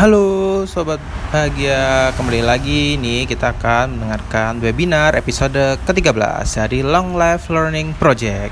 Halo 0.00 0.64
sobat 0.64 0.96
bahagia, 1.28 2.08
kembali 2.16 2.40
lagi 2.40 2.96
nih 2.96 3.28
kita 3.28 3.52
akan 3.52 4.00
mendengarkan 4.00 4.56
webinar 4.56 5.12
episode 5.12 5.76
ke-13 5.84 6.40
dari 6.56 6.80
Long 6.80 7.20
Life 7.20 7.52
Learning 7.52 7.92
Project. 8.00 8.48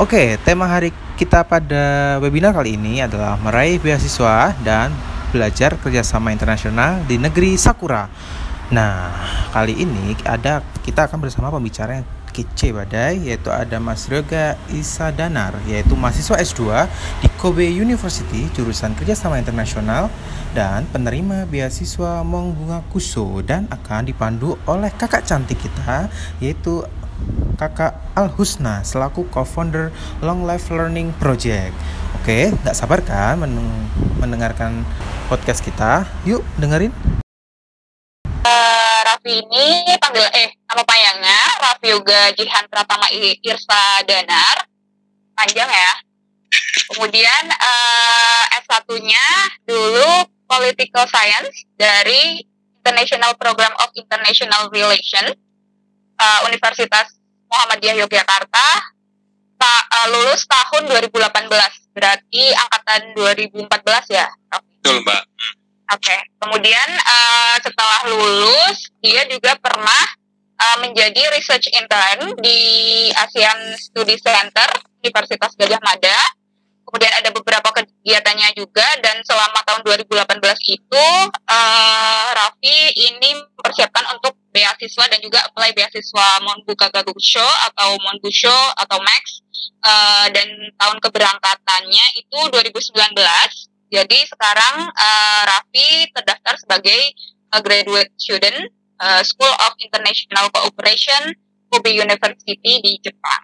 Oke, 0.00 0.40
tema 0.40 0.64
hari 0.64 0.96
kita 1.20 1.44
pada 1.44 2.16
webinar 2.24 2.56
kali 2.56 2.80
ini 2.80 3.04
adalah 3.04 3.36
meraih 3.36 3.76
beasiswa 3.76 4.56
dan 4.64 4.88
belajar 5.36 5.76
kerjasama 5.76 6.32
internasional 6.32 7.04
di 7.04 7.20
negeri 7.20 7.60
Sakura. 7.60 8.08
Nah, 8.72 9.12
kali 9.52 9.76
ini 9.76 10.16
ada 10.24 10.64
kita 10.80 11.12
akan 11.12 11.20
bersama 11.20 11.52
pembicara 11.52 12.00
yang 12.00 12.08
kece 12.36 12.76
badai 12.76 13.16
yaitu 13.24 13.48
ada 13.48 13.80
Mas 13.80 14.04
Ryoga 14.12 14.60
Isadanar 14.68 15.56
yaitu 15.64 15.96
mahasiswa 15.96 16.36
S2 16.36 16.84
di 17.24 17.32
Kobe 17.40 17.64
University 17.64 18.52
jurusan 18.52 18.92
kerjasama 18.92 19.40
internasional 19.40 20.12
dan 20.52 20.84
penerima 20.92 21.48
beasiswa 21.48 22.20
Mongbunga 22.20 22.84
Kuso 22.92 23.40
dan 23.40 23.64
akan 23.72 24.12
dipandu 24.12 24.60
oleh 24.68 24.92
kakak 24.92 25.24
cantik 25.24 25.56
kita 25.64 26.12
yaitu 26.44 26.84
kakak 27.56 27.96
Al 28.12 28.28
Husna 28.28 28.84
selaku 28.84 29.24
co-founder 29.32 29.88
Long 30.20 30.44
Life 30.44 30.68
Learning 30.68 31.16
Project. 31.16 31.72
Oke, 32.20 32.52
nggak 32.52 32.76
sabar 32.76 33.00
kan 33.00 33.40
mendengarkan 34.20 34.84
podcast 35.32 35.64
kita? 35.64 36.04
Yuk 36.28 36.44
dengerin. 36.60 36.92
Raffi 38.46 38.95
ini 39.26 39.66
panggil 39.98 40.22
eh 40.30 40.54
nama 40.70 40.82
panjangnya 40.86 41.40
Raffi 41.58 41.88
Yoga 41.90 42.30
Jihan 42.38 42.64
Pratama 42.70 43.10
Irsa 43.12 44.06
Danar. 44.06 44.70
Panjang 45.36 45.68
ya. 45.68 45.92
Kemudian 46.94 47.44
uh, 47.50 48.44
S1-nya 48.62 49.26
dulu 49.66 50.30
Political 50.46 51.04
Science 51.10 51.66
dari 51.74 52.46
International 52.80 53.34
Program 53.34 53.74
of 53.82 53.90
International 53.98 54.70
Relations 54.70 55.34
uh, 56.22 56.40
Universitas 56.46 57.18
Muhammadiyah 57.50 58.06
Yogyakarta. 58.06 58.68
Ta, 59.56 59.74
uh, 59.88 60.06
lulus 60.12 60.44
tahun 60.44 60.84
2018 60.86 61.96
berarti 61.96 62.44
angkatan 62.52 63.00
2014 63.16 64.12
ya 64.12 64.28
Betul 64.52 65.00
Mbak 65.00 65.22
Oke, 65.86 66.10
okay. 66.10 66.20
kemudian 66.42 66.88
uh, 66.98 67.56
setelah 67.62 68.10
lulus 68.10 68.90
dia 68.98 69.22
juga 69.30 69.54
pernah 69.54 70.02
uh, 70.58 70.76
menjadi 70.82 71.30
research 71.30 71.70
intern 71.70 72.34
di 72.42 72.58
ASEAN 73.14 73.78
Study 73.78 74.18
Center 74.18 74.66
Universitas 74.98 75.54
Gajah 75.54 75.78
Mada. 75.86 76.18
Kemudian 76.86 77.14
ada 77.18 77.30
beberapa 77.34 77.70
kegiatannya 77.70 78.54
juga 78.58 78.86
dan 79.02 79.18
selama 79.26 79.58
tahun 79.66 79.82
2018 80.06 80.38
itu 80.70 81.06
uh, 81.30 82.26
Raffi 82.34 82.78
ini 82.94 83.34
mempersiapkan 83.42 84.10
untuk 84.14 84.38
beasiswa 84.54 85.04
dan 85.10 85.18
juga 85.22 85.42
apply 85.50 85.70
beasiswa 85.70 86.28
Monbuka 86.46 86.90
Gagusho 86.90 87.46
atau 87.70 87.98
Monbusho 88.02 88.58
atau 88.78 89.02
Max 89.02 89.42
uh, 89.82 90.26
dan 90.30 90.46
tahun 90.78 90.98
keberangkatannya 91.02 92.06
itu 92.22 92.38
2019 92.54 92.94
jadi 93.86 94.18
sekarang 94.26 94.90
uh, 94.90 95.42
Raffi 95.46 96.10
terdaftar 96.10 96.54
sebagai 96.58 97.00
uh, 97.54 97.60
graduate 97.62 98.10
student 98.18 98.70
uh, 98.98 99.22
School 99.22 99.52
of 99.62 99.78
International 99.78 100.50
Cooperation 100.50 101.34
Kobe 101.70 101.94
University 101.94 102.72
di 102.82 102.92
Jepang. 103.02 103.42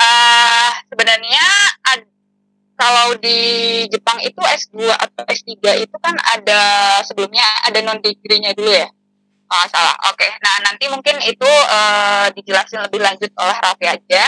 Uh, 0.00 0.72
sebenarnya 0.88 1.44
ad, 1.92 2.00
kalau 2.80 3.12
di 3.20 3.40
Jepang 3.92 4.16
itu 4.24 4.40
S2 4.40 4.88
atau 4.88 5.22
S3 5.28 5.84
itu 5.84 5.96
kan 6.00 6.16
ada 6.16 6.62
sebelumnya 7.04 7.44
ada 7.68 7.84
non 7.84 8.00
degree-nya 8.00 8.56
dulu 8.56 8.72
ya. 8.72 8.88
Oh, 9.50 9.66
salah. 9.66 9.92
Oke. 10.08 10.24
Okay. 10.24 10.30
Nah, 10.40 10.56
nanti 10.62 10.86
mungkin 10.86 11.18
itu 11.26 11.50
uh, 11.50 12.30
dijelasin 12.32 12.86
lebih 12.86 13.02
lanjut 13.02 13.28
oleh 13.34 13.56
Raffi 13.58 13.86
aja. 13.90 14.24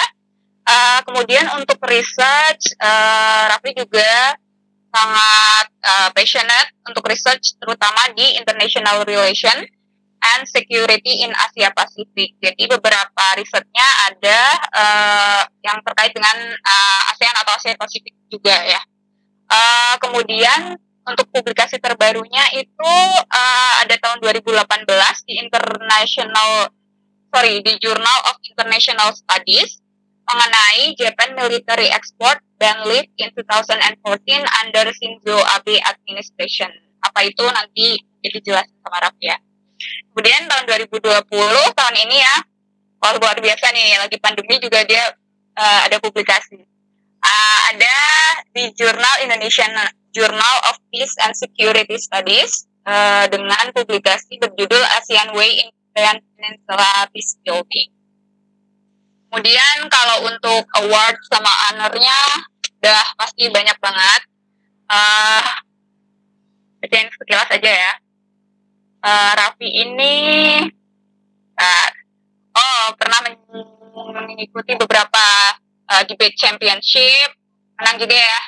Uh, 0.63 0.99
kemudian 1.07 1.47
untuk 1.57 1.79
research, 1.87 2.75
uh, 2.83 3.55
Raffi 3.55 3.71
juga 3.73 4.35
sangat 4.93 5.67
uh, 5.81 6.09
passionate 6.13 6.71
untuk 6.85 7.09
research 7.09 7.57
terutama 7.57 8.13
di 8.13 8.37
international 8.37 9.09
relation 9.09 9.57
and 10.23 10.47
security 10.47 11.27
in 11.27 11.33
Asia 11.35 11.73
Pacific. 11.75 12.39
Jadi 12.39 12.71
beberapa 12.71 13.25
risetnya 13.35 13.89
ada 14.13 14.41
uh, 14.71 15.43
yang 15.65 15.81
terkait 15.83 16.15
dengan 16.15 16.37
uh, 16.55 17.11
ASEAN 17.11 17.35
atau 17.43 17.53
Asia 17.59 17.75
Pasifik 17.75 18.15
juga 18.31 18.55
ya. 18.63 18.79
Uh, 19.51 19.95
kemudian 19.99 20.79
untuk 21.03 21.27
publikasi 21.35 21.83
terbarunya 21.83 22.47
itu 22.55 22.95
uh, 23.27 23.73
ada 23.83 23.99
tahun 23.99 24.23
2018 24.23 24.87
di 25.27 25.43
International 25.43 26.71
sorry 27.33 27.65
di 27.65 27.75
Journal 27.83 28.19
of 28.31 28.39
International 28.47 29.11
Studies 29.17 29.83
mengenai 30.23 30.95
Japan 30.95 31.35
Military 31.35 31.91
Export 31.91 32.39
ban 32.63 32.87
lift 32.87 33.11
in 33.19 33.35
2014 33.35 34.47
under 34.63 34.87
Shinzo 34.95 35.35
Abe 35.59 35.83
administration. 35.83 36.71
Apa 37.03 37.27
itu 37.27 37.43
nanti 37.51 37.99
jadi 38.23 38.39
jelas 38.39 38.71
sama 38.79 39.03
Raf 39.03 39.19
ya. 39.19 39.35
Kemudian 40.15 40.47
tahun 40.47 40.71
2020 40.87 41.27
tahun 41.75 41.97
ini 42.07 42.17
ya, 42.23 42.37
wah 43.03 43.19
luar 43.19 43.35
biasa 43.43 43.75
nih 43.75 43.99
lagi 43.99 44.15
pandemi 44.23 44.63
juga 44.63 44.87
dia 44.87 45.11
uh, 45.59 45.81
ada 45.91 45.99
publikasi. 45.99 46.63
Uh, 47.23 47.61
ada 47.75 47.97
di 48.55 48.71
Jurnal 48.79 49.27
Indonesian 49.27 49.75
Journal 50.15 50.55
of 50.71 50.79
Peace 50.95 51.19
and 51.27 51.35
Security 51.35 51.99
Studies 51.99 52.71
uh, 52.87 53.27
dengan 53.27 53.75
publikasi 53.75 54.39
berjudul 54.39 54.83
ASEAN 55.03 55.35
Way 55.35 55.67
in 55.67 55.69
Peninsula 55.91 57.11
Peace 57.11 57.35
Building. 57.43 57.91
Kemudian 59.33 59.89
kalau 59.89 60.29
untuk 60.29 60.63
award 60.77 61.17
sama 61.33 61.49
honornya 61.73 62.13
udah 62.83 63.15
pasti 63.15 63.47
banyak 63.47 63.79
banget. 63.79 64.21
Uh, 64.91 65.55
bacain 66.83 67.07
sekilas 67.15 67.47
aja 67.55 67.71
ya. 67.71 67.93
Uh, 69.07 69.33
Raffi 69.39 69.71
ini 69.71 70.15
uh, 71.55 71.89
oh 72.59 72.91
pernah 72.99 73.23
mengikuti 74.27 74.75
beberapa 74.75 75.27
uh, 75.95 76.03
debate 76.11 76.35
championship, 76.35 77.39
menang 77.79 78.03
juga 78.03 78.19
ya. 78.19 78.41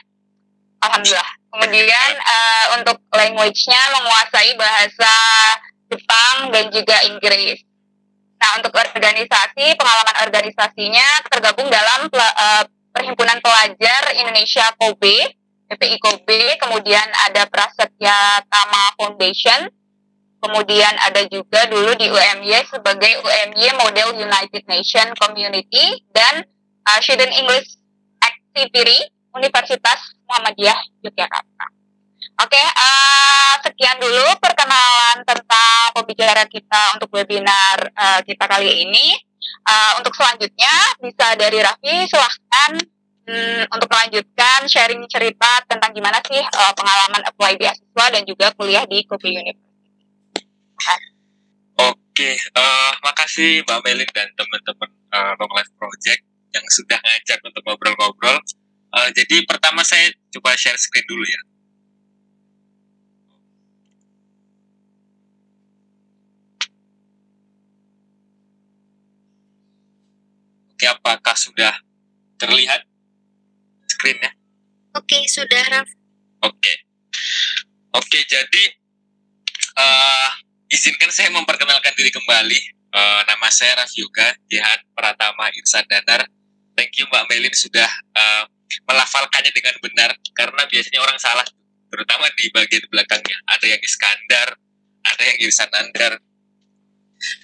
Alhamdulillah. 0.82 1.30
Kemudian 1.54 2.10
uh, 2.18 2.66
untuk 2.82 2.98
language-nya 3.14 3.82
menguasai 3.94 4.58
bahasa 4.58 5.14
Jepang 5.86 6.50
dan 6.50 6.74
juga 6.74 7.06
Inggris. 7.06 7.62
Nah, 8.42 8.58
untuk 8.58 8.74
organisasi, 8.74 9.78
pengalaman 9.78 10.16
organisasinya 10.26 11.22
tergabung 11.30 11.70
dalam 11.70 12.10
uh, 12.10 12.66
Perhimpunan 12.94 13.42
Pelajar 13.42 14.14
Indonesia 14.14 14.70
Kobe, 14.78 15.34
PPI 15.66 15.98
Kobe, 15.98 16.54
kemudian 16.62 17.02
ada 17.26 17.42
Prasetya 17.50 18.38
Tama 18.46 18.94
Foundation, 18.94 19.66
kemudian 20.38 20.94
ada 21.02 21.26
juga 21.26 21.66
dulu 21.66 21.98
di 21.98 22.06
UMY 22.06 22.54
sebagai 22.70 23.18
UMY 23.18 23.66
Model 23.74 24.14
United 24.14 24.62
Nation 24.70 25.10
Community, 25.18 26.06
dan 26.14 26.46
uh, 26.86 26.98
Student 27.02 27.34
English 27.34 27.74
Activity 28.22 29.10
Universitas 29.34 30.14
Muhammadiyah 30.30 30.78
Yogyakarta. 31.02 31.66
Oke, 32.46 32.62
uh, 32.62 33.54
sekian 33.62 33.98
dulu 33.98 34.38
perkenalan 34.38 35.22
tentang 35.26 35.94
pembicara 35.94 36.46
kita 36.46 36.98
untuk 36.98 37.10
webinar 37.14 37.90
uh, 37.94 38.20
kita 38.22 38.46
kali 38.46 38.86
ini. 38.86 39.18
Uh, 39.64 39.92
untuk 40.02 40.12
selanjutnya 40.12 40.74
bisa 41.00 41.26
dari 41.38 41.62
Raffi 41.62 42.04
silahkan 42.10 42.72
um, 43.28 43.62
untuk 43.72 43.88
melanjutkan 43.88 44.68
sharing 44.68 45.00
cerita 45.08 45.64
tentang 45.64 45.94
gimana 45.96 46.20
sih 46.26 46.40
uh, 46.40 46.72
pengalaman 46.76 47.22
apply 47.24 47.56
beasiswa 47.56 48.06
dan 48.12 48.22
juga 48.28 48.52
kuliah 48.58 48.84
di 48.84 49.04
Kopi 49.08 49.32
University. 49.32 49.72
Oke, 51.74 52.30
uh, 52.54 52.92
makasih 53.02 53.64
Mbak 53.66 53.80
Melin 53.82 54.10
dan 54.14 54.28
teman-teman 54.38 54.90
uh, 55.10 55.32
Long 55.40 55.52
Life 55.58 55.72
Project 55.74 56.22
yang 56.54 56.66
sudah 56.70 56.98
ngajak 57.02 57.42
untuk 57.42 57.62
ngobrol-ngobrol. 57.66 58.38
Uh, 58.94 59.10
jadi 59.10 59.42
pertama 59.48 59.82
saya 59.82 60.14
coba 60.30 60.54
share 60.54 60.78
screen 60.78 61.02
dulu 61.10 61.26
ya. 61.26 61.40
Oke, 70.74 70.90
apakah 70.90 71.38
sudah 71.38 71.70
terlihat 72.34 72.82
screennya? 73.86 74.34
Oke, 74.98 75.22
sudah, 75.30 75.62
Raf. 75.70 75.86
Oke. 76.42 76.74
Oke, 77.94 78.18
jadi 78.26 78.64
uh, 79.78 80.30
izinkan 80.74 81.14
saya 81.14 81.30
memperkenalkan 81.30 81.94
diri 81.94 82.10
kembali. 82.10 82.58
Uh, 82.90 83.22
nama 83.26 83.46
saya 83.54 83.78
Raf 83.78 83.94
Yoga, 83.94 84.34
Jihan 84.50 84.82
Pratama 84.98 85.46
Irsan 85.54 85.86
Danar. 85.86 86.26
Thank 86.74 86.98
you 86.98 87.06
Mbak 87.06 87.30
Melin 87.30 87.54
sudah 87.54 87.86
uh, 88.18 88.42
melafalkannya 88.90 89.54
dengan 89.54 89.78
benar, 89.78 90.10
karena 90.34 90.62
biasanya 90.66 91.00
orang 91.06 91.18
salah 91.22 91.46
terutama 91.86 92.26
di 92.34 92.50
bagian 92.50 92.82
belakangnya. 92.90 93.38
Ada 93.46 93.78
yang 93.78 93.80
Iskandar, 93.82 94.58
ada 95.06 95.22
yang 95.22 95.38
Irsan 95.38 95.70
Andar, 95.70 96.18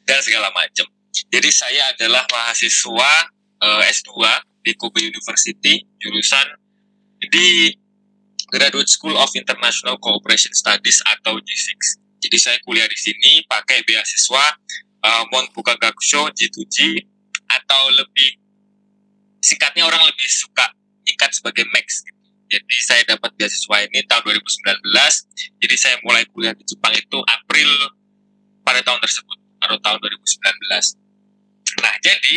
dan 0.03 0.19
segala 0.19 0.51
macam. 0.51 0.91
Jadi 1.11 1.51
saya 1.51 1.91
adalah 1.91 2.23
mahasiswa 2.31 3.11
uh, 3.63 3.83
S2 3.87 4.11
di 4.63 4.73
Kobe 4.79 5.03
University, 5.03 5.83
jurusan 5.99 6.47
di 7.31 7.75
Graduate 8.51 8.91
School 8.91 9.15
of 9.15 9.31
International 9.35 9.97
Cooperation 10.03 10.51
Studies 10.55 10.99
atau 11.07 11.39
G6. 11.39 12.03
Jadi 12.21 12.37
saya 12.37 12.59
kuliah 12.67 12.87
di 12.91 12.99
sini 12.99 13.47
pakai 13.47 13.81
beasiswa 13.87 14.45
uh, 15.07 15.25
Monbuka 15.33 15.79
Gakusho 15.79 16.29
G2G 16.35 17.01
atau 17.51 17.83
lebih 17.95 18.37
singkatnya 19.41 19.89
orang 19.89 20.05
lebih 20.05 20.29
suka 20.29 20.69
nyikat 21.07 21.31
sebagai 21.33 21.65
Max. 21.73 22.05
Gitu. 22.05 22.21
Jadi 22.51 22.77
saya 22.83 23.03
dapat 23.07 23.31
beasiswa 23.39 23.77
ini 23.87 24.03
tahun 24.11 24.23
2019. 24.27 25.63
Jadi 25.63 25.75
saya 25.79 25.97
mulai 26.03 26.27
kuliah 26.35 26.53
di 26.53 26.67
Jepang 26.67 26.93
itu 26.93 27.19
April 27.25 27.71
pada 28.67 28.83
tahun 28.83 29.01
tersebut 29.01 29.39
atau 29.63 29.77
tahun 29.79 29.99
2019. 30.03 31.00
Nah 31.81 31.95
jadi 32.05 32.35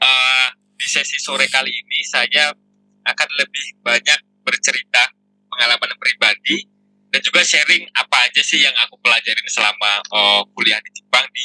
uh, 0.00 0.48
di 0.78 0.86
sesi 0.88 1.20
sore 1.20 1.46
kali 1.50 1.70
ini 1.70 1.98
saya 2.08 2.52
akan 3.08 3.28
lebih 3.40 3.66
banyak 3.84 4.20
bercerita 4.44 5.12
pengalaman 5.48 5.92
pribadi 6.00 6.64
dan 7.08 7.20
juga 7.24 7.40
sharing 7.40 7.88
apa 7.96 8.28
aja 8.28 8.40
sih 8.44 8.60
yang 8.60 8.74
aku 8.84 9.00
pelajarin 9.00 9.48
selama 9.48 10.04
uh, 10.12 10.42
kuliah 10.52 10.80
di 10.80 10.90
Jepang 10.92 11.24
di 11.32 11.44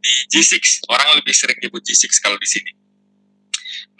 di 0.00 0.12
G6 0.32 0.88
orang 0.88 1.20
lebih 1.20 1.36
sering 1.36 1.60
nyebut 1.60 1.84
G6 1.84 2.08
kalau 2.24 2.40
di 2.40 2.48
sini. 2.48 2.72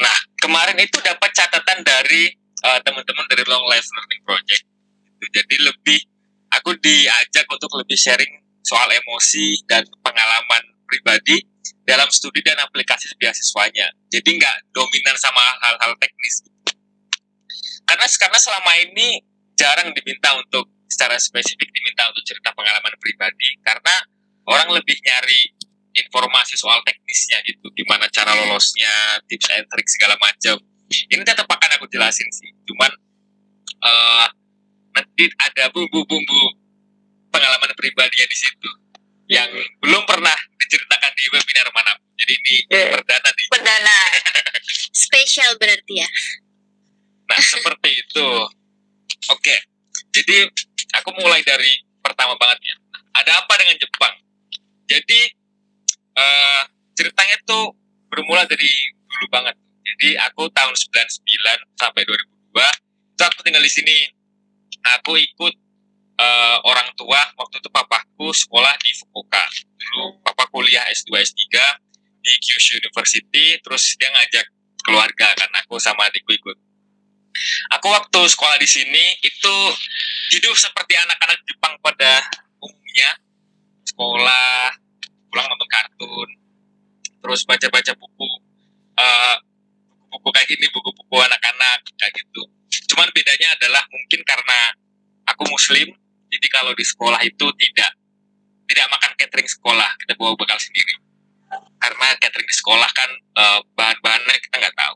Nah 0.00 0.16
kemarin 0.40 0.80
itu 0.80 0.96
dapat 1.04 1.28
catatan 1.36 1.84
dari 1.84 2.32
uh, 2.64 2.80
teman-teman 2.80 3.26
dari 3.28 3.44
Long 3.44 3.68
Life 3.68 3.88
Learning 3.92 4.22
Project. 4.24 4.64
Jadi 5.20 5.56
lebih 5.60 6.00
aku 6.56 6.72
diajak 6.80 7.44
untuk 7.52 7.68
lebih 7.76 8.00
sharing 8.00 8.40
soal 8.64 8.88
emosi 8.88 9.60
dan 9.68 9.84
pengalaman 10.00 10.69
pribadi 10.90 11.38
dalam 11.86 12.10
studi 12.10 12.42
dan 12.42 12.58
aplikasi 12.58 13.06
beasiswanya. 13.14 13.94
Jadi 14.10 14.42
nggak 14.42 14.74
dominan 14.74 15.14
sama 15.14 15.42
hal-hal 15.62 15.94
teknis. 16.02 16.42
Karena 17.86 18.06
karena 18.10 18.38
selama 18.38 18.72
ini 18.82 19.22
jarang 19.54 19.94
diminta 19.94 20.34
untuk 20.34 20.66
secara 20.90 21.14
spesifik 21.22 21.70
diminta 21.70 22.10
untuk 22.10 22.26
cerita 22.26 22.50
pengalaman 22.52 22.92
pribadi 22.98 23.56
karena 23.62 23.94
orang 24.50 24.74
lebih 24.74 24.98
nyari 25.06 25.54
informasi 25.94 26.58
soal 26.58 26.82
teknisnya 26.82 27.38
gitu 27.46 27.66
gimana 27.74 28.10
cara 28.10 28.34
lolosnya 28.34 29.22
tips 29.30 29.48
and 29.54 29.66
trick 29.70 29.86
segala 29.86 30.14
macam 30.18 30.58
ini 30.90 31.22
tetap 31.22 31.46
akan 31.46 31.70
aku 31.78 31.86
jelasin 31.90 32.26
sih 32.34 32.50
cuman 32.66 32.90
uh, 33.82 34.26
nanti 34.94 35.30
ada 35.38 35.70
bumbu-bumbu 35.70 36.42
pengalaman 37.30 37.70
pribadinya 37.78 38.26
di 38.26 38.36
situ 38.36 38.70
yang 39.30 39.50
belum 39.78 40.02
pernah 40.04 40.34
diceritakan 40.58 41.12
di 41.14 41.24
webinar 41.30 41.66
mana 41.70 41.94
jadi 42.18 42.34
ini 42.34 42.56
yeah. 42.68 42.90
perdana 42.98 43.28
nih 43.30 43.46
perdana 43.54 43.98
spesial 44.90 45.54
berarti 45.56 46.02
ya 46.02 46.08
nah 47.30 47.38
seperti 47.38 48.02
itu 48.02 48.26
Oke, 49.28 49.56
jadi 50.16 50.48
aku 50.96 51.12
mulai 51.20 51.44
dari 51.44 51.76
pertama 52.00 52.32
banget 52.40 52.72
ya. 52.72 52.76
Ada 53.20 53.44
apa 53.44 53.52
dengan 53.60 53.76
Jepang? 53.76 54.14
Jadi 54.88 55.20
uh, 56.16 56.62
ceritanya 56.96 57.36
tuh 57.44 57.76
bermula 58.08 58.48
dari 58.48 58.70
dulu 59.04 59.26
banget. 59.28 59.54
Jadi 59.84 60.16
aku 60.24 60.48
tahun 60.56 60.72
99 60.72 61.20
sampai 61.76 62.02
2002 62.08 62.16
itu 62.16 63.22
aku 63.28 63.40
tinggal 63.44 63.62
di 63.62 63.72
sini. 63.72 63.98
Aku 64.98 65.20
ikut 65.20 65.54
uh, 66.20 66.58
orang 66.68 66.88
tua 66.94 67.20
waktu 67.40 67.56
itu 67.56 67.68
papaku 67.72 68.28
sekolah 68.36 68.76
di 68.84 68.90
Fukuoka. 69.00 69.44
Dulu 69.80 70.20
papa 70.20 70.44
kuliah 70.52 70.84
S2 70.92 71.16
S3 71.16 71.40
di 72.20 72.32
Kyushu 72.44 72.76
University, 72.76 73.56
terus 73.64 73.96
dia 73.96 74.12
ngajak 74.12 74.46
keluarga 74.84 75.32
kan 75.36 75.50
aku 75.60 75.80
sama 75.80 76.08
adikku 76.08 76.32
ikut 76.36 76.56
Aku 77.78 77.86
waktu 77.88 78.20
sekolah 78.26 78.58
di 78.58 78.68
sini 78.68 79.16
itu 79.22 79.56
hidup 80.34 80.54
seperti 80.58 80.98
anak-anak 80.98 81.38
Jepang 81.46 81.78
pada 81.78 82.26
umumnya. 82.58 83.10
Sekolah, 83.86 84.74
pulang 85.30 85.46
nonton 85.46 85.68
kartun, 85.70 86.28
terus 87.22 87.46
baca-baca 87.46 87.92
buku, 87.96 88.28
uh, 88.98 89.36
buku-buku 90.10 90.28
kayak 90.34 90.48
gini, 90.50 90.66
buku-buku 90.74 91.16
anak-anak 91.22 91.80
kayak 91.98 92.12
gitu. 92.18 92.42
Cuman 92.94 93.08
bedanya 93.14 93.54
adalah 93.58 93.82
mungkin 93.90 94.20
karena 94.26 94.58
aku 95.26 95.42
muslim, 95.50 95.90
kalau 96.50 96.74
di 96.74 96.84
sekolah 96.84 97.20
itu 97.22 97.46
tidak 97.56 97.90
tidak 98.70 98.86
makan 98.90 99.10
catering 99.18 99.50
sekolah, 99.50 99.90
kita 100.02 100.12
bawa 100.14 100.34
bekal 100.38 100.58
sendiri. 100.58 100.94
Karena 101.80 102.06
catering 102.18 102.46
di 102.46 102.56
sekolah 102.58 102.90
kan 102.94 103.10
uh, 103.38 103.58
bahan-bahannya 103.74 104.36
kita 104.38 104.56
nggak 104.62 104.76
tahu. 104.78 104.94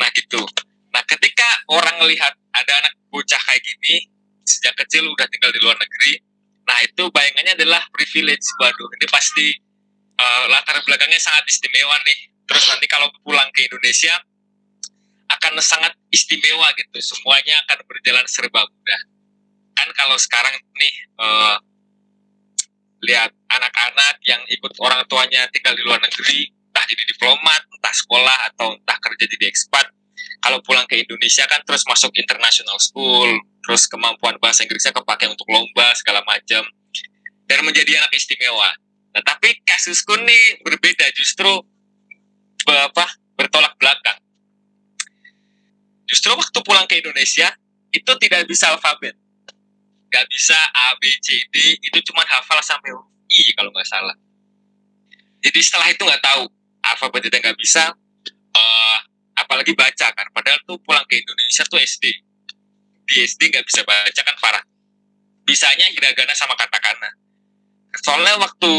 Nah 0.00 0.08
gitu 0.16 0.42
Nah, 0.90 1.02
ketika 1.06 1.46
orang 1.70 2.02
melihat 2.02 2.34
ada 2.54 2.72
anak 2.82 2.94
bocah 3.10 3.38
kayak 3.38 3.62
gini, 3.62 4.10
sejak 4.42 4.74
kecil 4.84 5.06
udah 5.06 5.26
tinggal 5.30 5.54
di 5.54 5.60
luar 5.62 5.78
negeri, 5.78 6.18
nah 6.66 6.78
itu 6.82 7.06
bayangannya 7.14 7.54
adalah 7.54 7.82
privilege. 7.94 8.42
Waduh, 8.58 8.90
ini 8.98 9.06
pasti 9.06 9.46
uh, 10.18 10.44
latar 10.50 10.82
belakangnya 10.82 11.22
sangat 11.22 11.46
istimewa 11.46 11.94
nih. 12.02 12.18
Terus 12.50 12.64
nanti 12.66 12.86
kalau 12.90 13.06
pulang 13.22 13.46
ke 13.54 13.70
Indonesia, 13.70 14.18
akan 15.30 15.62
sangat 15.62 15.94
istimewa 16.10 16.66
gitu. 16.74 16.98
Semuanya 16.98 17.62
akan 17.66 17.86
berjalan 17.86 18.26
serba 18.26 18.66
mudah. 18.66 19.00
Kan 19.80 19.88
kalau 19.96 20.20
sekarang 20.20 20.52
nih, 20.76 20.94
uh, 21.16 21.56
lihat 23.00 23.32
anak-anak 23.48 24.20
yang 24.28 24.44
ikut 24.52 24.76
orang 24.84 25.00
tuanya 25.08 25.48
tinggal 25.48 25.72
di 25.72 25.80
luar 25.88 25.96
negeri, 26.04 26.52
entah 26.52 26.84
jadi 26.84 27.04
diplomat, 27.08 27.64
entah 27.64 27.94
sekolah, 27.96 28.52
atau 28.52 28.76
entah 28.76 28.98
kerja 29.00 29.24
jadi 29.24 29.48
ekspat, 29.48 29.88
kalau 30.44 30.60
pulang 30.60 30.84
ke 30.84 31.00
Indonesia 31.00 31.48
kan 31.48 31.64
terus 31.64 31.80
masuk 31.88 32.12
international 32.16 32.76
school, 32.76 33.28
terus 33.64 33.88
kemampuan 33.88 34.36
bahasa 34.36 34.68
Inggrisnya 34.68 34.92
kepake 34.92 35.28
untuk 35.32 35.48
lomba 35.48 35.96
segala 35.96 36.20
macam 36.28 36.64
dan 37.48 37.60
menjadi 37.64 38.04
anak 38.04 38.12
istimewa. 38.12 38.68
Nah, 39.16 39.22
tapi 39.24 39.58
kasusku 39.64 40.16
nih 40.20 40.60
berbeda 40.64 41.08
justru 41.16 41.50
apa 42.68 43.06
bertolak 43.36 43.74
belakang. 43.80 44.20
Justru 46.04 46.36
waktu 46.36 46.58
pulang 46.62 46.84
ke 46.84 47.00
Indonesia 47.00 47.50
itu 47.90 48.12
tidak 48.22 48.46
bisa 48.46 48.70
alfabet, 48.70 49.14
nggak 50.10 50.26
bisa 50.26 50.58
A 50.58 50.98
B 50.98 51.06
C 51.22 51.38
D, 51.54 51.78
itu 51.78 51.98
cuma 52.10 52.26
hafal 52.26 52.58
sampai 52.60 52.90
I 53.30 53.54
kalau 53.54 53.70
nggak 53.70 53.86
salah. 53.86 54.16
Jadi 55.40 55.60
setelah 55.62 55.88
itu 55.88 56.02
nggak 56.02 56.20
tahu 56.20 56.50
alfabet 56.82 57.30
itu 57.30 57.36
nggak 57.38 57.56
bisa, 57.56 57.94
uh, 58.52 58.98
apalagi 59.38 59.72
baca 59.72 60.10
kan. 60.10 60.26
Padahal 60.34 60.58
tuh 60.66 60.76
pulang 60.82 61.06
ke 61.06 61.22
Indonesia 61.22 61.62
tuh 61.70 61.78
SD 61.78 62.04
di 63.10 63.14
SD 63.22 63.54
nggak 63.54 63.66
bisa 63.66 63.82
baca 63.86 64.20
kan 64.22 64.36
parah 64.38 64.64
bisanya 65.46 65.86
hiragana 65.90 66.34
sama 66.34 66.54
katakana. 66.54 67.10
Soalnya 68.02 68.38
waktu 68.38 68.70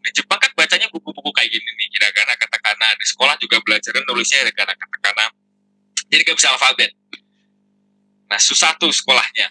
di 0.00 0.10
Jepang 0.14 0.38
kan 0.38 0.50
bacanya 0.54 0.86
buku-buku 0.94 1.30
kayak 1.34 1.50
gini 1.50 1.70
nih. 1.74 1.88
Hiragana 1.98 2.38
katakana. 2.38 2.94
Di 2.94 3.06
sekolah 3.10 3.34
juga 3.42 3.58
belajar 3.66 3.90
nulisnya 4.06 4.46
hiragana 4.46 4.74
katakana. 4.78 5.26
Jadi 6.06 6.20
nggak 6.22 6.38
bisa 6.38 6.54
alfabet. 6.54 6.90
Nah 8.30 8.38
susah 8.38 8.78
tuh 8.78 8.94
sekolahnya 8.94 9.50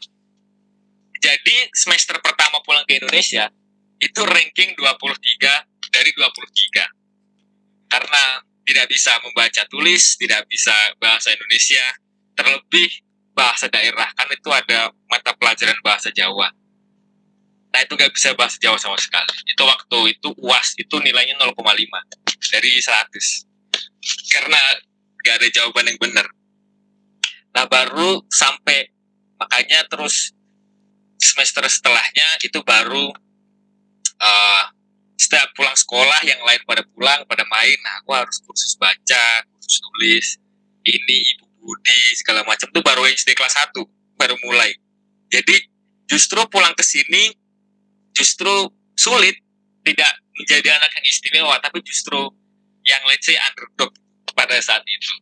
jadi 1.19 1.57
semester 1.75 2.15
pertama 2.23 2.63
pulang 2.63 2.87
ke 2.87 2.95
Indonesia 2.95 3.51
itu 3.99 4.21
ranking 4.23 4.71
23 4.79 5.91
dari 5.91 6.11
23 6.15 7.91
karena 7.91 8.23
tidak 8.63 8.85
bisa 8.87 9.17
membaca 9.25 9.65
tulis, 9.65 10.15
tidak 10.15 10.45
bisa 10.45 10.71
bahasa 11.01 11.33
Indonesia, 11.33 11.83
terlebih 12.37 12.89
bahasa 13.33 13.65
daerah 13.67 14.07
kan 14.13 14.29
itu 14.29 14.49
ada 14.53 14.93
mata 15.09 15.33
pelajaran 15.35 15.75
bahasa 15.81 16.13
Jawa. 16.13 16.53
Nah 17.69 17.79
itu 17.81 17.93
nggak 17.97 18.13
bisa 18.13 18.37
bahasa 18.37 18.61
Jawa 18.61 18.77
sama 18.77 18.95
sekali. 19.01 19.33
Itu 19.49 19.65
waktu 19.65 19.99
itu 20.15 20.29
uas 20.39 20.77
itu 20.77 20.95
nilainya 21.01 21.35
0,5 21.41 21.55
dari 22.53 22.71
100 22.77 24.29
karena 24.31 24.61
nggak 25.19 25.35
ada 25.35 25.47
jawaban 25.49 25.89
yang 25.89 25.99
benar. 25.99 26.27
Nah 27.57 27.65
baru 27.65 28.21
sampai 28.29 28.87
makanya 29.41 29.81
terus 29.89 30.35
semester 31.19 31.67
setelahnya 31.67 32.39
itu 32.41 32.59
baru 32.63 33.11
uh, 34.23 34.63
setiap 35.19 35.51
pulang 35.53 35.75
sekolah 35.75 36.23
yang 36.23 36.39
lain 36.47 36.63
pada 36.63 36.81
pulang 36.95 37.21
pada 37.27 37.43
main 37.51 37.75
nah 37.83 37.99
aku 37.99 38.15
harus 38.15 38.39
kursus 38.41 38.79
baca 38.79 39.43
kursus 39.51 39.83
tulis 39.83 40.27
ini 40.87 41.17
ibu 41.35 41.49
budi 41.59 42.01
segala 42.17 42.41
macam. 42.47 42.71
Tuh 42.71 42.83
baru 42.83 43.05
SD 43.05 43.35
kelas 43.35 43.53
1 43.53 43.75
baru 44.17 44.35
mulai. 44.47 44.73
Jadi 45.29 45.55
justru 46.09 46.41
pulang 46.49 46.73
ke 46.73 46.81
sini 46.81 47.29
justru 48.15 48.71
sulit 48.97 49.37
tidak 49.85 50.11
menjadi 50.35 50.75
anak 50.81 50.91
yang 50.97 51.05
istimewa 51.05 51.55
tapi 51.61 51.79
justru 51.85 52.17
yang 52.87 52.99
let's 53.05 53.27
say 53.27 53.37
underdog 53.37 53.93
pada 54.33 54.57
saat 54.63 54.81
itu. 54.87 55.13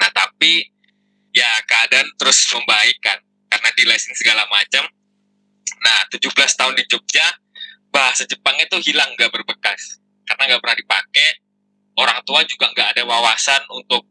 Nah 0.00 0.08
tapi 0.14 0.66
ya 1.36 1.50
keadaan 1.68 2.08
terus 2.16 2.38
membaik 2.54 2.96
kan 3.04 3.18
karena 3.62 3.70
study 3.78 3.86
lesson 3.86 4.14
segala 4.18 4.42
macam. 4.50 4.82
Nah, 5.86 5.98
17 6.10 6.34
tahun 6.34 6.74
di 6.74 6.82
Jogja, 6.90 7.22
bahasa 7.94 8.26
Jepangnya 8.26 8.66
tuh 8.66 8.82
hilang 8.82 9.14
nggak 9.14 9.30
berbekas 9.30 10.02
karena 10.26 10.50
nggak 10.50 10.60
pernah 10.66 10.78
dipakai. 10.82 11.30
Orang 11.94 12.18
tua 12.26 12.42
juga 12.42 12.74
nggak 12.74 12.98
ada 12.98 13.02
wawasan 13.06 13.62
untuk 13.70 14.02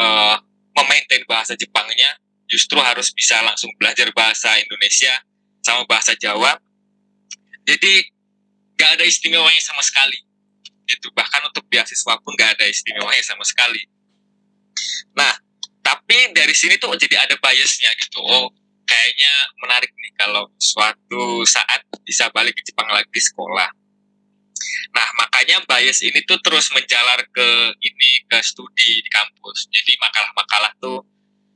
uh, 0.00 0.40
memaintain 0.72 1.20
bahasa 1.28 1.52
Jepangnya. 1.52 2.16
Justru 2.48 2.80
harus 2.80 3.12
bisa 3.12 3.36
langsung 3.44 3.68
belajar 3.76 4.08
bahasa 4.16 4.56
Indonesia 4.56 5.12
sama 5.60 5.84
bahasa 5.84 6.16
Jawa. 6.16 6.56
Jadi 7.68 8.08
nggak 8.72 8.90
ada 8.96 9.04
istimewanya 9.04 9.60
sama 9.60 9.84
sekali. 9.84 10.16
Gitu. 10.88 11.12
Bahkan 11.12 11.44
untuk 11.44 11.68
beasiswa 11.68 12.16
pun 12.24 12.32
nggak 12.32 12.56
ada 12.56 12.64
istimewanya 12.64 13.20
sama 13.20 13.44
sekali. 13.44 13.84
Nah, 15.12 15.36
tapi 15.84 16.32
dari 16.32 16.56
sini 16.56 16.80
tuh 16.80 16.96
jadi 16.96 17.28
ada 17.28 17.36
biasnya 17.36 17.92
gitu. 18.00 18.24
Oh, 18.24 18.48
kayaknya 18.88 19.32
menarik 19.60 19.92
nih 19.92 20.12
kalau 20.16 20.48
suatu 20.56 21.44
saat 21.44 21.84
bisa 22.08 22.32
balik 22.32 22.56
ke 22.56 22.64
Jepang 22.64 22.88
lagi 22.88 23.20
sekolah. 23.20 23.68
Nah, 24.96 25.08
makanya 25.20 25.60
bias 25.68 26.00
ini 26.00 26.24
tuh 26.24 26.40
terus 26.40 26.72
menjalar 26.72 27.20
ke 27.28 27.48
ini 27.84 28.10
ke 28.26 28.38
studi 28.40 29.04
di 29.04 29.10
kampus. 29.12 29.68
Jadi 29.68 29.92
makalah-makalah 30.00 30.72
tuh 30.80 31.04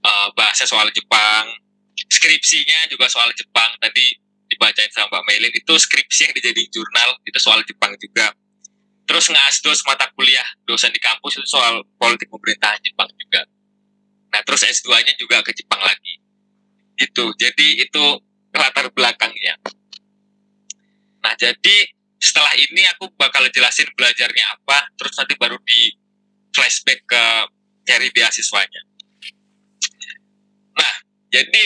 uh, 0.04 0.28
bahasa 0.36 0.68
soal 0.68 0.86
Jepang, 0.92 1.48
skripsinya 1.96 2.86
juga 2.92 3.08
soal 3.08 3.32
Jepang. 3.32 3.72
Tadi 3.80 4.20
dibacain 4.52 4.92
sama 4.92 5.18
Mbak 5.18 5.22
Melin 5.24 5.54
itu 5.56 5.74
skripsi 5.74 6.28
yang 6.28 6.34
dijadiin 6.36 6.68
jurnal 6.68 7.16
itu 7.24 7.38
soal 7.40 7.64
Jepang 7.64 7.96
juga. 7.96 8.36
Terus 9.08 9.32
ngasdos 9.32 9.82
mata 9.88 10.06
kuliah 10.14 10.46
dosen 10.68 10.92
di 10.94 11.00
kampus 11.02 11.40
itu 11.40 11.48
soal 11.48 11.82
politik 11.98 12.30
pemerintahan 12.30 12.78
Jepang 12.84 13.10
juga. 13.16 13.42
Nah, 14.32 14.40
terus 14.46 14.64
S2-nya 14.64 15.12
juga 15.18 15.44
ke 15.44 15.52
Jepang 15.52 15.80
lagi. 15.82 16.21
Gitu. 16.96 17.24
Jadi 17.40 17.82
itu 17.82 18.04
latar 18.52 18.92
belakangnya. 18.92 19.56
Nah, 21.22 21.34
jadi 21.38 21.76
setelah 22.22 22.54
ini 22.54 22.86
aku 22.94 23.10
bakal 23.18 23.42
jelasin 23.50 23.88
belajarnya 23.98 24.44
apa, 24.58 24.86
terus 24.94 25.14
nanti 25.18 25.34
baru 25.38 25.58
di 25.62 25.90
flashback 26.52 27.02
ke 27.08 27.24
cari 27.82 28.08
beasiswanya. 28.14 28.82
Nah, 30.78 30.94
jadi 31.32 31.64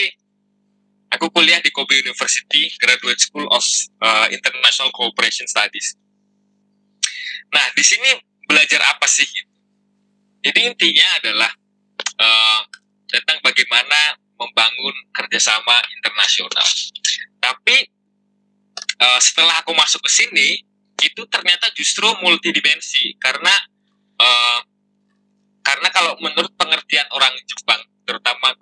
aku 1.13 1.29
kuliah 1.29 1.61
di 1.61 1.69
Kobe 1.69 2.01
University 2.01 2.71
Graduate 2.81 3.21
School 3.21 3.45
of 3.53 3.65
uh, 4.01 4.27
International 4.33 4.89
Cooperation 4.95 5.45
Studies. 5.45 5.93
Nah, 7.53 7.65
di 7.75 7.83
sini 7.83 8.17
belajar 8.47 8.81
apa 8.95 9.05
sih? 9.05 9.27
Jadi 10.41 10.59
intinya 10.63 11.07
adalah 11.19 11.51
uh, 12.17 12.61
tentang 13.07 13.39
bagaimana 13.43 14.15
membangun 14.37 14.95
kerjasama 15.13 15.81
internasional. 15.97 16.69
Tapi 17.41 17.75
uh, 19.01 19.19
setelah 19.21 19.61
aku 19.61 19.73
masuk 19.73 20.01
ke 20.05 20.11
sini, 20.13 20.61
itu 20.97 21.21
ternyata 21.29 21.69
justru 21.77 22.09
multidimensi 22.25 23.13
karena 23.21 23.53
uh, 24.17 24.59
karena 25.61 25.89
kalau 25.91 26.15
menurut 26.23 26.49
pengertian 26.55 27.05
orang 27.11 27.35
Jepang, 27.43 27.81
terutama 28.07 28.55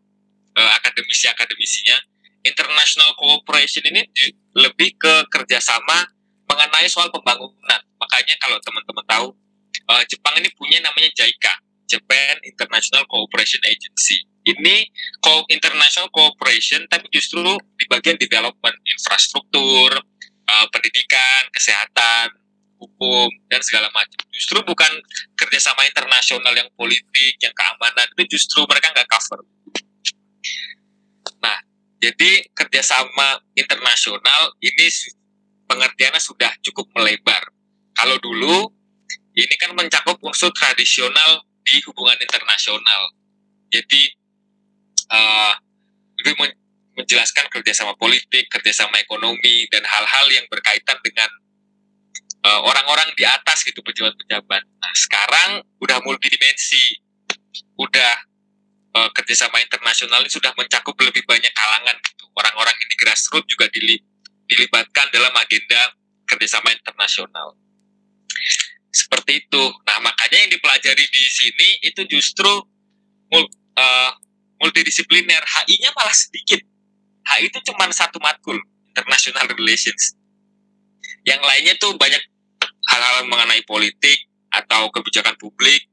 uh, 0.58 0.72
akademisi-akademisinya, 0.82 2.02
international 2.42 3.14
cooperation 3.16 3.86
ini 3.94 4.02
lebih 4.58 4.98
ke 4.98 5.14
kerjasama 5.30 6.10
mengenai 6.50 6.90
soal 6.90 7.14
pembangunan. 7.14 7.82
Makanya 8.02 8.36
kalau 8.42 8.58
teman-teman 8.62 9.06
tahu, 9.06 9.28
uh, 9.90 10.04
Jepang 10.10 10.34
ini 10.42 10.50
punya 10.58 10.82
namanya 10.82 11.14
JICA, 11.14 11.54
Japan 11.86 12.42
International 12.42 13.06
Cooperation 13.06 13.62
Agency. 13.66 14.26
Ini 14.46 14.76
co 15.26 15.42
international 15.50 16.14
cooperation, 16.14 16.86
tapi 16.86 17.10
justru 17.10 17.58
di 17.82 17.86
bagian 17.90 18.14
development 18.22 18.78
infrastruktur, 18.86 19.90
uh, 20.46 20.66
pendidikan, 20.70 21.50
kesehatan, 21.50 22.30
hukum 22.78 23.30
dan 23.50 23.62
segala 23.66 23.90
macam. 23.90 24.22
Justru 24.30 24.62
bukan 24.62 24.92
kerjasama 25.34 25.82
internasional 25.90 26.54
yang 26.54 26.70
politik, 26.78 27.34
yang 27.42 27.54
keamanan 27.58 28.06
itu 28.18 28.38
justru 28.38 28.62
mereka 28.70 28.94
nggak 28.94 29.10
cover. 29.10 29.42
Nah, 31.42 31.58
jadi 31.98 32.46
kerjasama 32.54 33.42
internasional 33.58 34.54
ini 34.62 34.88
pengertiannya 35.66 36.22
sudah 36.22 36.54
cukup 36.62 36.86
melebar. 36.94 37.50
Kalau 37.96 38.22
dulu 38.22 38.70
ini 39.36 39.56
kan 39.58 39.74
mencakup 39.74 40.22
unsur 40.22 40.54
tradisional 40.54 41.44
di 41.66 41.82
hubungan 41.90 42.16
internasional. 42.22 43.12
Jadi 43.74 44.25
uh, 45.12 45.54
lebih 46.24 46.56
menjelaskan 46.96 47.52
kerjasama 47.52 47.94
politik, 48.00 48.48
kerjasama 48.48 48.98
ekonomi, 49.04 49.68
dan 49.70 49.84
hal-hal 49.84 50.26
yang 50.32 50.48
berkaitan 50.48 50.96
dengan 51.04 51.28
uh, 52.48 52.62
orang-orang 52.64 53.12
di 53.20 53.28
atas 53.28 53.68
gitu 53.68 53.84
pejabat-pejabat. 53.84 54.64
Nah, 54.64 54.94
sekarang 54.96 55.50
udah 55.84 56.00
multidimensi, 56.08 56.96
udah 57.76 58.14
uh, 58.96 59.10
kerjasama 59.12 59.60
internasional 59.60 60.24
ini 60.24 60.32
sudah 60.32 60.56
mencakup 60.56 60.96
lebih 61.04 61.28
banyak 61.28 61.52
kalangan 61.52 61.96
gitu. 62.00 62.26
Orang-orang 62.36 62.76
ini 62.80 62.94
grassroots 62.96 63.48
juga 63.52 63.68
dilibatkan 63.72 65.12
dalam 65.12 65.36
agenda 65.36 65.96
kerjasama 66.26 66.72
internasional 66.72 67.60
seperti 68.96 69.44
itu. 69.44 69.64
Nah, 69.84 70.00
makanya 70.00 70.48
yang 70.48 70.52
dipelajari 70.56 71.06
di 71.12 71.24
sini 71.28 71.70
itu 71.84 72.02
justru 72.08 72.48
uh, 73.36 74.12
multidisipliner. 74.66 75.42
HI-nya 75.46 75.94
malah 75.94 76.14
sedikit. 76.18 76.66
HI 77.26 77.54
itu 77.54 77.62
cuma 77.70 77.86
satu 77.94 78.18
matkul, 78.18 78.58
International 78.90 79.46
Relations. 79.54 80.18
Yang 81.22 81.42
lainnya 81.46 81.74
tuh 81.78 81.94
banyak 81.98 82.22
hal-hal 82.90 83.26
mengenai 83.30 83.62
politik 83.66 84.30
atau 84.50 84.90
kebijakan 84.90 85.38
publik, 85.38 85.86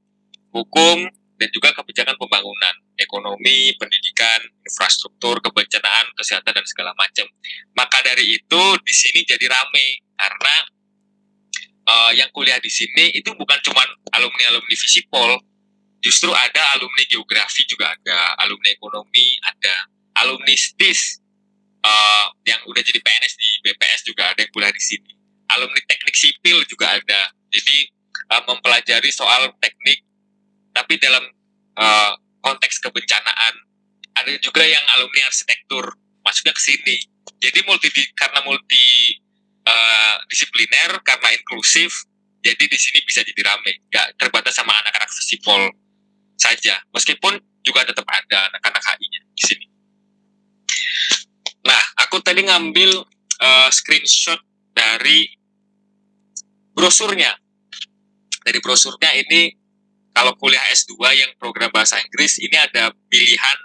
hukum, 0.53 1.09
dan 1.41 1.49
juga 1.51 1.75
kebijakan 1.75 2.15
pembangunan, 2.21 2.75
ekonomi, 2.95 3.75
pendidikan, 3.75 4.39
infrastruktur, 4.63 5.43
kebencanaan, 5.43 6.07
kesehatan, 6.15 6.55
dan 6.55 6.67
segala 6.69 6.95
macam. 6.95 7.27
Maka 7.75 7.99
dari 8.07 8.39
itu 8.39 8.63
di 8.85 8.95
sini 8.95 9.27
jadi 9.27 9.51
rame 9.51 10.07
karena 10.15 10.55
uh, 11.89 12.13
yang 12.15 12.31
kuliah 12.31 12.63
di 12.63 12.71
sini 12.71 13.11
itu 13.11 13.35
bukan 13.35 13.59
cuma 13.67 13.83
alumni 14.15 14.55
alumni 14.55 14.77
Visipol, 14.79 15.35
justru 16.03 16.35
ada 16.35 16.63
alumni 16.77 17.07
geografi 17.07 17.63
juga 17.65 17.95
ada, 17.95 18.35
alumni 18.43 18.75
ekonomi 18.75 19.39
ada, 19.47 19.87
alumni 20.19 20.53
STIS 20.53 21.23
uh, 21.87 22.27
yang 22.43 22.59
udah 22.67 22.83
jadi 22.83 22.99
PNS 22.99 23.35
di 23.39 23.49
BPS 23.63 24.01
juga 24.05 24.35
ada 24.35 24.43
yang 24.43 24.51
kuliah 24.51 24.75
di 24.75 24.83
sini, 24.83 25.15
alumni 25.55 25.81
teknik 25.87 26.15
sipil 26.19 26.67
juga 26.67 26.99
ada, 26.99 27.31
jadi 27.55 27.79
uh, 28.35 28.43
mempelajari 28.51 29.11
soal 29.15 29.55
teknik, 29.63 30.03
tapi 30.75 30.99
dalam 30.99 31.23
uh, 31.79 32.13
konteks 32.43 32.83
kebencanaan. 32.83 33.55
Ada 34.13 34.37
juga 34.45 34.61
yang 34.61 34.85
alumni 34.93 35.25
arsitektur 35.25 35.97
masuknya 36.21 36.53
ke 36.53 36.61
sini, 36.61 36.97
jadi 37.41 37.65
multi 37.65 37.89
karena 38.13 38.45
multi 38.45 39.17
uh, 39.65 40.21
disipliner 40.29 41.01
karena 41.01 41.33
inklusif 41.33 42.05
jadi 42.43 42.65
di 42.67 42.79
sini 42.79 43.01
bisa 43.07 43.25
jadi 43.25 43.41
rame. 43.41 43.73
Nggak 43.89 44.21
terbatas 44.21 44.59
sama 44.59 44.75
anak-anak 44.85 45.09
sipol 45.11 45.71
saja. 46.43 46.75
Meskipun 46.91 47.39
juga 47.63 47.87
tetap 47.87 48.03
ada 48.11 48.51
anak-anak 48.51 48.83
HI-nya 48.83 49.21
di 49.31 49.43
sini. 49.47 49.67
Nah 51.63 51.83
aku 52.03 52.19
tadi 52.19 52.43
ngambil 52.43 52.91
uh, 53.39 53.69
screenshot 53.71 54.43
dari 54.75 55.31
brosurnya. 56.75 57.31
Dari 58.43 58.59
brosurnya 58.59 59.15
ini 59.15 59.55
kalau 60.11 60.35
kuliah 60.35 60.61
S2 60.75 60.99
yang 61.15 61.31
program 61.39 61.71
bahasa 61.71 62.03
Inggris 62.03 62.43
ini 62.43 62.59
ada 62.59 62.91
pilihan 63.07 63.57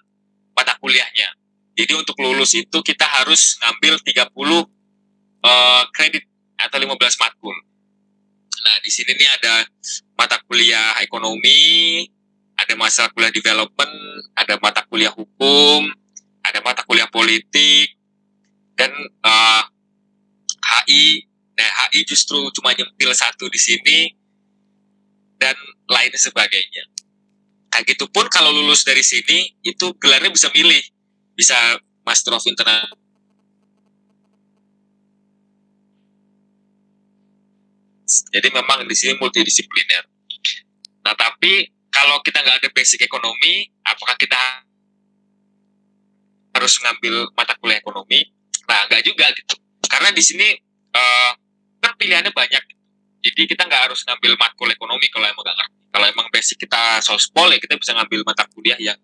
mata 0.53 0.77
kuliahnya. 0.77 1.33
Jadi 1.77 1.93
untuk 1.93 2.17
lulus 2.21 2.57
itu 2.57 2.77
kita 2.81 3.05
harus 3.05 3.57
ngambil 3.61 4.01
30 4.01 4.33
uh, 4.33 5.83
kredit 5.93 6.25
atau 6.57 6.77
15 6.81 6.97
matkul. 7.21 7.53
Nah, 8.57 8.75
di 8.81 8.89
sini 8.89 9.13
nih 9.13 9.29
ada 9.29 9.53
mata 10.17 10.41
kuliah 10.49 10.97
ekonomi, 11.05 12.01
ada 12.67 12.75
mata 12.75 13.07
kuliah 13.15 13.31
development, 13.31 13.95
ada 14.35 14.59
mata 14.59 14.83
kuliah 14.91 15.13
hukum, 15.15 15.87
ada 16.43 16.59
mata 16.59 16.83
kuliah 16.83 17.07
politik, 17.07 17.95
dan 18.75 18.91
uh, 19.23 19.63
eh, 19.63 19.63
HI. 20.83 21.05
Nah, 21.55 21.71
HI 21.87 22.03
justru 22.03 22.43
cuma 22.51 22.75
nyempil 22.75 23.15
satu 23.15 23.47
di 23.47 23.55
sini, 23.55 24.11
dan 25.39 25.55
lain 25.87 26.11
sebagainya. 26.11 26.91
Nah, 27.71 27.79
gitu 27.87 28.11
pun 28.11 28.27
kalau 28.27 28.51
lulus 28.51 28.83
dari 28.83 28.99
sini, 28.99 29.47
itu 29.63 29.95
gelarnya 29.95 30.27
bisa 30.27 30.51
milih. 30.51 30.83
Bisa 31.39 31.55
Master 32.03 32.35
of 32.35 32.43
International 32.43 32.99
Jadi 38.07 38.47
memang 38.55 38.87
di 38.87 38.95
sini 38.95 39.19
multidisipliner. 39.19 40.07
Nah 41.03 41.11
tapi 41.11 41.67
kalau 41.97 42.21
kita 42.21 42.45
nggak 42.45 42.61
ada 42.61 42.69
basic 42.69 43.01
ekonomi, 43.01 43.65
apakah 43.81 44.13
kita 44.21 44.37
harus 46.53 46.73
ngambil 46.85 47.33
mata 47.33 47.57
kuliah 47.57 47.81
ekonomi. 47.81 48.21
Nah, 48.69 48.85
enggak 48.85 49.01
juga 49.01 49.25
gitu. 49.33 49.57
Karena 49.89 50.13
di 50.13 50.21
sini 50.21 50.45
uh, 50.93 51.31
kan 51.81 51.97
pilihannya 51.97 52.29
banyak. 52.29 52.63
Jadi 53.25 53.41
kita 53.49 53.65
nggak 53.65 53.89
harus 53.89 54.05
ngambil 54.05 54.37
matkul 54.37 54.69
ekonomi 54.69 55.09
kalau 55.09 55.25
emang 55.25 55.41
nggak 55.41 55.57
ngerti. 55.57 55.77
Kalau 55.89 56.05
emang 56.05 56.27
basic 56.29 56.57
kita 56.61 57.01
sospol 57.01 57.49
ya 57.49 57.57
kita 57.57 57.73
bisa 57.81 57.97
ngambil 57.97 58.21
mata 58.21 58.45
kuliah 58.53 58.77
yang 58.77 58.99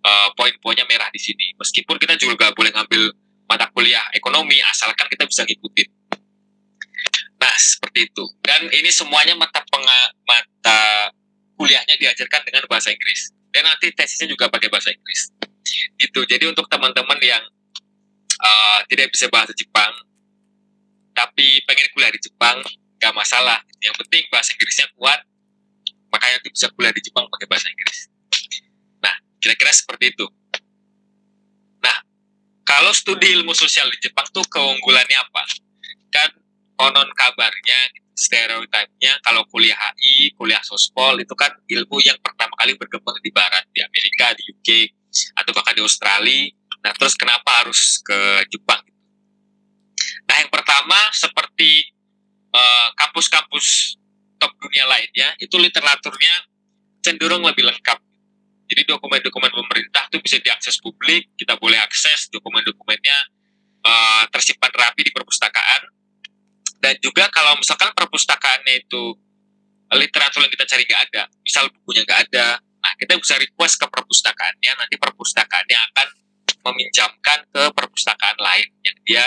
uh, 0.00 0.32
poin-poinnya 0.32 0.88
merah 0.88 1.12
di 1.12 1.20
sini. 1.20 1.52
Meskipun 1.60 2.00
kita 2.00 2.16
juga 2.16 2.48
nggak 2.48 2.56
boleh 2.56 2.72
ngambil 2.72 3.02
mata 3.44 3.68
kuliah 3.76 4.08
ekonomi 4.16 4.56
asalkan 4.72 5.04
kita 5.12 5.28
bisa 5.28 5.44
ngikutin. 5.44 5.88
Nah, 7.36 7.54
seperti 7.60 8.08
itu. 8.08 8.24
Dan 8.40 8.72
ini 8.72 8.88
semuanya 8.88 9.36
mata 9.36 9.60
penga 9.68 10.00
mata 10.24 10.80
kuliahnya 11.62 11.94
diajarkan 11.94 12.42
dengan 12.42 12.66
bahasa 12.66 12.90
Inggris. 12.90 13.30
Dan 13.54 13.62
nanti 13.62 13.94
tesisnya 13.94 14.26
juga 14.26 14.50
pakai 14.50 14.66
bahasa 14.66 14.90
Inggris. 14.90 15.30
Gitu. 15.94 16.20
Jadi 16.26 16.50
untuk 16.50 16.66
teman-teman 16.66 17.22
yang 17.22 17.38
uh, 18.42 18.82
tidak 18.90 19.14
bisa 19.14 19.30
bahasa 19.30 19.54
Jepang, 19.54 19.94
tapi 21.14 21.62
pengen 21.62 21.86
kuliah 21.94 22.10
di 22.10 22.18
Jepang, 22.18 22.58
nggak 22.98 23.14
masalah. 23.14 23.62
Yang 23.78 23.94
penting 24.02 24.26
bahasa 24.34 24.50
Inggrisnya 24.58 24.90
kuat, 24.98 25.22
makanya 26.10 26.42
nanti 26.42 26.50
bisa 26.50 26.66
kuliah 26.74 26.90
di 26.90 27.02
Jepang 27.06 27.30
pakai 27.30 27.46
bahasa 27.46 27.70
Inggris. 27.70 28.10
Nah, 28.98 29.14
kira-kira 29.38 29.70
seperti 29.70 30.10
itu. 30.10 30.26
Nah, 31.78 31.96
kalau 32.66 32.90
studi 32.90 33.30
ilmu 33.38 33.54
sosial 33.54 33.86
di 33.94 34.02
Jepang 34.02 34.26
tuh 34.34 34.42
keunggulannya 34.50 35.18
apa? 35.22 35.42
Kan 36.10 36.30
konon 36.74 37.06
kabarnya 37.14 38.01
stereotipnya 38.12 39.16
kalau 39.24 39.42
kuliah 39.48 39.76
HI, 39.76 40.36
kuliah 40.36 40.60
sospol 40.60 41.16
itu 41.20 41.32
kan 41.32 41.48
ilmu 41.64 41.96
yang 42.04 42.16
pertama 42.20 42.52
kali 42.60 42.76
berkembang 42.76 43.16
di 43.24 43.32
barat, 43.32 43.64
di 43.72 43.80
Amerika, 43.80 44.36
di 44.36 44.42
UK, 44.52 44.68
atau 45.40 45.50
bahkan 45.56 45.74
di 45.76 45.82
Australia. 45.82 46.52
Nah, 46.82 46.92
terus 46.98 47.14
kenapa 47.16 47.64
harus 47.64 48.02
ke 48.04 48.44
Jepang? 48.52 48.82
Nah, 50.28 50.36
yang 50.38 50.50
pertama 50.52 50.98
seperti 51.14 51.88
eh, 52.52 52.88
kampus-kampus 52.98 53.66
uh, 53.96 54.00
top 54.42 54.52
dunia 54.60 54.84
lainnya, 54.90 55.32
itu 55.38 55.54
literaturnya 55.56 56.34
cenderung 57.00 57.46
lebih 57.46 57.64
lengkap. 57.64 57.98
Jadi 58.66 58.82
dokumen-dokumen 58.88 59.52
pemerintah 59.52 60.08
itu 60.08 60.18
bisa 60.24 60.36
diakses 60.40 60.80
publik, 60.80 61.28
kita 61.36 61.60
boleh 61.60 61.76
akses 61.76 62.32
dokumen-dokumennya 62.32 63.18
uh, 63.84 64.24
tersimpan 64.32 64.72
rapi 64.72 65.06
di 65.06 65.12
perpustakaan 65.12 66.01
dan 66.82 66.98
juga 66.98 67.30
kalau 67.30 67.54
misalkan 67.54 67.94
perpustakaannya 67.94 68.82
itu 68.82 69.14
literatur 69.94 70.42
yang 70.42 70.50
kita 70.50 70.66
cari 70.66 70.82
gak 70.82 71.02
ada, 71.08 71.22
misal 71.46 71.70
bukunya 71.70 72.02
gak 72.02 72.26
ada, 72.26 72.58
nah 72.58 72.92
kita 72.98 73.14
bisa 73.22 73.38
request 73.38 73.78
ke 73.78 73.86
perpustakaannya, 73.86 74.72
nanti 74.74 74.98
perpustakaannya 74.98 75.78
akan 75.78 76.08
meminjamkan 76.66 77.38
ke 77.54 77.62
perpustakaan 77.70 78.38
lain 78.38 78.66
yang 78.82 78.98
dia 79.06 79.24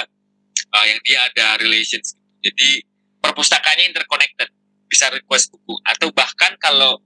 uh, 0.76 0.86
yang 0.88 1.00
dia 1.08 1.20
ada 1.32 1.56
relations. 1.64 2.20
Jadi 2.44 2.84
perpustakaannya 3.24 3.96
interconnected, 3.96 4.52
bisa 4.92 5.08
request 5.16 5.56
buku 5.56 5.80
atau 5.88 6.12
bahkan 6.12 6.60
kalau 6.60 7.00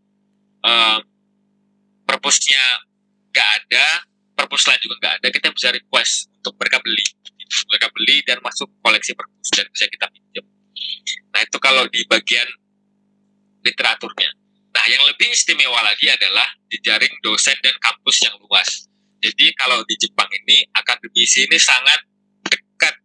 uh, 0.65 0.99
perpusnya 2.09 2.63
gak 3.29 3.49
ada, 3.61 4.01
perpus 4.33 4.65
lain 4.65 4.81
juga 4.81 4.95
gak 4.97 5.13
ada, 5.21 5.27
kita 5.29 5.53
bisa 5.53 5.69
request 5.69 6.33
untuk 6.41 6.57
mereka 6.57 6.81
beli 6.81 7.05
mereka 7.69 7.87
beli 7.93 8.25
dan 8.25 8.41
masuk 8.41 8.67
koleksi 8.81 9.13
perpus 9.13 9.49
dan 9.53 9.65
bisa 9.69 9.85
kita 9.85 10.07
pinjam. 10.09 10.45
Nah 11.29 11.41
itu 11.45 11.57
kalau 11.61 11.85
di 11.87 12.01
bagian 12.09 12.49
literaturnya. 13.61 14.29
Nah 14.73 14.85
yang 14.89 15.03
lebih 15.05 15.29
istimewa 15.29 15.85
lagi 15.85 16.09
adalah 16.09 16.45
jejaring 16.73 17.13
dosen 17.21 17.55
dan 17.61 17.75
kampus 17.77 18.17
yang 18.25 18.35
luas. 18.41 18.89
Jadi 19.19 19.51
kalau 19.59 19.83
di 19.85 19.95
Jepang 19.99 20.29
ini 20.31 20.63
akademisi 20.73 21.45
ini 21.45 21.59
sangat 21.59 21.99
dekat 22.47 22.95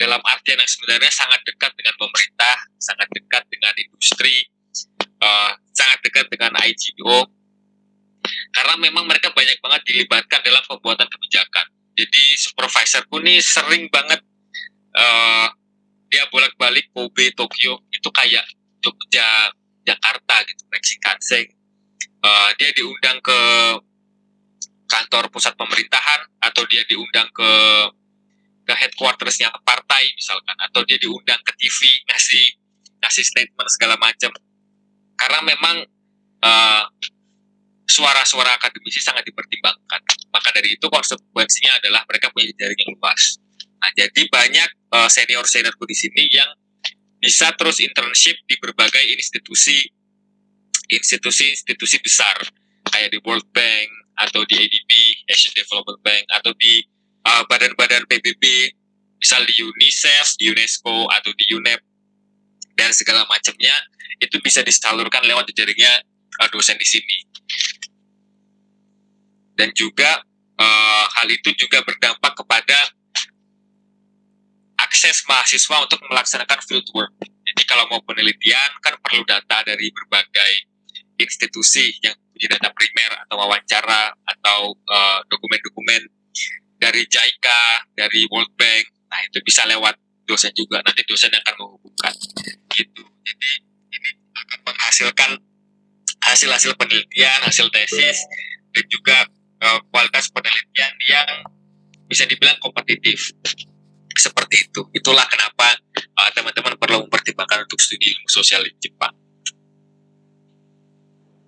dalam 0.00 0.18
artian 0.24 0.58
yang 0.58 0.70
sebenarnya 0.70 1.12
sangat 1.12 1.40
dekat 1.44 1.70
dengan 1.76 1.94
pemerintah, 2.00 2.56
sangat 2.80 3.08
dekat 3.12 3.44
dengan 3.52 3.74
industri, 3.76 4.48
uh, 5.20 5.52
sangat 5.76 6.00
dekat 6.00 6.26
dengan 6.32 6.56
IGO, 6.64 7.28
karena 8.56 8.74
memang 8.80 9.04
mereka 9.04 9.28
banyak 9.36 9.60
banget 9.60 9.82
dilibatkan 9.84 10.40
dalam 10.40 10.64
pembuatan 10.64 11.06
kebijakan 11.12 11.66
jadi 11.94 12.24
supervisor 12.38 13.06
pun 13.06 13.22
nih 13.22 13.38
sering 13.40 13.86
banget 13.90 14.20
uh, 14.94 15.48
dia 16.10 16.26
bolak-balik 16.30 16.90
Kobe 16.94 17.34
Tokyo 17.34 17.82
itu 17.90 18.08
kayak 18.10 18.46
Jogja 18.82 19.50
Jakarta 19.86 20.42
gitu 20.46 20.62
naik 20.70 21.54
uh, 22.24 22.50
dia 22.58 22.70
diundang 22.74 23.18
ke 23.20 23.40
kantor 24.88 25.26
pusat 25.32 25.56
pemerintahan 25.58 26.20
atau 26.38 26.62
dia 26.68 26.86
diundang 26.86 27.26
ke 27.34 27.50
ke 28.64 28.72
headquartersnya 28.72 29.52
partai 29.60 30.08
misalkan 30.16 30.56
atau 30.56 30.80
dia 30.88 30.96
diundang 30.96 31.40
ke 31.44 31.52
TV 31.60 32.00
ngasih 32.08 32.44
ngasih 33.04 33.24
statement 33.24 33.68
segala 33.68 34.00
macam. 34.00 34.32
Karena 35.20 35.40
memang 35.44 35.76
uh, 36.40 36.82
suara-suara 37.84 38.56
akademisi 38.56 39.00
sangat 39.00 39.24
dipertimbangkan. 39.28 40.00
Maka 40.32 40.48
dari 40.56 40.74
itu 40.74 40.86
konsekuensinya 40.88 41.78
adalah 41.78 42.02
mereka 42.08 42.32
punya 42.32 42.50
jaring 42.56 42.78
yang 42.80 42.92
luas. 42.96 43.38
Nah, 43.80 43.90
jadi 43.92 44.22
banyak 44.32 44.70
uh, 44.96 45.08
senior-seniorku 45.12 45.84
di 45.84 45.96
sini 45.96 46.24
yang 46.32 46.48
bisa 47.20 47.52
terus 47.56 47.80
internship 47.80 48.36
di 48.48 48.56
berbagai 48.60 49.04
institusi 49.16 49.80
institusi-institusi 50.84 51.96
besar 52.04 52.36
kayak 52.92 53.16
di 53.16 53.18
World 53.24 53.48
Bank 53.56 53.88
atau 54.20 54.44
di 54.44 54.60
ADB, 54.60 54.92
Asian 55.32 55.52
Development 55.56 56.00
Bank 56.04 56.24
atau 56.28 56.52
di 56.60 56.84
uh, 57.24 57.44
badan-badan 57.48 58.04
PBB, 58.04 58.44
misal 59.16 59.44
di 59.48 59.56
UNICEF, 59.56 60.36
di 60.36 60.52
UNESCO 60.52 61.08
atau 61.08 61.32
di 61.32 61.44
UNEP 61.56 61.80
dan 62.76 62.92
segala 62.92 63.24
macamnya 63.30 63.74
itu 64.20 64.36
bisa 64.44 64.60
disalurkan 64.60 65.24
lewat 65.24 65.48
jaringnya 65.56 66.04
uh, 66.40 66.48
dosen 66.52 66.76
di 66.76 66.86
sini 66.86 67.16
dan 69.54 69.70
juga 69.74 70.22
uh, 70.58 71.04
hal 71.18 71.28
itu 71.30 71.54
juga 71.54 71.82
berdampak 71.82 72.34
kepada 72.34 72.78
akses 74.84 75.24
mahasiswa 75.26 75.76
untuk 75.82 76.00
melaksanakan 76.10 76.60
field 76.66 76.86
work. 76.94 77.14
Jadi 77.24 77.62
kalau 77.66 77.86
mau 77.90 78.02
penelitian 78.02 78.70
kan 78.82 78.94
perlu 79.00 79.22
data 79.26 79.62
dari 79.62 79.90
berbagai 79.90 80.52
institusi 81.18 81.94
yang 82.02 82.14
punya 82.34 82.58
data 82.58 82.74
primer 82.74 83.10
atau 83.26 83.38
wawancara 83.38 84.10
atau 84.26 84.74
eh, 84.74 85.18
dokumen-dokumen 85.30 86.02
uh, 86.10 86.58
dari 86.82 87.06
JICA, 87.06 87.94
dari 87.94 88.26
World 88.26 88.50
Bank. 88.58 88.84
Nah 89.08 89.20
itu 89.22 89.38
bisa 89.46 89.62
lewat 89.64 89.94
dosen 90.26 90.50
juga. 90.52 90.82
Nanti 90.82 91.06
dosen 91.06 91.30
yang 91.30 91.40
akan 91.46 91.54
menghubungkan. 91.62 92.14
Gitu. 92.74 93.02
Jadi 93.02 93.50
ini 93.94 94.10
akan 94.34 94.58
menghasilkan 94.66 95.30
hasil-hasil 96.24 96.74
penelitian, 96.74 97.38
hasil 97.46 97.70
tesis, 97.70 98.18
dan 98.74 98.84
juga 98.90 99.16
uh, 99.62 99.78
kualitas 99.90 100.30
penelitian 100.30 100.94
yang 101.06 101.28
bisa 102.08 102.24
dibilang 102.26 102.56
kompetitif. 102.62 103.34
Seperti 104.14 104.70
itu. 104.70 104.80
Itulah 104.94 105.26
kenapa 105.26 105.74
uh, 106.18 106.30
teman-teman 106.30 106.78
perlu 106.78 107.02
mempertimbangkan 107.06 107.66
untuk 107.66 107.82
studi 107.82 108.14
ilmu 108.14 108.28
sosial 108.30 108.62
di 108.62 108.72
Jepang. 108.78 109.10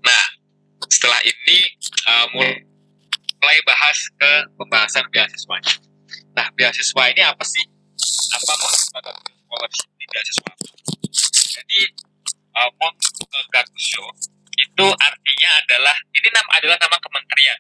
Nah 0.02 0.24
setelah 0.90 1.22
ini 1.22 1.58
uh, 2.10 2.26
mulai 2.34 3.58
bahas 3.62 3.98
ke 4.18 4.30
pembahasan 4.58 5.06
beasiswa. 5.14 5.58
Nah 6.34 6.46
beasiswa 6.58 7.02
ini 7.14 7.22
apa 7.22 7.44
sih? 7.46 7.64
Apa 8.34 8.52
maksud 8.58 8.90
scholarship 9.46 9.88
di 9.94 10.06
beasiswa? 10.10 10.50
Jadi 11.62 11.80
uh, 12.58 12.70
itu 14.56 14.86
artinya 14.88 15.50
adalah 15.62 15.96
ini 16.16 16.28
adalah 16.32 16.76
nama 16.80 16.96
kementerian 16.98 17.58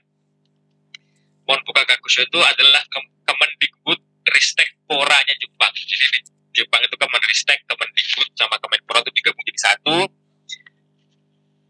Monpuka 1.46 1.86
Gakusho 1.86 2.26
itu 2.26 2.38
adalah 2.42 2.82
Kemendikbud 3.26 4.02
Ristek 4.34 4.74
Poranya 4.90 5.34
Jepang. 5.38 5.70
Jadi 5.72 6.06
di 6.10 6.20
Jepang 6.62 6.82
itu 6.82 6.96
Kemenristek, 6.98 7.62
Kemendikbud 7.70 8.28
sama 8.34 8.58
Kemenpora 8.58 9.00
itu 9.06 9.12
digabung 9.14 9.44
jadi 9.46 9.60
satu. 9.62 9.96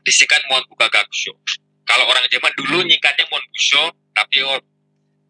Disingkat 0.09 0.49
Monpuka 0.49 0.89
Gakusho. 0.89 1.37
Kalau 1.87 2.09
orang 2.09 2.25
Jepang 2.33 2.51
dulu 2.57 2.83
nyingkatnya 2.83 3.29
Monbusho, 3.31 3.95
tapi 4.11 4.43
generasi 4.43 4.65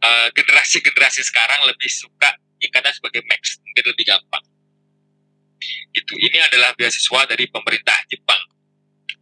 uh, 0.00 0.28
generasi-generasi 0.32 1.20
sekarang 1.26 1.68
lebih 1.68 1.90
suka 1.90 2.32
nyingkatnya 2.62 2.92
sebagai 2.96 3.20
Max, 3.28 3.60
mungkin 3.60 3.84
lebih 3.92 4.04
gampang. 4.08 4.44
Gitu. 5.92 6.12
Ini 6.16 6.38
adalah 6.48 6.72
beasiswa 6.76 7.20
dari 7.28 7.44
pemerintah 7.48 7.98
Jepang 8.08 8.40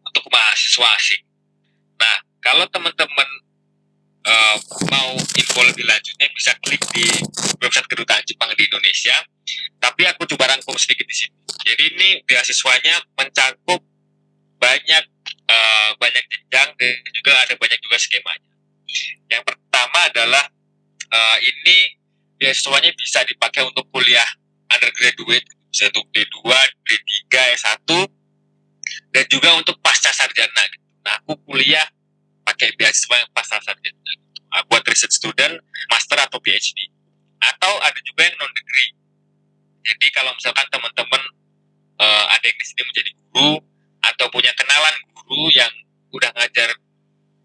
untuk 0.05 0.27
mahasiswa 0.31 0.89
asing. 0.95 1.23
Nah, 1.99 2.17
kalau 2.43 2.67
teman-teman 2.71 3.29
uh, 4.25 4.57
mau 4.91 5.15
info 5.17 5.61
lebih 5.65 5.85
lanjutnya 5.85 6.29
bisa 6.33 6.53
klik 6.65 6.81
di 6.97 7.07
website 7.61 7.89
kedutaan 7.89 8.25
Jepang 8.25 8.51
di 8.57 8.65
Indonesia. 8.65 9.17
Tapi 9.79 10.03
aku 10.09 10.25
coba 10.35 10.53
rangkum 10.53 10.75
sedikit 10.81 11.05
di 11.05 11.17
sini. 11.17 11.37
Jadi 11.65 11.85
ini 11.97 12.09
beasiswanya 12.25 13.01
mencakup 13.17 13.81
banyak 14.61 15.05
uh, 15.49 15.91
banyak 16.01 16.25
jenjang 16.29 16.69
dan 16.77 16.95
juga 17.13 17.33
ada 17.45 17.55
banyak 17.57 17.79
juga 17.85 17.97
skemanya. 18.01 18.49
Yang 19.29 19.43
pertama 19.49 20.07
adalah 20.07 20.45
eh, 21.11 21.39
ini 21.43 21.77
beasiswanya 22.39 22.95
bisa 22.95 23.27
dipakai 23.27 23.67
untuk 23.67 23.89
kuliah 23.91 24.27
undergraduate, 24.71 25.47
bisa 25.71 25.91
untuk 25.91 26.07
D2, 26.15 26.39
D3, 26.87 27.35
S1, 27.59 27.89
dan 29.15 29.25
juga 29.31 29.57
untuk 29.59 29.79
pasca 29.81 30.11
sarjana. 30.15 30.63
Gitu. 30.71 30.85
Nah, 31.03 31.15
aku 31.23 31.35
kuliah 31.47 31.87
pakai 32.55 32.71
beasiswa 32.79 33.17
yang 33.19 33.31
pasca 33.35 33.59
sarjana. 33.59 33.99
Gitu. 33.99 34.23
Nah, 34.55 34.63
buat 34.71 34.87
research 34.87 35.19
student, 35.19 35.59
master 35.91 36.15
atau 36.23 36.39
PhD. 36.39 36.87
Atau 37.43 37.73
ada 37.83 37.99
juga 38.07 38.23
yang 38.31 38.39
non 38.39 38.53
degree. 38.55 38.91
Jadi 39.85 40.07
kalau 40.15 40.33
misalkan 40.33 40.65
teman-teman 40.71 41.23
uh, 41.99 42.25
ada 42.31 42.45
yang 42.47 42.57
di 42.57 42.65
sini 42.65 42.83
menjadi 42.87 43.11
guru 43.35 43.61
atau 44.01 44.27
punya 44.33 44.55
kenalan 44.57 44.95
guru 45.13 45.51
yang 45.53 45.69
udah 46.15 46.31
ngajar 46.39 46.71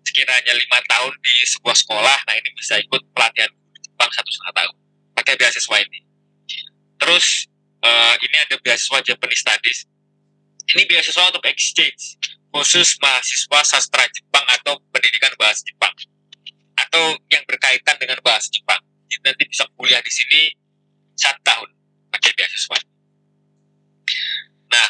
sekiranya 0.05 0.53
lima 0.55 0.79
tahun 0.87 1.11
di 1.19 1.35
sebuah 1.51 1.75
sekolah, 1.75 2.17
nah 2.25 2.35
ini 2.37 2.49
bisa 2.55 2.79
ikut 2.79 3.01
pelatihan 3.11 3.51
Jepang 3.83 4.11
satu 4.13 4.29
setengah 4.31 4.55
tahun 4.63 4.75
pakai 5.19 5.35
beasiswa 5.35 5.77
ini. 5.83 5.99
Terus 6.95 7.25
uh, 7.83 8.15
ini 8.23 8.37
ada 8.39 8.55
beasiswa 8.63 9.03
Japanese 9.03 9.41
Studies. 9.43 9.79
Ini 10.69 10.85
beasiswa 10.87 11.33
untuk 11.33 11.43
exchange 11.49 12.15
khusus 12.49 12.97
mahasiswa 12.97 13.59
sastra 13.61 14.05
Jepang 14.09 14.45
atau 14.59 14.81
pendidikan 14.89 15.29
bahasa 15.37 15.61
Jepang 15.65 15.93
atau 16.79 17.17
yang 17.29 17.43
berkaitan 17.45 17.95
dengan 18.01 18.17
bahasa 18.25 18.49
Jepang. 18.49 18.79
Jadi 19.09 19.23
nanti 19.25 19.43
bisa 19.49 19.65
kuliah 19.77 20.01
di 20.01 20.11
sini 20.13 20.41
satu 21.17 21.41
tahun 21.45 21.69
pakai 22.09 22.31
beasiswa. 22.33 22.77
Nah, 24.69 24.89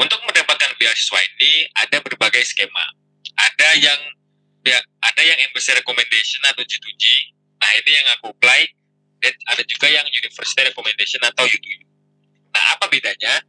untuk 0.00 0.20
mendapatkan 0.24 0.70
beasiswa 0.80 1.20
ini 1.20 1.68
ada 1.76 1.98
berbagai 2.00 2.42
skema. 2.46 2.86
Ada 3.36 3.68
yang 3.78 4.00
ya, 4.64 4.78
ada 5.02 5.22
yang 5.22 5.38
embassy 5.50 5.76
recommendation 5.76 6.40
atau 6.46 6.62
G2G. 6.64 7.04
Nah, 7.60 7.70
ini 7.76 7.90
yang 7.90 8.06
aku 8.18 8.32
apply. 8.32 8.66
Dan 9.20 9.36
ada 9.52 9.60
juga 9.68 9.84
yang 9.84 10.08
university 10.08 10.64
recommendation 10.64 11.20
atau 11.20 11.44
U2U. 11.44 11.84
Nah, 12.56 12.64
apa 12.72 12.88
bedanya? 12.88 13.44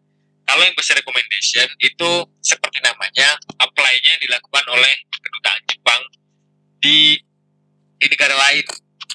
Kalau 0.51 0.67
embassy 0.67 0.91
recommendation 0.91 1.67
itu 1.79 2.11
seperti 2.43 2.83
namanya, 2.83 3.39
apply-nya 3.55 4.19
dilakukan 4.19 4.67
oleh 4.67 4.99
kedutaan 5.23 5.63
Jepang 5.63 6.01
di 6.83 7.15
di 7.95 8.05
negara 8.11 8.35
lain. 8.35 8.67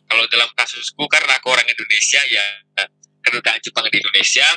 Kalau 0.08 0.24
dalam 0.32 0.48
kasusku 0.56 1.04
karena 1.12 1.36
aku 1.36 1.52
orang 1.52 1.68
Indonesia 1.68 2.24
ya 2.32 2.40
kedutaan 3.20 3.60
Jepang 3.60 3.84
di 3.92 4.00
Indonesia. 4.00 4.48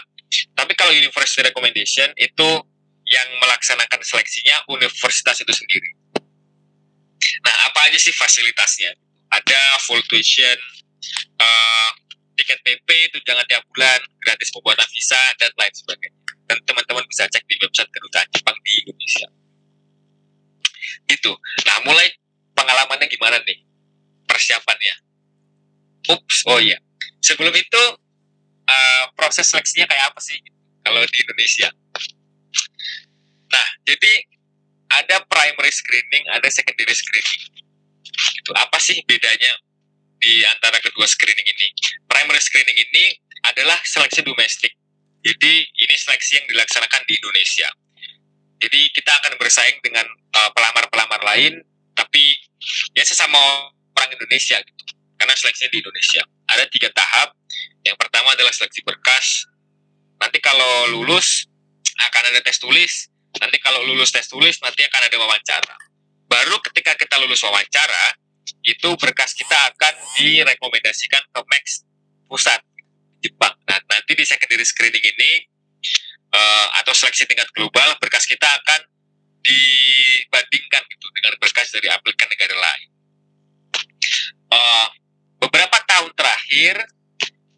Tapi 0.55 0.71
kalau 0.79 0.95
university 0.95 1.43
recommendation 1.43 2.15
itu 2.15 2.49
yang 3.11 3.27
melaksanakan 3.43 3.99
seleksinya 3.99 4.63
universitas 4.71 5.35
itu 5.43 5.51
sendiri. 5.51 5.91
Nah, 7.43 7.55
apa 7.67 7.91
aja 7.91 7.99
sih 7.99 8.15
fasilitasnya? 8.15 8.95
Ada 9.35 9.83
full 9.83 9.99
tuition, 10.07 10.55
uh, 11.43 11.91
tiket 12.39 12.63
PP 12.63 12.87
tunjangan 13.19 13.43
tiap 13.51 13.67
bulan, 13.75 13.99
gratis 14.23 14.47
pembuatan 14.55 14.87
visa, 14.95 15.19
dan 15.41 15.51
lain 15.59 15.73
sebagainya. 15.75 16.28
Dan 16.49 16.57
teman-teman 16.65 17.05
bisa 17.05 17.29
cek 17.29 17.45
di 17.45 17.55
website 17.61 17.89
kedutaan 17.93 18.25
Jepang 18.33 18.57
di 18.65 18.73
Indonesia. 18.81 19.27
Gitu. 21.05 21.31
Nah, 21.69 21.77
mulai 21.85 22.09
pengalamannya 22.57 23.05
gimana 23.05 23.37
nih? 23.45 23.61
Persiapannya. 24.25 24.95
Ups, 26.09 26.49
oh 26.49 26.57
iya. 26.57 26.81
Sebelum 27.21 27.53
itu, 27.53 27.83
uh, 28.65 29.03
proses 29.13 29.45
seleksinya 29.45 29.85
kayak 29.85 30.09
apa 30.09 30.19
sih 30.21 30.41
kalau 30.81 31.05
di 31.05 31.17
Indonesia? 31.21 31.69
Nah, 33.49 33.67
jadi 33.85 34.25
ada 34.89 35.21
primary 35.29 35.69
screening, 35.69 36.25
ada 36.33 36.49
secondary 36.49 36.93
screening. 36.97 37.41
Itu 38.41 38.51
apa 38.57 38.77
sih 38.81 38.97
bedanya 39.05 39.53
di 40.17 40.43
antara 40.49 40.81
kedua 40.81 41.05
screening 41.05 41.45
ini. 41.45 41.67
Primary 42.09 42.41
screening 42.41 42.77
ini 42.89 43.05
adalah 43.45 43.77
seleksi 43.85 44.25
domestik. 44.25 44.73
Jadi 45.19 45.53
ini 45.67 45.95
seleksi 45.99 46.39
yang 46.39 46.47
dilaksanakan 46.47 47.01
di 47.03 47.13
Indonesia. 47.19 47.69
Jadi 48.59 48.81
kita 48.91 49.11
akan 49.23 49.39
bersaing 49.39 49.79
dengan 49.79 50.03
uh, 50.35 50.51
pelamar-pelamar 50.51 51.23
lain, 51.23 51.63
tapi 51.95 52.35
ya 52.95 53.03
sesama 53.03 53.39
orang 53.95 54.09
Indonesia 54.15 54.59
gitu. 54.59 54.83
Karena 55.19 55.35
seleksinya 55.35 55.71
di 55.71 55.79
Indonesia. 55.83 56.23
Ada 56.47 56.63
tiga 56.71 56.89
tahap. 56.95 57.35
Yang 57.83 57.97
pertama 57.99 58.35
adalah 58.35 58.51
seleksi 58.55 58.83
berkas. 58.83 59.47
Nanti 60.19 60.39
kalau 60.39 60.91
lulus 60.91 61.47
akan 61.99 62.23
ada 62.31 62.39
tes 62.43 62.59
tulis. 62.59 63.11
Nanti 63.39 63.59
kalau 63.59 63.83
lulus 63.83 64.11
tes 64.11 64.27
tulis 64.27 64.55
nanti 64.63 64.83
akan 64.87 65.01
ada 65.07 65.17
wawancara. 65.19 65.75
Baru 66.27 66.59
ketika 66.63 66.95
kita 66.95 67.19
lulus 67.19 67.43
wawancara, 67.43 68.15
itu 68.63 68.89
berkas 68.99 69.35
kita 69.35 69.55
akan 69.75 69.93
direkomendasikan 70.19 71.23
ke 71.31 71.41
Max 71.47 71.83
pusat 72.29 72.61
Jepang. 73.19 73.53
Nah, 73.67 73.79
nanti 73.87 74.11
di 74.15 74.23
secondary 74.23 74.63
screening 74.63 75.03
ini 75.03 75.31
uh, 76.33 76.67
atau 76.83 76.93
seleksi 76.95 77.27
tingkat 77.27 77.49
global 77.55 77.95
berkas 77.99 78.25
kita 78.25 78.45
akan 78.47 78.81
dibandingkan 79.39 80.83
gitu 80.87 81.07
dengan 81.15 81.33
berkas 81.39 81.71
dari 81.71 81.87
aplikan 81.91 82.27
negara 82.27 82.55
lain. 82.55 82.89
Uh, 84.49 84.87
beberapa 85.39 85.77
tahun 85.87 86.11
terakhir 86.17 86.83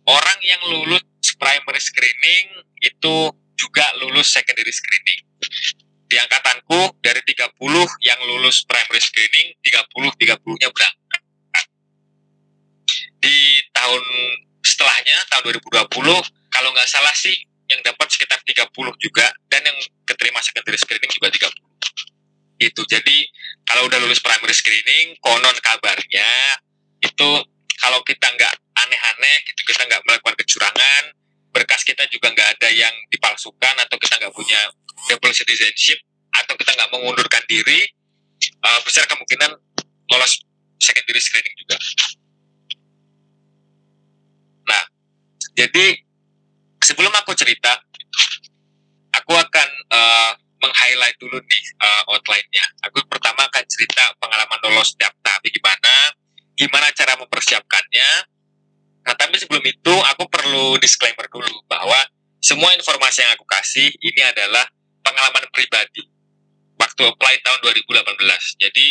orang 0.05 0.39
yang 0.43 0.61
lulus 0.69 1.03
primary 1.37 1.81
screening 1.81 2.61
itu 2.81 3.15
juga 3.57 3.85
lulus 4.01 4.33
secondary 4.33 4.73
screening 4.73 5.21
di 6.11 6.19
angkatanku 6.19 6.99
dari 6.99 7.23
30 7.23 7.55
yang 8.03 8.19
lulus 8.27 8.67
primary 8.67 8.99
screening 8.99 9.55
30 9.63 10.11
30 10.19 10.59
nya 10.59 10.69
berangkat 10.69 11.21
di 13.21 13.37
tahun 13.71 14.03
setelahnya 14.61 15.17
tahun 15.29 15.57
2020 15.57 15.89
kalau 16.53 16.69
nggak 16.73 16.89
salah 16.89 17.13
sih 17.17 17.35
yang 17.69 17.79
dapat 17.81 18.07
sekitar 18.11 18.39
30 18.43 18.71
juga 18.99 19.25
dan 19.47 19.61
yang 19.63 19.77
keterima 20.05 20.43
secondary 20.43 20.77
screening 20.77 21.11
juga 21.11 21.29
30 21.31 21.51
itu 22.61 22.81
jadi 22.85 23.17
kalau 23.65 23.89
udah 23.89 23.97
lulus 24.05 24.21
primary 24.21 24.53
screening 24.53 25.17
konon 25.23 25.57
kabarnya 25.65 26.29
itu 27.01 27.29
kalau 27.81 27.99
kita 28.05 28.29
nggak 28.29 28.53
aneh-aneh 28.77 29.37
gitu 29.49 29.65
kita 29.65 29.81
nggak 29.89 30.05
melakukan 30.05 30.37
kecurangan 30.37 31.03
berkas 31.51 31.81
kita 31.81 32.05
juga 32.13 32.29
nggak 32.31 32.49
ada 32.59 32.69
yang 32.69 32.93
dipalsukan 33.09 33.75
atau 33.81 33.97
kita 33.97 34.21
nggak 34.21 34.33
punya 34.35 34.61
double 35.09 35.33
citizenship 35.33 35.97
atau 36.31 36.53
kita 36.55 36.71
nggak 36.77 36.89
mengundurkan 36.93 37.43
diri 37.49 37.89
uh, 38.63 38.79
besar 38.85 39.09
kemungkinan 39.09 39.51
lolos 40.11 40.33
secondary 40.81 41.21
screening 41.21 41.55
juga. 41.59 41.77
Nah, 44.65 44.83
jadi 45.55 45.85
sebelum 46.81 47.13
aku 47.13 47.35
cerita, 47.37 47.75
aku 49.15 49.33
akan 49.35 49.69
uh, 49.91 50.31
meng-highlight 50.61 51.17
dulu 51.17 51.37
nih 51.41 51.63
uh, 51.81 52.11
outline-nya. 52.13 52.65
Aku 52.89 53.01
pertama 53.09 53.45
akan 53.49 53.63
cerita 53.65 54.13
pengalaman 54.21 54.59
lolos 54.69 54.93
setiap 54.93 55.13
tahap 55.25 55.41
gimana, 55.43 55.93
gimana 56.55 56.87
cara 56.93 57.17
mempersiapkannya. 57.17 58.09
Nah, 59.01 59.15
tapi 59.17 59.33
sebelum 59.41 59.65
itu 59.65 59.93
aku 60.13 60.29
perlu 60.29 60.77
disclaimer 60.77 61.25
dulu 61.25 61.65
bahwa 61.65 61.97
semua 62.37 62.73
informasi 62.77 63.25
yang 63.25 63.33
aku 63.33 63.45
kasih 63.49 63.89
ini 64.01 64.21
adalah 64.21 64.65
pengalaman 65.01 65.45
pribadi 65.49 66.05
waktu 66.77 67.01
apply 67.05 67.33
tahun 67.45 67.59
2018. 67.61 68.61
Jadi 68.61 68.85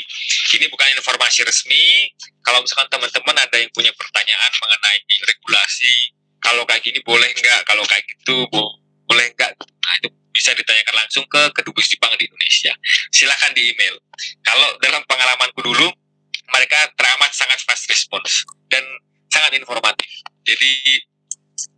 ini 0.59 0.67
bukan 0.71 0.87
informasi 0.99 1.43
resmi. 1.47 2.11
Kalau 2.43 2.63
misalkan 2.63 2.91
teman-teman 2.91 3.37
ada 3.39 3.57
yang 3.59 3.71
punya 3.75 3.91
pertanyaan 3.95 4.51
mengenai 4.63 4.99
regulasi, 5.27 6.15
kalau 6.41 6.65
kayak 6.65 6.83
gini 6.83 7.01
boleh 7.05 7.29
nggak, 7.37 7.61
kalau 7.69 7.85
kayak 7.85 8.05
gitu 8.09 8.49
boleh 9.07 9.27
nggak, 9.37 9.53
nah 9.61 9.95
itu 10.01 10.09
bisa 10.31 10.55
ditanyakan 10.57 10.95
langsung 11.05 11.25
ke 11.27 11.43
kedubes 11.53 11.91
Jepang 11.91 12.15
di 12.17 12.25
Indonesia. 12.25 12.73
Silahkan 13.13 13.53
di 13.53 13.75
email. 13.75 13.99
Kalau 14.41 14.79
dalam 14.81 15.03
pengalamanku 15.05 15.61
dulu, 15.61 15.89
mereka 16.51 16.79
teramat 16.97 17.31
sangat 17.35 17.61
fast 17.63 17.87
response 17.91 18.47
dan 18.71 18.83
sangat 19.31 19.59
informatif. 19.59 20.11
Jadi 20.43 21.03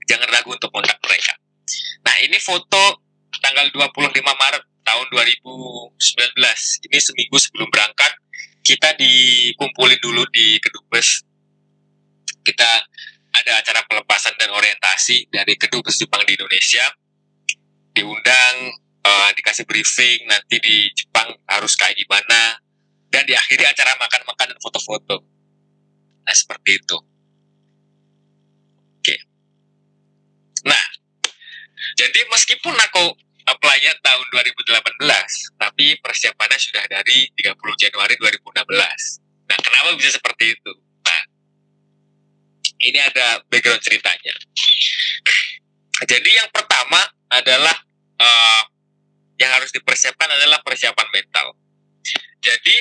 jangan 0.08 0.28
ragu 0.30 0.52
untuk 0.52 0.70
kontak 0.72 0.96
mereka. 1.04 1.34
Nah 2.06 2.16
ini 2.24 2.38
foto 2.38 3.02
tanggal 3.40 3.68
25 3.74 4.22
Maret 4.22 4.64
tahun 4.82 5.06
2019. 5.10 5.98
Ini 6.90 6.98
seminggu 6.98 7.36
sebelum 7.38 7.68
berangkat, 7.70 8.12
kita 8.62 8.94
dikumpulin 8.98 10.00
dulu 10.02 10.22
di 10.30 10.58
Kedubes. 10.58 11.26
Kita 12.42 12.70
ada 13.32 13.52
acara 13.64 13.80
pelepasan 13.88 14.36
dan 14.36 14.52
orientasi 14.52 15.32
dari 15.32 15.56
Kedubes 15.56 15.96
Jepang 15.96 16.20
di 16.28 16.36
Indonesia. 16.36 16.84
Diundang, 17.92 18.56
uh, 19.04 19.30
dikasih 19.36 19.64
briefing, 19.64 20.28
nanti 20.28 20.60
di 20.60 20.88
Jepang 20.92 21.32
harus 21.48 21.72
kayak 21.76 21.96
gimana. 21.96 22.60
Dan 23.12 23.28
diakhiri 23.28 23.68
acara 23.68 23.92
makan-makan 24.00 24.56
dan 24.56 24.58
foto-foto. 24.60 25.20
Nah, 26.24 26.32
seperti 26.32 26.80
itu. 26.80 26.96
Oke. 28.96 29.16
Nah, 30.64 30.84
jadi 32.00 32.20
meskipun 32.32 32.72
aku 32.72 33.04
apply-nya 33.44 33.92
tahun 34.00 34.26
2018, 34.32 35.60
tapi 35.60 35.98
persiapannya 36.00 36.56
sudah 36.56 36.84
dari 36.88 37.28
30 37.36 37.52
Januari 37.76 38.14
2016. 38.16 39.20
Nah, 39.50 39.58
kenapa 39.60 39.92
bisa 40.00 40.16
seperti 40.16 40.56
itu? 40.56 40.72
Ini 42.82 42.98
ada 42.98 43.40
background 43.46 43.78
ceritanya. 43.78 44.34
Jadi 46.02 46.30
yang 46.34 46.50
pertama 46.50 46.98
adalah 47.30 47.76
uh, 48.18 48.62
yang 49.38 49.54
harus 49.54 49.70
dipersiapkan 49.70 50.26
adalah 50.26 50.58
persiapan 50.66 51.06
mental. 51.14 51.54
Jadi 52.42 52.76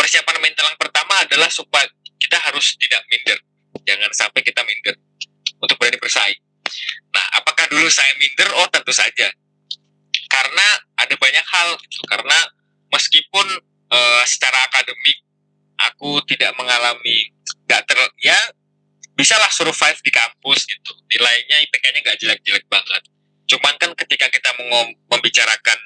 persiapan 0.00 0.40
mental 0.40 0.72
yang 0.72 0.80
pertama 0.80 1.20
adalah 1.20 1.52
supaya 1.52 1.84
kita 2.16 2.40
harus 2.40 2.80
tidak 2.80 3.04
minder. 3.12 3.38
Jangan 3.84 4.10
sampai 4.16 4.40
kita 4.40 4.64
minder 4.64 4.96
untuk 5.60 5.76
berani 5.76 6.00
bersaing. 6.00 6.40
Nah, 7.12 7.26
apakah 7.36 7.68
dulu 7.68 7.86
saya 7.92 8.16
minder? 8.16 8.48
Oh, 8.56 8.68
tentu 8.72 8.90
saja. 8.96 9.28
Karena 10.32 10.66
ada 10.96 11.14
banyak 11.16 11.44
hal. 11.44 11.76
Gitu. 11.76 12.00
Karena 12.08 12.38
meskipun 12.88 13.46
uh, 13.92 14.22
secara 14.24 14.64
akademik 14.68 15.20
aku 15.76 16.24
tidak 16.24 16.56
mengalami 16.56 17.35
nggak 17.66 17.82
ter 17.86 17.98
ya 18.22 18.38
bisalah 19.16 19.48
survive 19.48 19.98
di 20.04 20.12
kampus 20.12 20.68
gitu. 20.68 20.92
Nilainya 21.08 21.64
IPK-nya 21.66 22.00
nggak 22.04 22.18
jelek-jelek 22.20 22.64
banget. 22.68 23.02
Cuman 23.48 23.74
kan 23.80 23.90
ketika 23.96 24.28
kita 24.28 24.50
mau 24.60 24.86
membicarakan 25.10 25.78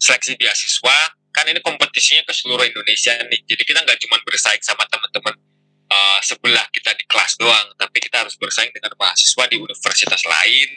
seleksi 0.00 0.38
beasiswa 0.38 0.96
kan 1.32 1.48
ini 1.48 1.60
kompetisinya 1.64 2.24
ke 2.24 2.32
seluruh 2.32 2.64
Indonesia 2.64 3.12
nih. 3.28 3.40
Jadi 3.44 3.62
kita 3.62 3.84
nggak 3.84 3.98
cuma 4.08 4.16
bersaing 4.24 4.60
sama 4.64 4.84
teman-teman 4.88 5.36
uh, 5.92 6.20
sebelah 6.24 6.64
kita 6.72 6.96
di 6.96 7.04
kelas 7.08 7.36
doang 7.36 7.72
tapi 7.76 8.00
kita 8.00 8.24
harus 8.24 8.36
bersaing 8.40 8.72
dengan 8.72 8.92
mahasiswa 8.96 9.44
di 9.48 9.56
universitas 9.60 10.22
lain. 10.24 10.70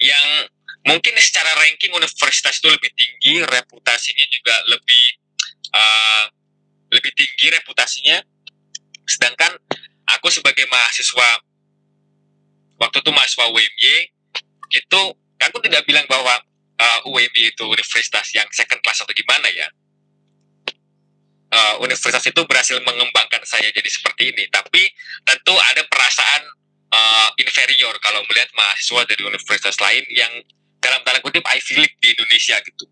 Yang 0.00 0.26
mungkin 0.86 1.14
secara 1.20 1.52
ranking 1.60 1.92
universitas 1.92 2.58
itu 2.58 2.68
lebih 2.72 2.90
tinggi 2.96 3.44
reputasinya 3.44 4.26
juga 4.32 4.54
lebih 4.66 5.04
uh, 5.76 6.24
lebih 6.90 7.12
tinggi 7.14 7.46
reputasinya 7.54 8.18
sedangkan 9.20 9.52
aku 10.16 10.32
sebagai 10.32 10.64
mahasiswa 10.72 11.44
waktu 12.80 13.04
itu 13.04 13.10
mahasiswa 13.12 13.52
UMY 13.52 13.94
itu 14.72 15.00
aku 15.44 15.60
tidak 15.60 15.84
bilang 15.84 16.08
bahwa 16.08 16.40
uh, 16.80 17.00
UMY 17.04 17.52
itu 17.52 17.68
universitas 17.68 18.32
yang 18.32 18.48
second 18.48 18.80
class 18.80 19.04
atau 19.04 19.12
gimana 19.12 19.44
ya. 19.52 19.68
Uh, 21.50 21.82
universitas 21.84 22.24
itu 22.30 22.40
berhasil 22.48 22.80
mengembangkan 22.80 23.44
saya 23.44 23.68
jadi 23.68 23.90
seperti 23.92 24.32
ini. 24.32 24.48
Tapi 24.48 24.88
tentu 25.28 25.52
ada 25.52 25.84
perasaan 25.84 26.42
uh, 26.88 27.28
inferior 27.36 27.92
kalau 28.00 28.24
melihat 28.30 28.48
mahasiswa 28.56 29.04
dari 29.04 29.22
universitas 29.28 29.76
lain 29.84 30.06
yang 30.08 30.32
dalam 30.80 31.04
tanda 31.04 31.20
kutip 31.20 31.44
Ivy 31.44 31.74
League 31.76 31.98
di 32.00 32.16
Indonesia 32.16 32.56
gitu. 32.64 32.88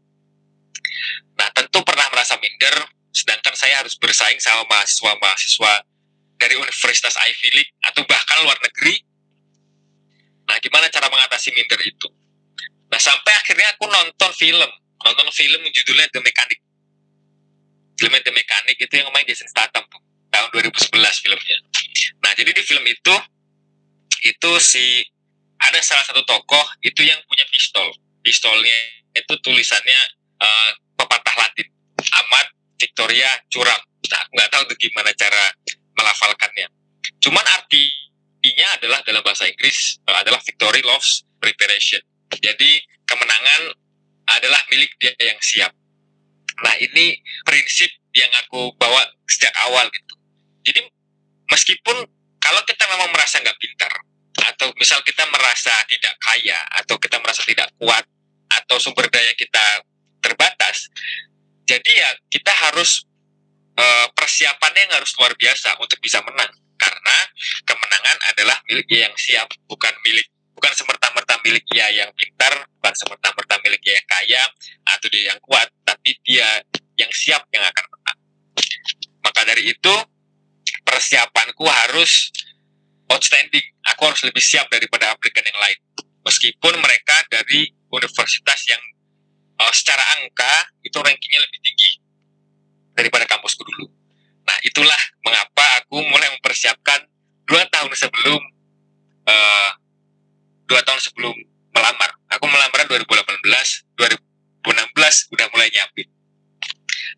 Nah 1.41 1.49
tentu 1.57 1.81
pernah 1.87 2.05
merasa 2.12 2.37
minder 2.37 2.85
sedangkan 3.14 3.55
saya 3.57 3.81
harus 3.81 3.97
bersaing 3.97 4.37
sama 4.43 4.69
mahasiswa-mahasiswa 4.69 5.73
dari 6.38 6.55
universitas 6.55 7.18
Ivy 7.18 7.48
League 7.53 7.72
atau 7.85 8.07
bahkan 8.07 8.46
luar 8.46 8.57
negeri. 8.62 8.94
Nah, 10.48 10.57
gimana 10.64 10.88
cara 10.88 11.11
mengatasi 11.12 11.53
minder 11.53 11.77
itu? 11.85 12.09
Nah, 12.88 12.96
sampai 12.96 13.37
akhirnya 13.37 13.68
aku 13.77 13.85
nonton 13.85 14.31
film, 14.33 14.70
nonton 15.05 15.29
film 15.35 15.61
judulnya 15.68 16.09
The 16.09 16.24
Mechanic. 16.24 16.59
Filmnya 17.98 18.22
The 18.24 18.33
Mechanic 18.33 18.77
itu 18.81 18.94
yang 18.96 19.11
main 19.12 19.27
Jason 19.29 19.51
Statham 19.51 19.85
tahun 20.33 20.48
2011 20.55 20.94
filmnya. 21.20 21.59
Nah, 22.24 22.33
jadi 22.33 22.51
di 22.55 22.62
film 22.64 22.85
itu 22.87 23.14
itu 24.24 24.51
si 24.59 25.05
ada 25.59 25.83
salah 25.83 26.07
satu 26.07 26.22
tokoh 26.22 26.64
itu 26.87 27.03
yang 27.05 27.18
punya 27.27 27.44
pistol. 27.51 27.90
Pistolnya 28.22 28.79
itu 29.14 29.35
tulisannya 29.42 30.01
uh, 30.38 30.70
pepatah 30.96 31.35
Latin. 31.35 31.66
Amat 31.98 32.46
Victoria 32.79 33.29
curang. 33.51 33.83
Nah, 34.09 34.22
nggak 34.33 34.48
tahu 34.55 34.62
tuh 34.70 34.79
gimana 34.79 35.11
cara 35.18 35.44
melafalkannya. 35.98 36.70
Cuman 37.18 37.42
artinya 37.42 38.66
adalah 38.78 39.02
dalam 39.02 39.22
bahasa 39.26 39.50
Inggris 39.50 39.98
eh, 40.06 40.16
adalah 40.16 40.38
victory 40.46 40.82
loves 40.87 41.26
preparation. 41.42 42.00
Jadi 42.30 42.78
kemenangan 43.08 43.74
adalah 44.38 44.61
milik 44.70 44.94
dia 45.02 45.11
yang 45.18 45.40
siap. 45.42 45.72
Nah 46.62 46.74
ini 46.78 47.18
prinsip 47.42 47.90
yang 48.14 48.30
aku 48.46 48.70
bawa 48.78 49.02
sejak 49.26 49.52
awal 49.66 49.87
gitu. 49.90 50.14
Jadi 50.62 50.80
meskipun 51.50 51.96
kalau 52.38 52.62
kita 52.64 52.84
memang 52.87 53.11
merasa 53.11 53.42
nggak 53.42 53.58
pintar 53.58 53.92
atau 54.38 54.70
misal 54.78 55.02
kita 55.02 55.26
merasa 55.26 55.74
tidak 55.90 56.14
kaya 56.22 56.58
atau 56.78 56.94
kita 56.96 57.18
merasa 57.18 57.42
tidak 57.42 57.66
kuat 57.78 58.06
atau 58.48 58.76
sumber 58.78 59.11
daya 59.11 59.34
kita 59.34 59.82
terbatas, 60.22 60.88
jadi 61.68 61.90
ya 61.90 62.11
kita 62.32 62.52
harus 62.52 63.08
uh, 63.79 64.07
persiapannya 64.12 64.91
yang 64.91 64.95
harus 64.99 65.14
luar 65.17 65.33
biasa 65.38 65.79
untuk 65.79 65.99
bisa 66.03 66.19
menang. 66.27 66.51
Karena 66.79 67.17
kemenangan 67.67 68.19
adalah 68.35 68.57
milik 68.71 68.87
yang 68.91 69.14
siap 69.19 69.51
bukan 69.67 69.91
milik 70.07 70.31
bukan 70.59 70.75
semerta-merta 70.75 71.38
milik 71.47 71.62
dia 71.71 71.87
yang 71.95 72.11
pintar 72.19 72.51
bukan 72.79 72.95
semerta-merta 72.99 73.62
milik 73.62 73.79
dia 73.79 73.95
yang 73.95 74.09
kaya 74.11 74.43
atau 74.91 75.07
dia 75.07 75.31
yang 75.31 75.38
kuat 75.38 75.71
tapi 75.87 76.19
dia 76.27 76.62
yang 76.99 77.11
siap 77.14 77.47
yang 77.55 77.62
akan 77.62 77.85
menang. 77.95 78.19
Maka 79.23 79.41
dari 79.47 79.71
itu 79.71 79.95
persiapanku 80.83 81.62
harus 81.67 82.31
outstanding. 83.11 83.62
Aku 83.95 84.07
harus 84.11 84.23
lebih 84.27 84.43
siap 84.43 84.67
daripada 84.71 85.14
aplikan 85.14 85.47
yang 85.47 85.59
lain. 85.59 85.79
Meskipun 86.27 86.75
mereka 86.83 87.17
dari 87.31 87.71
universitas 87.95 88.61
yang 88.69 88.83
uh, 89.62 89.73
secara 89.75 90.03
angka 90.21 90.75
itu 90.83 90.99
rankingnya 90.99 91.41
lebih 91.43 91.59
tinggi 91.62 91.88
daripada 92.98 93.22
kampusku 93.30 93.62
dulu. 93.62 93.87
Nah 94.42 94.58
itulah 94.66 94.98
mengapa 95.22 95.62
aku 95.78 96.02
mulai 96.02 96.34
mempersiapkan 96.34 97.06
dua 97.46 97.62
tahun 97.70 97.94
sebelum 97.94 98.42
uh, 99.30 99.70
dua 100.66 100.82
tahun 100.82 100.98
sebelum 100.98 101.34
melamar. 101.70 102.11
Aku 102.34 102.44
melamar 102.50 102.82
2018, 102.90 103.46
2016 103.94 105.32
udah 105.32 105.46
mulai 105.54 105.70
nyiapin. 105.70 106.11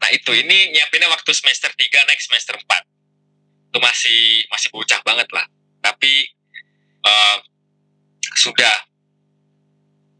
Nah 0.04 0.12
itu 0.12 0.30
ini 0.36 0.76
nyiapinnya 0.76 1.08
waktu 1.08 1.32
semester 1.32 1.72
3 1.72 2.08
naik 2.12 2.20
semester 2.20 2.54
4 2.60 3.72
itu 3.72 3.78
masih 3.80 4.20
masih 4.52 4.68
bocah 4.68 5.00
banget 5.00 5.28
lah. 5.32 5.48
Tapi 5.80 6.28
uh, 7.08 7.38
sudah 8.36 8.76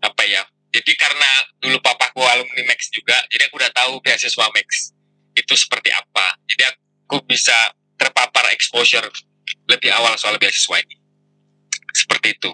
apa 0.00 0.22
ya 0.24 0.40
jadi 0.72 0.92
karena 0.96 1.30
dulu 1.60 1.76
papaku 1.84 2.24
alumni 2.24 2.62
Max 2.72 2.88
juga 2.88 3.20
jadi 3.28 3.50
aku 3.50 3.60
udah 3.60 3.72
tahu 3.74 4.00
beasiswa 4.00 4.48
Max 4.54 4.96
itu 5.40 5.55
seperti 5.57 5.90
apa. 5.90 6.37
Jadi 6.46 6.62
aku 6.68 7.24
bisa 7.24 7.74
terpapar 7.96 8.53
exposure 8.53 9.05
lebih 9.66 9.90
awal 9.92 10.14
soal 10.20 10.37
beasiswa 10.37 10.76
ini. 10.81 10.96
Seperti 11.90 12.38
itu. 12.38 12.50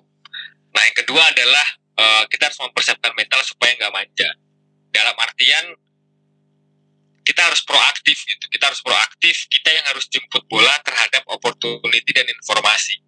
Nah 0.72 0.83
yang 0.87 0.96
kedua 0.96 1.22
adalah 1.29 1.66
uh, 1.99 2.25
kita 2.31 2.49
harus 2.49 2.61
mempersiapkan 2.62 3.12
mental 3.18 3.40
supaya 3.42 3.75
nggak 3.77 3.92
manja. 3.92 4.29
Dalam 4.94 5.16
artian 5.18 5.77
kita 7.27 7.42
harus 7.42 7.66
proaktif 7.66 8.22
gitu. 8.22 8.46
Kita 8.46 8.70
harus 8.70 8.81
proaktif 8.87 9.51
kita 9.51 9.75
yang 9.75 9.85
harus 9.90 10.07
jemput 10.07 10.46
bola 10.46 10.72
terhadap 10.87 11.27
opportunity 11.27 12.11
dan 12.14 12.27
informasi. 12.31 13.03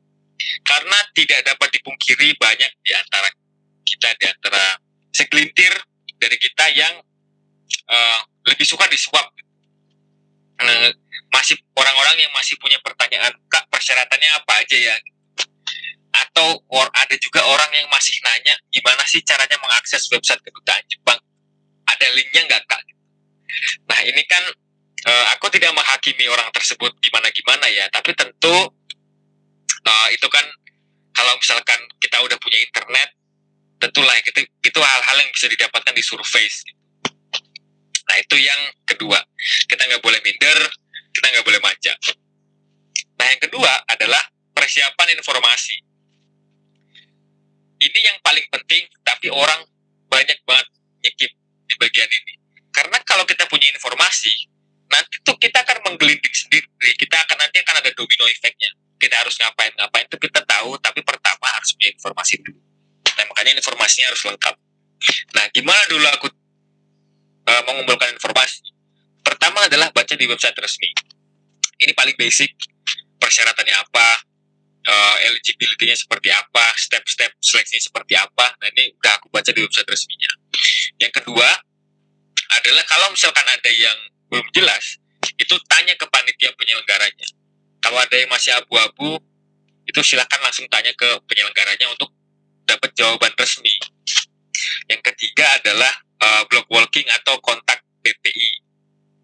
Karena 0.67 0.99
tidak 1.15 1.47
dapat 1.47 1.71
dipungkiri 1.79 2.35
banyak 2.35 2.73
di 2.83 2.93
antara 2.99 3.31
kita 3.87 4.11
di 4.19 4.27
antara 4.27 4.65
segelintir 5.15 5.73
dari 6.19 6.37
kita 6.37 6.67
yang 6.75 6.95
uh, 7.89 8.21
lebih 8.51 8.67
suka 8.67 8.91
disuap. 8.91 9.31
Uh, 10.59 10.91
masih 11.31 11.55
orang-orang 11.79 12.19
yang 12.19 12.33
masih 12.35 12.59
punya 12.59 12.83
pertanyaan, 12.83 13.31
kak 13.47 13.65
persyaratannya 13.71 14.31
apa 14.43 14.53
aja 14.59 14.77
ya? 14.77 14.97
Atau 16.27 16.67
or, 16.73 16.89
ada 16.99 17.15
juga 17.21 17.47
orang 17.47 17.71
yang 17.79 17.87
masih 17.93 18.19
nanya 18.27 18.59
gimana 18.75 19.07
sih 19.07 19.23
caranya 19.23 19.55
mengakses 19.63 20.11
website 20.11 20.43
kedutaan 20.43 20.83
Jepang? 20.91 21.21
Ada 21.87 22.07
linknya 22.11 22.43
nggak 22.49 22.63
kak? 22.67 22.83
Nah 23.87 24.01
ini 24.03 24.23
kan 24.27 24.43
uh, 25.07 25.27
aku 25.39 25.47
tidak 25.55 25.71
menghakimi 25.79 26.27
orang 26.27 26.51
tersebut 26.51 26.91
gimana-gimana 26.99 27.71
ya, 27.71 27.87
tapi 27.95 28.19
tentu 28.19 28.75
uh, 29.87 30.09
itu 30.11 30.27
kan 30.27 30.45
kalau 31.15 31.35
misalkan 31.39 31.81
kita 31.99 32.19
udah 32.23 32.39
punya 32.39 32.59
internet 32.63 33.09
tentulah 33.79 34.15
itu 34.19 34.31
itu 34.43 34.81
hal-hal 34.83 35.17
yang 35.19 35.31
bisa 35.35 35.47
didapatkan 35.47 35.95
di 35.95 36.03
survei 36.03 36.47
nah 36.47 36.88
itu 38.19 38.37
yang 38.39 38.61
kedua. 38.85 39.19
Kita 39.71 39.83
nggak 39.87 40.03
boleh 40.03 40.21
minder 40.23 40.59
kita 41.15 41.27
nggak 41.35 41.47
boleh 41.47 41.61
manja. 41.63 41.95
Nah 43.19 43.27
yang 43.27 43.41
kedua 43.43 43.73
adalah 43.91 44.23
persiapan 44.55 45.19
informasi. 45.19 45.77
Ini 47.79 47.99
yang 48.03 48.19
paling 48.23 48.47
penting 48.51 48.87
tapi 49.03 49.31
orang 49.31 49.67
banyak 50.07 50.39
banget 50.47 50.67
nyekip 51.03 51.31
di 51.67 51.75
bagian 51.79 52.11
ini. 52.11 52.35
Karena 52.71 53.03
kalau 53.03 53.27
kita 53.27 53.51
punya 53.51 53.67
informasi 53.75 54.47
nanti 54.89 55.19
tuh 55.27 55.35
kita 55.43 55.67
akan 55.67 55.91
menggelinding 55.91 56.35
sendiri. 56.35 56.71
Kita 56.95 57.19
akan 57.27 57.37
nanti 57.43 57.59
akan 57.63 57.83
ada 57.83 57.91
domino 57.95 58.27
efeknya 58.31 58.71
kita 58.99 59.15
harus 59.15 59.39
ngapain 59.39 59.71
ngapain 59.79 60.05
itu 60.11 60.19
kita 60.19 60.43
tahu 60.43 60.75
tapi 60.83 61.01
pertama 61.07 61.47
harus 61.55 61.71
punya 61.79 61.95
informasi 61.95 62.35
dulu. 62.43 62.59
Nah, 63.15 63.25
makanya 63.31 63.59
informasinya 63.59 64.11
harus 64.11 64.23
lengkap. 64.27 64.55
Nah, 65.39 65.45
gimana 65.55 65.83
dulu 65.87 66.07
aku 66.11 66.27
uh, 67.49 67.63
mengumpulkan 67.65 68.13
informasi? 68.13 68.69
Pertama 69.25 69.65
adalah 69.65 69.89
baca 69.93 70.13
di 70.13 70.25
website 70.29 70.57
resmi. 70.61 70.93
Ini 71.79 71.93
paling 71.97 72.17
basic 72.21 72.53
persyaratannya 73.17 73.77
apa, 73.77 74.09
uh, 74.89 75.17
eligibility-nya 75.33 75.97
seperti 75.97 76.33
apa, 76.33 76.65
step-step 76.77 77.33
seleksinya 77.41 77.83
seperti 77.83 78.15
apa. 78.17 78.57
Nah 78.61 78.69
ini 78.77 78.93
udah 78.99 79.13
aku 79.21 79.29
baca 79.33 79.51
di 79.53 79.61
website 79.63 79.89
resminya. 79.89 80.33
Yang 81.01 81.23
kedua 81.23 81.49
adalah 82.49 82.85
kalau 82.89 83.13
misalkan 83.13 83.45
ada 83.45 83.71
yang 83.71 83.99
belum 84.33 84.47
jelas, 84.53 84.97
itu 85.37 85.55
tanya 85.69 85.95
ke 85.95 86.07
panitia 86.09 86.51
penyelenggaranya. 86.57 87.29
Kalau 87.79 87.99
ada 88.01 88.17
yang 88.17 88.31
masih 88.33 88.57
abu-abu, 88.59 89.21
itu 89.89 90.01
silakan 90.05 90.41
langsung 90.45 90.67
tanya 90.69 90.93
ke 90.93 91.09
penyelenggaranya 91.29 91.89
untuk 91.93 92.13
dapat 92.69 92.93
jawaban 92.97 93.33
resmi. 93.39 93.73
Yang 94.89 95.01
ketiga 95.13 95.47
adalah 95.61 95.93
uh, 96.23 96.43
block 96.51 96.67
walking 96.71 97.07
atau 97.11 97.39
kontak 97.43 97.83
PPI 98.03 98.69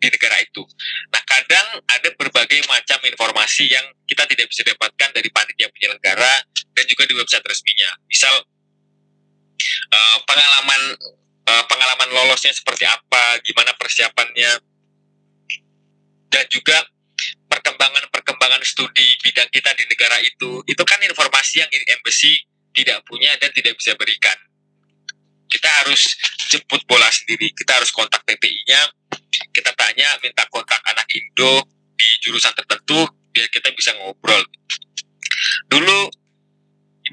di 0.04 0.08
negara 0.12 0.36
itu. 0.44 0.60
Nah, 1.08 1.22
kadang 1.24 1.80
ada 1.88 2.08
berbagai 2.12 2.60
macam 2.68 3.00
informasi 3.08 3.72
yang 3.72 3.86
kita 4.04 4.28
tidak 4.28 4.52
bisa 4.52 4.60
dapatkan 4.68 5.10
dari 5.16 5.28
panitia 5.32 5.72
penyelenggara 5.72 6.44
dan 6.76 6.84
juga 6.84 7.08
di 7.08 7.14
website 7.16 7.44
resminya. 7.48 7.90
Misal 8.04 8.34
uh, 9.88 10.18
pengalaman 10.28 10.80
uh, 11.48 11.64
pengalaman 11.64 12.08
lolosnya 12.12 12.52
seperti 12.52 12.84
apa, 12.84 13.40
gimana 13.40 13.72
persiapannya, 13.80 14.52
dan 16.28 16.44
juga 16.52 16.84
perkembangan-perkembangan 17.48 18.60
studi 18.66 19.16
bidang 19.24 19.48
kita 19.48 19.72
di 19.72 19.88
negara 19.88 20.20
itu. 20.20 20.60
Itu 20.68 20.84
kan 20.84 21.00
informasi 21.00 21.64
yang 21.64 21.70
embassy 21.72 22.44
tidak 22.76 23.06
punya 23.08 23.32
dan 23.40 23.54
tidak 23.54 23.78
bisa 23.78 23.96
berikan 23.96 24.36
kita 25.54 25.70
harus 25.86 26.18
jemput 26.50 26.82
bola 26.90 27.06
sendiri. 27.14 27.54
Kita 27.54 27.78
harus 27.78 27.94
kontak 27.94 28.26
PPI-nya 28.26 28.90
kita 29.54 29.70
tanya 29.74 30.08
minta 30.22 30.46
kontak 30.50 30.82
anak 30.86 31.06
Indo 31.14 31.62
di 31.94 32.08
jurusan 32.22 32.54
tertentu 32.54 33.06
biar 33.30 33.46
kita 33.50 33.70
bisa 33.74 33.94
ngobrol. 33.98 34.42
Dulu 35.70 35.98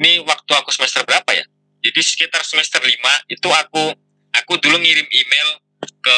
ini 0.02 0.22
waktu 0.26 0.52
aku 0.58 0.74
semester 0.74 1.06
berapa 1.06 1.30
ya? 1.34 1.46
Jadi 1.82 2.02
sekitar 2.02 2.46
semester 2.46 2.82
5 2.82 2.90
itu 3.30 3.50
aku 3.50 3.94
aku 4.34 4.54
dulu 4.62 4.78
ngirim 4.82 5.06
email 5.06 5.50
ke 5.82 6.18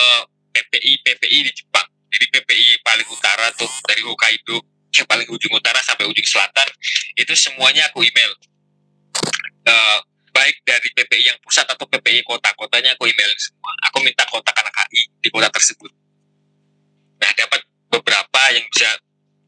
PPI 0.56 1.04
PPI 1.04 1.40
di 1.48 1.52
Jepang. 1.52 1.88
Jadi 2.12 2.26
PPI 2.30 2.84
paling 2.84 3.08
utara 3.10 3.52
tuh 3.56 3.70
dari 3.88 4.04
Hokkaido 4.04 4.60
yang 4.94 5.08
paling 5.10 5.26
ujung 5.32 5.50
utara 5.58 5.82
sampai 5.82 6.06
ujung 6.06 6.28
selatan 6.28 6.68
itu 7.18 7.34
semuanya 7.34 7.90
aku 7.90 8.06
email. 8.06 8.32
Uh, 9.64 10.00
baik 10.34 10.66
dari 10.66 10.90
PPI 10.92 11.24
yang 11.30 11.40
pusat 11.40 11.64
atau 11.70 11.86
PPI 11.86 12.26
kota-kotanya 12.26 12.98
aku 12.98 13.06
email 13.06 13.30
semua. 13.38 13.72
Aku 13.88 14.02
minta 14.02 14.26
kontak 14.28 14.58
anak 14.58 14.74
HI 14.90 15.06
di 15.22 15.30
kota 15.30 15.48
tersebut. 15.54 15.94
Nah, 17.22 17.32
dapat 17.38 17.62
beberapa 17.94 18.42
yang 18.52 18.66
bisa 18.74 18.90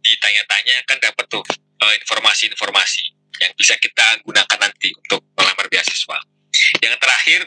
ditanya-tanya 0.06 0.86
kan 0.86 1.02
dapat 1.02 1.26
tuh 1.28 1.42
uh, 1.82 1.94
informasi-informasi 2.06 3.18
yang 3.42 3.52
bisa 3.58 3.76
kita 3.82 4.22
gunakan 4.22 4.60
nanti 4.62 4.94
untuk 4.94 5.26
melamar 5.34 5.66
beasiswa. 5.68 6.22
Yang 6.80 6.96
terakhir 7.02 7.42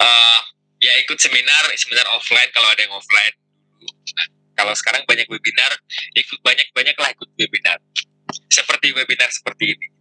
uh, 0.00 0.40
ya 0.80 0.96
ikut 1.04 1.20
seminar, 1.20 1.68
seminar 1.76 2.08
offline 2.16 2.48
kalau 2.56 2.72
ada 2.72 2.80
yang 2.80 2.96
offline. 2.96 3.36
Nah, 4.16 4.26
kalau 4.56 4.72
sekarang 4.72 5.04
banyak 5.04 5.28
webinar, 5.28 5.70
ikut 6.16 6.40
banyak-banyak 6.40 6.96
lah 6.96 7.12
ikut 7.12 7.28
webinar. 7.36 7.78
Seperti 8.50 8.96
webinar 8.96 9.28
seperti 9.30 9.76
ini 9.76 9.99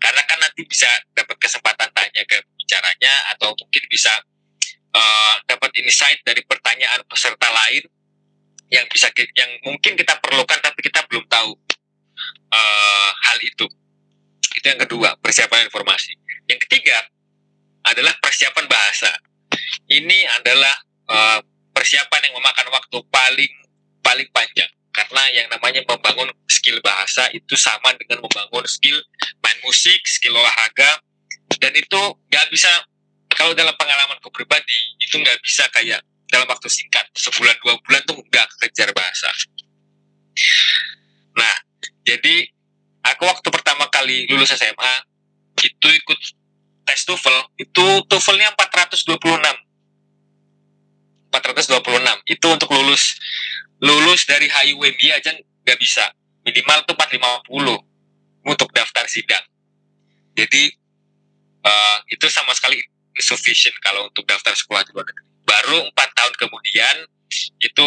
karena 0.00 0.22
kan 0.24 0.40
nanti 0.40 0.64
bisa 0.64 0.88
dapat 1.12 1.36
kesempatan 1.36 1.92
tanya 1.92 2.22
ke 2.24 2.40
bicaranya 2.56 3.12
atau 3.36 3.52
mungkin 3.52 3.84
bisa 3.92 4.10
uh, 4.96 5.34
dapat 5.44 5.70
insight 5.84 6.24
dari 6.24 6.40
pertanyaan 6.48 7.04
peserta 7.04 7.46
lain 7.52 7.84
yang 8.72 8.86
bisa 8.88 9.12
yang 9.36 9.50
mungkin 9.66 9.98
kita 9.98 10.16
perlukan 10.24 10.56
tapi 10.64 10.80
kita 10.80 11.04
belum 11.10 11.28
tahu 11.28 11.52
uh, 12.48 13.10
hal 13.28 13.38
itu. 13.44 13.68
Itu 14.56 14.66
yang 14.66 14.80
kedua 14.80 15.20
persiapan 15.20 15.68
informasi. 15.68 16.16
Yang 16.48 16.66
ketiga 16.66 16.96
adalah 17.84 18.16
persiapan 18.24 18.66
bahasa. 18.66 19.12
Ini 19.90 20.18
adalah 20.40 20.74
uh, 21.12 21.38
persiapan 21.76 22.30
yang 22.30 22.34
memakan 22.40 22.66
waktu 22.72 22.98
paling 23.12 23.52
paling 24.00 24.28
panjang 24.32 24.70
karena 24.90 25.22
yang 25.30 25.46
namanya 25.50 25.82
membangun 25.86 26.30
skill 26.50 26.78
bahasa 26.82 27.30
itu 27.30 27.54
sama 27.54 27.94
dengan 27.98 28.22
membangun 28.22 28.66
skill 28.66 28.98
main 29.42 29.58
musik, 29.62 30.02
skill 30.06 30.34
olahraga, 30.34 30.98
dan 31.62 31.72
itu 31.74 32.00
nggak 32.30 32.46
bisa 32.50 32.70
kalau 33.30 33.54
dalam 33.54 33.74
pengalamanku 33.78 34.28
pribadi 34.34 34.74
itu 34.98 35.14
nggak 35.18 35.38
bisa 35.42 35.66
kayak 35.70 36.02
dalam 36.30 36.46
waktu 36.46 36.66
singkat 36.70 37.06
sebulan 37.14 37.54
dua 37.62 37.74
bulan 37.82 38.02
tuh 38.06 38.18
nggak 38.18 38.46
kejar 38.66 38.90
bahasa. 38.94 39.30
Nah, 41.34 41.54
jadi 42.06 42.50
aku 43.06 43.22
waktu 43.26 43.48
pertama 43.50 43.86
kali 43.90 44.26
lulus 44.30 44.54
SMA 44.54 44.94
itu 45.60 45.88
ikut 45.90 46.20
tes 46.86 47.00
TOEFL 47.06 47.54
itu 47.60 47.86
TOEFL-nya 48.08 48.54
426 48.58 49.69
426 51.68 52.24
itu 52.32 52.46
untuk 52.48 52.68
lulus 52.72 53.18
lulus 53.80 54.24
dari 54.28 54.48
HIWMI 54.48 55.06
aja 55.16 55.30
nggak 55.36 55.78
bisa. 55.80 56.04
Minimal 56.44 56.88
tuh 56.88 56.96
450 56.96 58.48
untuk 58.48 58.68
daftar 58.72 59.04
sidang. 59.04 59.44
Jadi 60.36 60.72
uh, 61.64 61.98
itu 62.08 62.26
sama 62.32 62.56
sekali 62.56 62.80
insufficient 63.12 63.76
kalau 63.84 64.08
untuk 64.08 64.24
daftar 64.24 64.56
sekolah 64.56 64.80
di 64.88 64.90
luar 64.96 65.04
negeri. 65.04 65.26
Baru 65.44 65.78
empat 65.92 66.08
tahun 66.16 66.34
kemudian 66.40 66.96
itu 67.60 67.86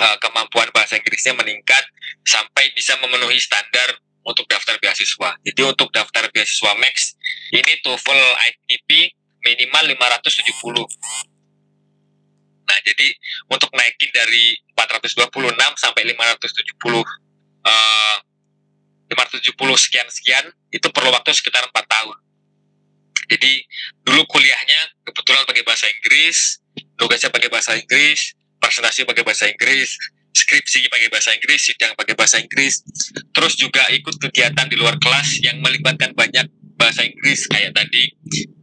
uh, 0.00 0.16
kemampuan 0.18 0.68
bahasa 0.74 0.98
Inggrisnya 0.98 1.38
meningkat 1.38 1.84
sampai 2.26 2.74
bisa 2.74 2.98
memenuhi 2.98 3.38
standar 3.38 3.94
untuk 4.24 4.48
daftar 4.48 4.80
beasiswa. 4.80 5.36
Jadi 5.44 5.60
untuk 5.62 5.92
daftar 5.92 6.26
beasiswa 6.32 6.72
Max 6.80 7.14
ini 7.52 7.78
TOEFL 7.84 8.20
ITP 8.50 9.12
minimal 9.44 9.84
570 9.94 11.33
Nah, 12.64 12.78
jadi 12.80 13.08
untuk 13.52 13.70
naikin 13.76 14.10
dari 14.12 14.56
426 14.72 15.52
sampai 15.76 16.02
570 16.12 17.04
uh, 17.64 18.16
570 19.12 19.84
sekian 19.84 20.08
sekian 20.08 20.44
itu 20.72 20.88
perlu 20.90 21.12
waktu 21.12 21.30
sekitar 21.36 21.68
4 21.68 21.76
tahun. 21.86 22.16
Jadi 23.24 23.52
dulu 24.04 24.24
kuliahnya 24.28 25.00
kebetulan 25.08 25.48
pakai 25.48 25.64
bahasa 25.64 25.88
Inggris, 25.88 26.60
tugasnya 27.00 27.32
pakai 27.32 27.48
bahasa 27.48 27.72
Inggris, 27.76 28.36
presentasi 28.60 29.08
pakai 29.08 29.24
bahasa 29.24 29.48
Inggris, 29.48 29.96
skripsi 30.34 30.90
pakai 30.92 31.08
bahasa 31.08 31.30
Inggris, 31.32 31.60
sidang 31.62 31.94
pakai 31.96 32.14
bahasa 32.18 32.36
Inggris, 32.42 32.84
terus 33.32 33.54
juga 33.56 33.86
ikut 33.94 34.18
kegiatan 34.18 34.66
di 34.68 34.76
luar 34.76 34.98
kelas 35.00 35.40
yang 35.40 35.62
melibatkan 35.64 36.12
banyak 36.12 36.50
bahasa 36.76 37.06
Inggris 37.06 37.46
kayak 37.48 37.72
tadi 37.72 38.12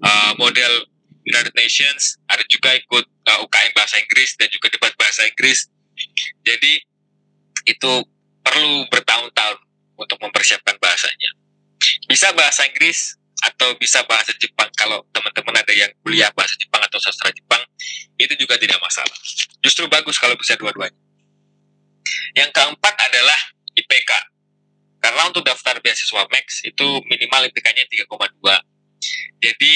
uh, 0.04 0.36
model 0.38 0.86
United 1.26 1.54
Nations, 1.56 2.20
ada 2.28 2.44
juga 2.50 2.76
ikut 2.76 3.06
uh, 3.28 3.30
eh, 3.30 3.38
UKM 3.46 3.72
bahasa 3.78 3.96
Inggris 4.02 4.38
dan 4.38 4.48
juga 4.50 4.68
debat 4.72 4.94
bahasa 4.98 5.26
Inggris. 5.28 5.70
Jadi 6.42 6.82
itu 7.70 7.92
perlu 8.42 8.90
bertahun-tahun 8.90 9.58
untuk 9.98 10.18
mempersiapkan 10.22 10.76
bahasanya. 10.82 11.32
Bisa 12.10 12.34
bahasa 12.34 12.66
Inggris 12.66 13.18
atau 13.42 13.74
bisa 13.82 14.06
bahasa 14.06 14.34
Jepang 14.38 14.70
kalau 14.78 15.02
teman-teman 15.10 15.58
ada 15.58 15.74
yang 15.74 15.90
kuliah 16.06 16.30
bahasa 16.38 16.54
Jepang 16.62 16.82
atau 16.86 17.02
sastra 17.02 17.34
Jepang 17.34 17.62
itu 18.18 18.34
juga 18.38 18.58
tidak 18.58 18.78
masalah. 18.82 19.18
Justru 19.66 19.90
bagus 19.90 20.18
kalau 20.22 20.38
bisa 20.38 20.54
dua-duanya. 20.58 20.98
Yang 22.38 22.50
keempat 22.54 22.96
adalah 22.98 23.40
IPK. 23.78 24.12
Karena 25.02 25.22
untuk 25.26 25.42
daftar 25.42 25.82
beasiswa 25.82 26.24
Max 26.30 26.62
itu 26.62 26.88
minimal 27.10 27.50
IPK-nya 27.50 27.90
3,2. 27.90 29.42
Jadi 29.42 29.74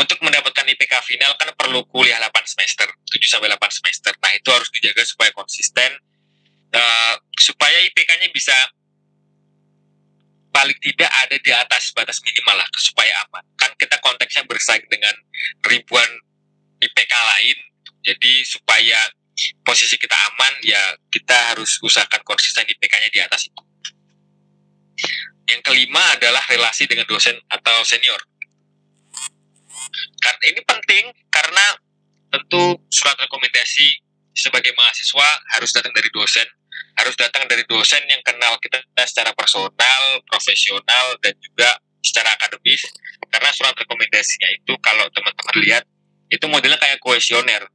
untuk 0.00 0.16
mendapatkan 0.24 0.64
IPK 0.64 1.04
final 1.04 1.36
kan 1.36 1.52
perlu 1.52 1.84
kuliah 1.92 2.16
8 2.16 2.32
semester, 2.48 2.88
7 2.88 3.20
sampai 3.28 3.52
8 3.52 3.60
semester. 3.68 4.16
Nah, 4.16 4.32
itu 4.32 4.48
harus 4.48 4.72
dijaga 4.72 5.04
supaya 5.04 5.28
konsisten 5.36 5.92
uh, 6.72 7.14
supaya 7.36 7.84
IPK-nya 7.92 8.32
bisa 8.32 8.56
paling 10.50 10.76
tidak 10.82 11.12
ada 11.24 11.36
di 11.38 11.52
atas 11.54 11.94
batas 11.94 12.18
minimal 12.24 12.56
lah 12.58 12.68
supaya 12.80 13.12
aman. 13.28 13.44
Kan 13.60 13.70
kita 13.76 14.00
konteksnya 14.00 14.48
bersaing 14.48 14.88
dengan 14.88 15.12
ribuan 15.68 16.08
IPK 16.80 17.12
lain. 17.12 17.58
Jadi 18.00 18.42
supaya 18.48 18.96
posisi 19.60 20.00
kita 20.00 20.16
aman 20.32 20.54
ya 20.64 20.96
kita 21.12 21.54
harus 21.54 21.76
usahakan 21.84 22.24
konsisten 22.24 22.64
IPK-nya 22.64 23.12
di 23.12 23.20
atas 23.20 23.52
itu. 23.52 23.62
Yang 25.50 25.60
kelima 25.66 26.02
adalah 26.14 26.40
relasi 26.46 26.86
dengan 26.86 27.04
dosen 27.10 27.34
atau 27.50 27.82
senior. 27.82 28.20
Karena 30.20 30.44
ini 30.52 30.60
penting 30.62 31.04
karena 31.32 31.66
tentu 32.30 32.78
surat 32.92 33.16
rekomendasi 33.18 33.98
sebagai 34.36 34.70
mahasiswa 34.78 35.28
harus 35.56 35.70
datang 35.74 35.90
dari 35.96 36.08
dosen, 36.14 36.46
harus 36.96 37.16
datang 37.18 37.44
dari 37.50 37.66
dosen 37.66 38.00
yang 38.06 38.22
kenal 38.22 38.54
kita 38.62 38.78
secara 39.08 39.34
personal, 39.34 40.02
profesional 40.28 41.18
dan 41.24 41.34
juga 41.40 41.80
secara 42.04 42.32
akademis. 42.36 42.86
Karena 43.30 43.50
surat 43.54 43.74
rekomendasinya 43.74 44.48
itu 44.54 44.72
kalau 44.82 45.06
teman-teman 45.10 45.56
lihat 45.64 45.84
itu 46.30 46.44
modelnya 46.46 46.78
kayak 46.78 47.02
kuesioner. 47.02 47.66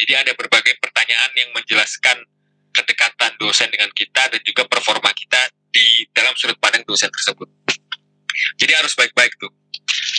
Jadi 0.00 0.12
ada 0.16 0.32
berbagai 0.32 0.80
pertanyaan 0.80 1.30
yang 1.36 1.52
menjelaskan 1.52 2.24
kedekatan 2.72 3.36
dosen 3.36 3.68
dengan 3.68 3.92
kita 3.92 4.32
dan 4.32 4.40
juga 4.40 4.64
performa 4.64 5.12
kita 5.12 5.52
di 5.68 6.08
dalam 6.16 6.32
sudut 6.38 6.56
pandang 6.56 6.82
dosen 6.88 7.12
tersebut. 7.12 7.48
Jadi 8.56 8.72
harus 8.72 8.96
baik-baik 8.96 9.36
tuh. 9.36 9.52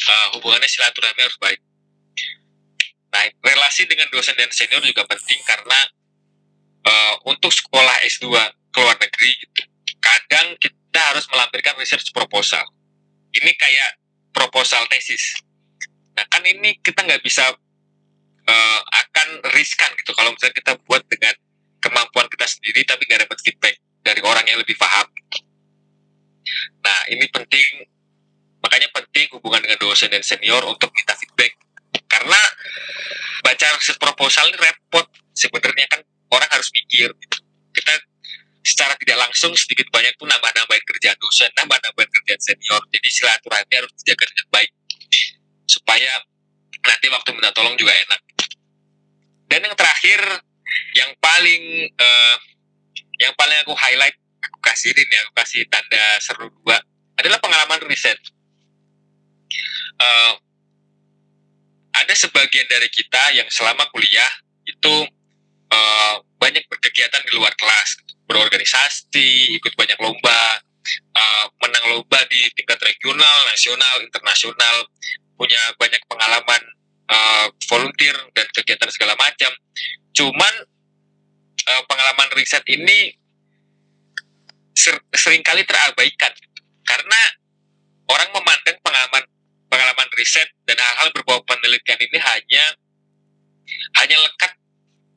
Uh, 0.01 0.27
hubungannya 0.37 0.67
silaturahmi 0.67 1.21
harus 1.21 1.39
baik. 1.39 1.59
Nah, 3.11 3.27
relasi 3.43 3.85
dengan 3.87 4.07
dosen 4.07 4.35
dan 4.39 4.47
senior 4.55 4.79
juga 4.83 5.03
penting 5.03 5.39
karena 5.43 5.79
uh, 6.87 7.15
untuk 7.27 7.51
sekolah 7.51 7.99
S2 8.07 8.31
ke 8.71 8.77
luar 8.79 8.97
negeri 8.99 9.31
gitu, 9.35 9.61
kadang 9.99 10.55
kita 10.57 11.01
harus 11.11 11.27
melampirkan 11.27 11.75
research 11.75 12.11
proposal. 12.15 12.63
Ini 13.35 13.51
kayak 13.55 13.99
proposal 14.31 14.87
tesis. 14.87 15.43
Nah, 16.15 16.23
kan 16.31 16.43
ini 16.47 16.79
kita 16.79 17.03
nggak 17.03 17.23
bisa 17.23 17.51
uh, 18.47 18.79
akan 18.83 19.27
riskan 19.55 19.91
gitu 19.99 20.11
kalau 20.15 20.31
misalnya 20.31 20.55
kita 20.55 20.73
buat 20.87 21.03
dengan 21.07 21.35
kemampuan 21.83 22.27
kita 22.31 22.47
sendiri 22.47 22.83
tapi 22.87 23.07
nggak 23.07 23.27
dapat 23.27 23.37
feedback 23.43 23.75
dari 24.01 24.21
orang 24.23 24.45
yang 24.47 24.59
lebih 24.59 24.75
paham. 24.79 25.07
Nah, 26.81 26.99
ini 27.11 27.25
penting 27.29 27.85
makanya 28.71 28.87
penting 29.03 29.27
hubungan 29.35 29.67
dengan 29.67 29.83
dosen 29.83 30.07
dan 30.07 30.23
senior 30.23 30.63
untuk 30.63 30.87
minta 30.95 31.11
feedback. 31.19 31.59
Karena 32.07 32.39
baca 33.43 33.67
riset 33.75 33.99
proposal 33.99 34.47
ini 34.47 34.63
repot. 34.63 35.03
Sebenarnya 35.35 35.91
kan 35.91 35.99
orang 36.31 36.47
harus 36.47 36.71
mikir. 36.71 37.11
Kita 37.75 37.91
secara 38.63 38.95
tidak 38.95 39.27
langsung 39.27 39.51
sedikit 39.59 39.91
banyak 39.91 40.15
tuh 40.15 40.23
nambah-nambahin 40.23 40.87
kerjaan 40.87 41.19
dosen 41.19 41.51
nambah-nambahin 41.59 42.11
kerjaan 42.15 42.39
senior. 42.39 42.79
Jadi 42.95 43.07
silaturahmi 43.11 43.73
harus 43.75 43.91
dijaga 43.99 44.23
dengan 44.31 44.47
baik. 44.55 44.71
Supaya 45.67 46.23
nanti 46.79 47.07
waktu 47.11 47.29
minta 47.35 47.51
tolong 47.51 47.75
juga 47.75 47.91
enak. 47.91 48.21
Dan 49.51 49.67
yang 49.67 49.75
terakhir 49.75 50.47
yang 50.95 51.11
paling 51.19 51.91
uh, 51.91 52.37
yang 53.19 53.35
paling 53.35 53.59
aku 53.67 53.75
highlight 53.75 54.15
aku 54.39 54.57
kasih 54.63 54.95
ini 54.95 55.15
aku 55.27 55.35
kasih 55.35 55.67
tanda 55.67 56.23
seru 56.23 56.47
dua 56.63 56.79
adalah 57.19 57.35
pengalaman 57.43 57.83
riset 57.91 58.15
uh, 59.99 60.33
ada 61.91 62.13
sebagian 62.15 62.65
dari 62.71 62.87
kita 62.87 63.35
yang 63.35 63.47
selama 63.51 63.85
kuliah 63.91 64.31
itu 64.65 64.95
uh, 65.71 66.15
banyak 66.41 66.65
berkegiatan 66.67 67.21
di 67.27 67.31
luar 67.37 67.53
kelas, 67.59 68.01
berorganisasi, 68.25 69.53
ikut 69.61 69.73
banyak 69.77 69.99
lomba, 70.01 70.61
uh, 71.13 71.45
menang 71.61 71.85
lomba 71.97 72.19
di 72.31 72.49
tingkat 72.57 72.79
regional, 72.81 73.37
nasional, 73.49 74.01
internasional, 74.01 74.75
punya 75.37 75.61
banyak 75.77 76.01
pengalaman 76.09 76.61
uh, 77.09 77.47
volunteer 77.69 78.15
dan 78.33 78.47
kegiatan 78.53 78.89
segala 78.89 79.13
macam. 79.19 79.51
Cuman 80.15 80.53
uh, 81.67 81.83
pengalaman 81.85 82.29
riset 82.33 82.63
ini 82.71 83.13
ser 84.71 84.97
sering 85.13 85.43
kali 85.43 85.67
terabaikan 85.67 86.31
karena 86.87 87.21
orang 88.07 88.29
memandang 88.33 88.77
pengalaman 88.81 89.23
pengalaman 89.71 90.09
riset 90.19 90.51
dan 90.67 90.75
hal-hal 90.75 91.07
berbau 91.15 91.39
penelitian 91.47 91.99
ini 92.03 92.19
hanya 92.19 92.65
hanya 94.03 94.17
lekat 94.19 94.51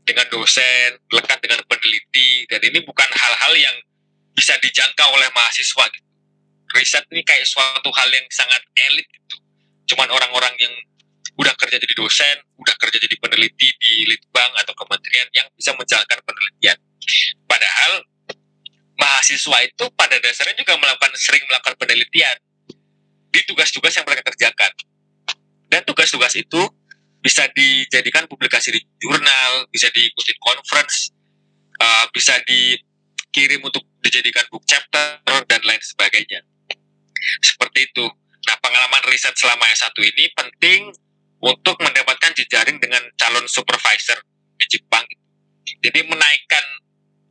dengan 0.06 0.30
dosen, 0.30 1.00
lekat 1.10 1.42
dengan 1.42 1.58
peneliti, 1.66 2.46
dan 2.46 2.60
ini 2.62 2.78
bukan 2.86 3.08
hal-hal 3.10 3.52
yang 3.58 3.76
bisa 4.36 4.54
dijangkau 4.62 5.08
oleh 5.10 5.26
mahasiswa. 5.34 5.84
Gitu. 5.90 6.08
Riset 6.76 7.04
ini 7.10 7.26
kayak 7.26 7.48
suatu 7.48 7.90
hal 7.90 8.08
yang 8.12 8.26
sangat 8.30 8.62
elit 8.90 9.06
gitu. 9.10 9.36
Cuman 9.94 10.06
orang-orang 10.12 10.54
yang 10.60 10.74
udah 11.34 11.50
kerja 11.58 11.82
jadi 11.82 11.94
dosen, 11.98 12.36
udah 12.62 12.74
kerja 12.78 12.98
jadi 13.00 13.16
peneliti 13.18 13.68
di 13.74 13.92
litbang 14.06 14.52
atau 14.62 14.74
kementerian 14.78 15.26
yang 15.34 15.48
bisa 15.58 15.74
menjalankan 15.74 16.20
penelitian. 16.22 16.78
Padahal 17.48 17.92
mahasiswa 18.94 19.58
itu 19.66 19.84
pada 19.98 20.16
dasarnya 20.22 20.54
juga 20.54 20.78
melakukan 20.78 21.10
sering 21.18 21.42
melakukan 21.50 21.74
penelitian 21.74 22.38
di 23.34 23.42
tugas-tugas 23.50 23.90
yang 23.98 24.06
mereka 24.06 24.30
kerjakan. 24.30 24.70
Dan 25.66 25.82
tugas-tugas 25.82 26.38
itu 26.38 26.62
bisa 27.18 27.50
dijadikan 27.50 28.30
publikasi 28.30 28.70
di 28.70 28.78
jurnal, 29.02 29.66
bisa 29.74 29.90
diikuti 29.90 30.38
conference, 30.38 31.10
uh, 31.82 32.06
bisa 32.14 32.38
dikirim 32.46 33.58
untuk 33.66 33.82
dijadikan 33.98 34.46
book 34.54 34.62
chapter, 34.70 35.18
dan 35.50 35.60
lain 35.66 35.82
sebagainya. 35.82 36.46
Seperti 37.42 37.90
itu. 37.90 38.06
Nah, 38.44 38.56
pengalaman 38.60 39.02
riset 39.10 39.34
selama 39.34 39.66
S1 39.72 39.96
ini 40.04 40.30
penting 40.36 40.92
untuk 41.42 41.80
mendapatkan 41.80 42.36
jejaring 42.36 42.78
dengan 42.78 43.00
calon 43.18 43.48
supervisor 43.50 44.20
di 44.60 44.78
Jepang. 44.78 45.02
Jadi 45.64 46.00
menaikkan 46.06 46.64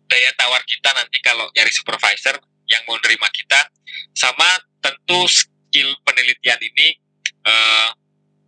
daya 0.10 0.34
tawar 0.36 0.62
kita 0.66 0.90
nanti 0.94 1.22
kalau 1.22 1.48
nyari 1.54 1.70
supervisor 1.70 2.38
yang 2.66 2.82
mau 2.90 2.98
nerima 2.98 3.30
kita, 3.30 3.70
sama 4.18 4.58
tentu 4.82 5.30
skill 5.74 5.90
penelitian 6.06 6.62
ini 6.62 7.02
uh, 7.50 7.90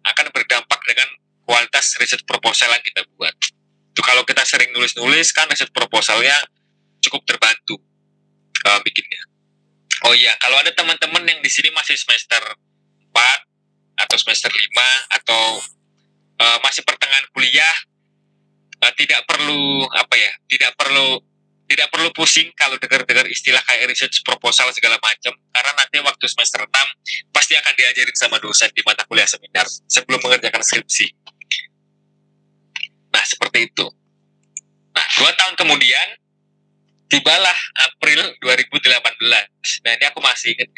akan 0.06 0.30
berdampak 0.30 0.78
dengan 0.86 1.10
kualitas 1.42 1.98
riset 1.98 2.22
proposal 2.30 2.70
yang 2.70 2.86
kita 2.86 3.02
buat. 3.18 3.34
Itu 3.90 4.06
kalau 4.06 4.22
kita 4.22 4.46
sering 4.46 4.70
nulis-nulis 4.78 5.34
kan 5.34 5.50
riset 5.50 5.74
proposalnya 5.74 6.38
cukup 7.02 7.26
terbantu 7.26 7.82
uh, 8.70 8.78
bikinnya. 8.86 9.26
Oh 10.06 10.14
iya, 10.14 10.38
kalau 10.38 10.62
ada 10.62 10.70
teman-teman 10.70 11.26
yang 11.26 11.42
di 11.42 11.50
sini 11.50 11.74
masih 11.74 11.98
semester 11.98 12.46
4 13.10 14.06
atau 14.06 14.16
semester 14.22 14.54
5 14.54 15.18
atau 15.18 15.44
uh, 16.46 16.58
masih 16.62 16.86
pertengahan 16.86 17.26
kuliah 17.34 17.78
uh, 18.86 18.94
tidak 18.94 19.26
perlu 19.26 19.90
apa 19.90 20.14
ya, 20.14 20.30
tidak 20.46 20.78
perlu 20.78 21.26
tidak 21.66 21.88
perlu 21.90 22.10
pusing 22.14 22.54
kalau 22.54 22.78
dengar-dengar 22.78 23.26
istilah 23.26 23.62
kayak 23.66 23.90
research 23.90 24.22
proposal 24.22 24.70
segala 24.70 25.02
macam 25.02 25.34
karena 25.34 25.72
nanti 25.74 25.98
waktu 26.02 26.26
semester 26.30 26.62
6 26.62 26.70
pasti 27.34 27.58
akan 27.58 27.74
diajarin 27.74 28.18
sama 28.18 28.38
dosen 28.38 28.70
di 28.70 28.86
mata 28.86 29.02
kuliah 29.10 29.26
seminar 29.26 29.66
sebelum 29.90 30.22
mengerjakan 30.22 30.62
skripsi. 30.62 31.10
Nah, 33.10 33.24
seperti 33.26 33.72
itu. 33.74 33.86
Nah, 34.94 35.06
dua 35.18 35.32
tahun 35.34 35.54
kemudian 35.58 36.08
tibalah 37.10 37.58
April 37.90 38.36
2018. 38.44 39.82
Nah, 39.82 39.92
ini 39.98 40.06
aku 40.06 40.20
masih 40.22 40.54
ingat. 40.54 40.70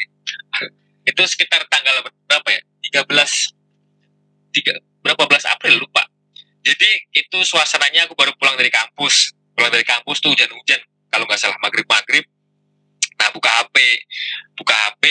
Itu 1.04 1.22
sekitar 1.24 1.68
tanggal 1.68 2.04
berapa 2.28 2.48
ya? 2.48 2.60
13 3.04 3.52
tiga, 4.52 4.74
berapa 5.04 5.28
belas 5.28 5.44
April 5.44 5.82
lupa. 5.82 6.08
Jadi 6.64 6.88
itu 7.16 7.38
suasananya 7.44 8.08
aku 8.08 8.14
baru 8.16 8.32
pulang 8.36 8.56
dari 8.58 8.68
kampus 8.68 9.37
pulang 9.58 9.74
dari 9.74 9.82
kampus 9.82 10.22
tuh 10.22 10.30
hujan-hujan. 10.30 10.78
Kalau 11.10 11.26
nggak 11.26 11.42
salah 11.42 11.58
maghrib-maghrib 11.58 12.22
nah 13.18 13.34
buka 13.34 13.50
HP 13.50 13.76
buka 14.54 14.74
HP 14.78 15.04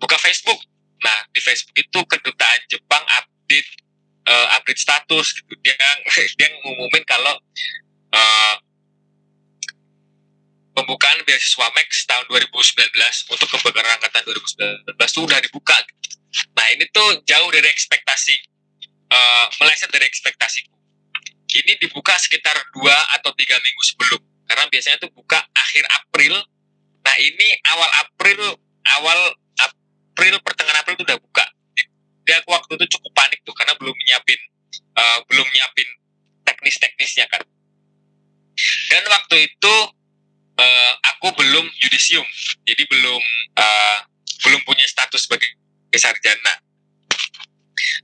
buka 0.00 0.16
Facebook. 0.16 0.56
Nah 1.04 1.28
di 1.28 1.44
Facebook 1.44 1.76
itu 1.76 2.00
kedutaan 2.08 2.60
Jepang 2.72 3.04
update 3.04 3.70
uh, 4.24 4.56
update 4.56 4.80
status 4.80 5.36
gitu. 5.36 5.52
Dia 5.60 5.76
dia 6.40 6.48
ngumumin 6.64 7.04
kalau 7.04 7.36
uh, 8.16 8.54
pembukaan 10.72 11.20
beasiswa 11.28 11.68
Max 11.76 12.08
tahun 12.08 12.24
2019 12.32 12.96
untuk 13.36 13.48
keberangkatan 13.52 14.24
2019 14.24 14.96
itu 14.96 15.20
udah 15.20 15.40
dibuka. 15.44 15.76
Nah 16.56 16.66
ini 16.72 16.88
tuh 16.92 17.20
jauh 17.28 17.48
dari 17.52 17.68
ekspektasi, 17.68 18.36
uh, 19.12 19.46
meleset 19.60 19.92
dari 19.92 20.08
ekspektasiku 20.08 20.75
ini 21.64 21.72
dibuka 21.80 22.12
sekitar 22.20 22.56
dua 22.74 22.94
atau 23.16 23.32
tiga 23.36 23.56
minggu 23.60 23.82
sebelum. 23.84 24.20
Karena 24.46 24.64
biasanya 24.70 24.96
itu 25.02 25.08
buka 25.10 25.38
akhir 25.52 25.84
April. 25.90 26.34
Nah 27.02 27.16
ini 27.18 27.48
awal 27.74 27.90
April 28.02 28.40
awal 28.98 29.20
April 29.60 30.34
pertengahan 30.42 30.80
April 30.82 30.96
itu 30.98 31.04
udah 31.06 31.18
buka. 31.20 31.44
Aku 32.26 32.50
waktu 32.50 32.74
itu 32.78 32.98
cukup 32.98 33.12
panik 33.14 33.38
tuh 33.46 33.54
karena 33.54 33.78
belum 33.78 33.94
nyiapin 33.94 34.40
uh, 34.98 35.18
belum 35.30 35.46
nyiapin 35.46 35.88
teknis-teknisnya 36.42 37.26
kan. 37.30 37.42
Dan 38.90 39.02
waktu 39.06 39.46
itu 39.46 39.74
uh, 40.58 40.92
aku 41.14 41.32
belum 41.38 41.64
yudisium. 41.86 42.26
Jadi 42.66 42.82
belum 42.90 43.22
uh, 43.56 43.98
belum 44.42 44.60
punya 44.66 44.84
status 44.90 45.26
sebagai 45.26 45.48
sarjana 45.96 46.65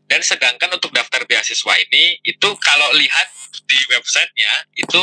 dan 0.06 0.20
sedangkan 0.20 0.68
untuk 0.76 0.92
daftar 0.92 1.24
beasiswa 1.24 1.74
ini 1.88 2.20
itu 2.24 2.48
kalau 2.60 2.88
lihat 2.96 3.28
di 3.64 3.78
websitenya 3.88 4.68
itu 4.76 5.02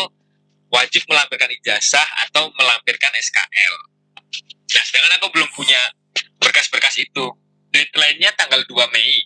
wajib 0.70 1.02
melampirkan 1.10 1.50
ijazah 1.50 2.06
atau 2.30 2.54
melampirkan 2.54 3.10
SKL. 3.18 3.76
Nah, 4.70 4.84
sedangkan 4.86 5.18
aku 5.18 5.28
belum 5.34 5.50
punya 5.58 5.82
berkas-berkas 6.38 7.02
itu. 7.02 7.26
Deadline-nya 7.74 8.34
tanggal 8.38 8.62
2 8.66 8.94
Mei. 8.94 9.26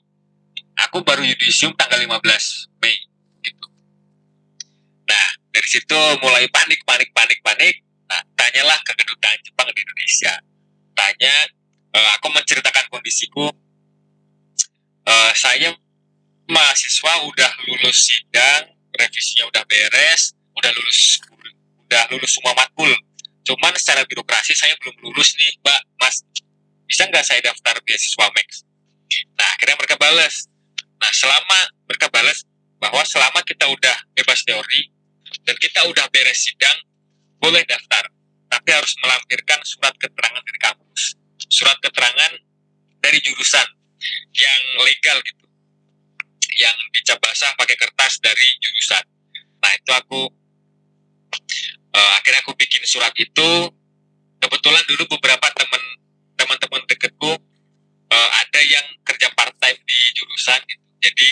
Aku 0.87 1.03
baru 1.03 1.23
yudisium 1.23 1.75
tanggal 1.75 1.99
15 1.99 2.71
Mei. 2.79 2.95
Gitu. 3.43 3.67
Nah, 5.03 5.27
dari 5.51 5.67
situ 5.67 5.99
mulai 6.23 6.47
panik, 6.47 6.79
panik, 6.87 7.11
panik, 7.11 7.39
panik. 7.43 7.75
Nah, 8.07 8.23
tanyalah 8.39 8.79
ke 8.87 8.95
kedutaan 8.95 9.39
Jepang 9.43 9.67
di 9.75 9.79
Indonesia. 9.83 10.33
Tanya, 10.95 11.35
uh, 11.91 12.09
aku 12.19 12.31
menceritakan 12.31 12.87
kondisiku 12.87 13.51
uh, 15.07 15.31
saya 15.35 15.71
mahasiswa 16.47 17.13
udah 17.27 17.51
lulus 17.67 18.11
sidang, 18.11 18.73
revisinya 18.95 19.47
udah 19.49 19.63
beres, 19.67 20.35
udah 20.59 20.71
lulus 20.75 21.19
udah 21.87 22.03
lulus 22.09 22.31
semua 22.33 22.53
matkul. 22.57 22.89
Cuman 23.43 23.75
secara 23.75 24.07
birokrasi 24.07 24.55
saya 24.55 24.73
belum 24.79 24.95
lulus 25.03 25.35
nih 25.37 25.51
mbak 25.61 25.81
mas. 25.99 26.23
Bisa 26.87 27.05
nggak 27.09 27.25
saya 27.25 27.39
daftar 27.41 27.79
beasiswa 27.83 28.27
Max? 28.33 28.65
Nah 29.39 29.47
akhirnya 29.55 29.77
mereka 29.77 29.97
balas 29.97 30.49
nah 31.03 31.11
selama 31.11 31.59
mereka 31.85 32.07
balas 32.07 32.47
bahwa 32.79 33.03
selama 33.03 33.43
kita 33.43 33.67
udah 33.67 33.97
bebas 34.15 34.39
teori 34.47 34.87
dan 35.43 35.55
kita 35.59 35.83
udah 35.83 36.07
beres 36.09 36.49
sidang 36.49 36.77
boleh 37.43 37.61
daftar. 37.67 38.07
Tapi 38.47 38.69
harus 38.69 38.93
melampirkan 39.01 39.59
surat 39.65 39.93
keterangan 39.97 40.41
dari 40.45 40.59
kampus. 40.61 41.17
Surat 41.49 41.77
keterangan 41.81 42.31
dari 43.01 43.19
jurusan 43.19 43.67
yang 44.33 44.61
legal 44.83 45.17
gitu. 45.23 45.45
Yang 46.59 46.77
dicap 46.93 47.17
basah 47.21 47.51
pakai 47.57 47.75
kertas 47.77 48.21
dari 48.21 48.47
jurusan. 48.61 49.03
Nah 49.63 49.71
itu 49.73 49.91
aku 49.91 50.21
uh, 51.93 52.11
akhirnya 52.19 52.41
aku 52.45 52.53
bikin 52.57 52.83
surat 52.85 53.13
itu. 53.17 53.49
Kebetulan 54.43 54.83
dulu 54.91 55.07
beberapa 55.17 55.47
teman 55.55 55.83
teman-teman 56.35 56.83
deketku 56.91 57.31
uh, 58.11 58.29
ada 58.43 58.61
yang 58.61 58.85
kerja 59.07 59.31
part 59.33 59.55
time 59.63 59.79
di 59.79 59.99
jurusan 60.17 60.59
gitu. 60.67 60.83
jadi 60.99 61.27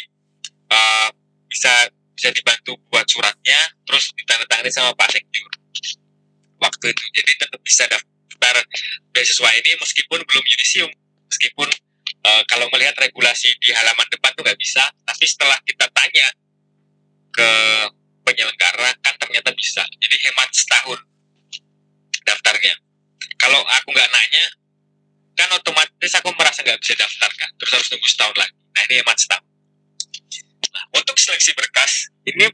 uh, 0.71 1.09
bisa 1.51 1.91
bisa 2.15 2.29
dibantu 2.31 2.77
buat 2.87 3.03
suratnya 3.09 3.59
terus 3.83 4.13
ditandatangani 4.15 4.71
sama 4.71 4.95
Pak 4.95 5.09
Sekjur 5.11 5.51
waktu 6.61 6.85
itu. 6.93 7.03
Jadi 7.17 7.31
tetap 7.41 7.61
bisa 7.65 7.83
daftar 7.89 8.55
beasiswa 9.11 9.49
ini 9.57 9.71
meskipun 9.81 10.19
belum 10.23 10.45
yudisium 10.45 10.91
meskipun 11.27 11.67
uh, 12.25 12.43
kalau 12.49 12.69
melihat 12.73 12.95
regulasi 13.01 13.49
di 13.61 13.73
halaman 13.73 14.07
depan 14.09 14.31
tuh 14.37 14.43
nggak 14.45 14.59
bisa 14.59 14.83
tapi 15.05 15.25
setelah 15.25 15.57
kita 15.65 15.85
tanya 15.91 16.27
ke 17.31 17.51
penyelenggara 18.27 18.91
kan 19.01 19.15
ternyata 19.17 19.49
bisa. 19.55 19.81
Jadi 19.97 20.15
hemat 20.29 20.49
setahun 20.53 20.99
daftarnya. 22.23 22.75
Kalau 23.41 23.61
aku 23.65 23.89
nggak 23.91 24.09
nanya 24.11 24.45
kan 25.33 25.49
otomatis 25.57 26.11
aku 26.13 26.29
merasa 26.37 26.61
nggak 26.61 26.77
bisa 26.77 26.93
daftar 26.93 27.31
kan 27.33 27.49
terus 27.57 27.71
harus 27.73 27.87
tunggu 27.89 28.07
setahun 28.07 28.35
lagi. 28.37 28.55
Nah 28.77 28.81
ini 28.89 28.95
hemat 29.01 29.17
setahun. 29.17 29.47
Nah 30.71 30.83
untuk 30.95 31.17
seleksi 31.17 31.51
berkas 31.57 32.11
ini 32.29 32.45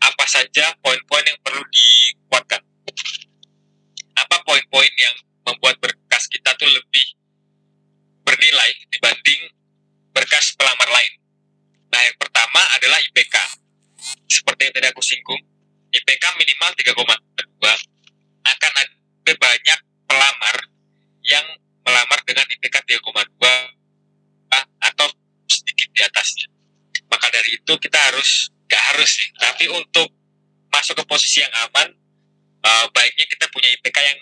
apa 0.00 0.24
saja 0.24 0.72
poin-poin 0.80 1.24
yang 1.26 1.38
perlu 1.42 1.60
dikuatkan? 1.60 2.62
Apa 4.16 4.36
poin-poin 4.46 4.92
yang 4.96 5.16
membuat 5.44 5.76
berkas 5.82 6.30
kita 6.30 6.54
tuh 6.56 6.70
lebih 6.70 7.06
bernilai 8.60 8.76
dibanding 8.92 9.42
berkas 10.12 10.52
pelamar 10.52 10.88
lain 10.92 11.12
nah 11.88 12.00
yang 12.04 12.16
pertama 12.20 12.60
adalah 12.76 13.00
IPK 13.00 13.60
seperti 14.30 14.68
yang 14.68 14.74
tadi 14.74 14.88
aku 14.88 15.02
singgung, 15.04 15.42
IPK 15.92 16.24
minimal 16.40 16.70
3,2 16.72 17.04
akan 18.40 18.72
ada 18.80 19.32
banyak 19.36 19.80
pelamar 20.08 20.56
yang 21.26 21.46
melamar 21.84 22.20
dengan 22.24 22.46
IPK 22.48 22.76
3,2 22.96 23.04
atau 24.80 25.06
sedikit 25.50 25.88
di 25.92 26.00
atasnya. 26.00 26.48
Maka 27.10 27.26
dari 27.28 27.58
itu 27.58 27.72
kita 27.76 27.98
harus, 28.10 28.48
gak 28.70 28.82
harus 28.94 29.10
sih, 29.20 29.28
tapi 29.36 29.66
untuk 29.68 30.08
masuk 30.70 30.96
ke 30.96 31.04
posisi 31.04 31.42
yang 31.42 31.52
aman, 31.68 31.90
uh, 32.64 32.86
baiknya 32.94 33.26
kita 33.26 33.50
punya 33.50 33.68
IPK 33.76 33.98
yang 34.00 34.20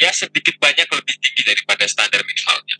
ya 0.00 0.10
sedikit 0.10 0.56
banyak 0.58 0.88
lebih 0.88 1.14
tinggi 1.20 1.42
daripada 1.44 1.84
standar 1.86 2.24
minimalnya. 2.24 2.76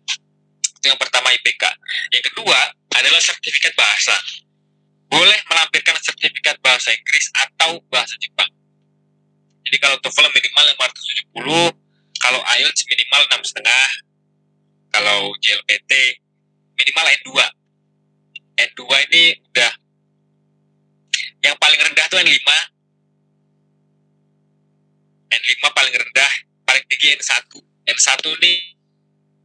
Yang 0.83 0.99
pertama 0.99 1.30
IPK. 1.30 1.64
Yang 2.11 2.24
kedua 2.35 2.59
adalah 2.99 3.20
sertifikat 3.22 3.72
bahasa 3.78 4.18
boleh 5.12 5.39
melampirkan 5.45 5.93
sertifikat 6.01 6.57
bahasa 6.64 6.89
Inggris 6.89 7.28
atau 7.37 7.85
bahasa 7.93 8.16
Jepang. 8.16 8.49
Jadi 9.68 9.76
kalau 9.76 10.01
TOEFL 10.01 10.33
minimal 10.33 10.64
570, 11.37 11.76
kalau 12.16 12.41
IELTS 12.41 12.83
minimal 12.89 13.22
6,5, 13.28 13.61
kalau 14.89 15.37
JLPT 15.37 15.93
minimal 16.80 17.07
N2. 17.20 17.30
N2 18.53 18.83
ini 19.12 19.24
udah 19.53 19.72
yang 21.45 21.57
paling 21.61 21.80
rendah 21.80 22.07
tuh 22.09 22.16
N5. 22.16 22.49
N5 25.33 25.61
paling 25.76 25.95
rendah, 25.95 26.33
paling 26.64 26.85
tinggi 26.89 27.20
N1. 27.20 27.53
N1 27.85 28.20
ini 28.41 28.53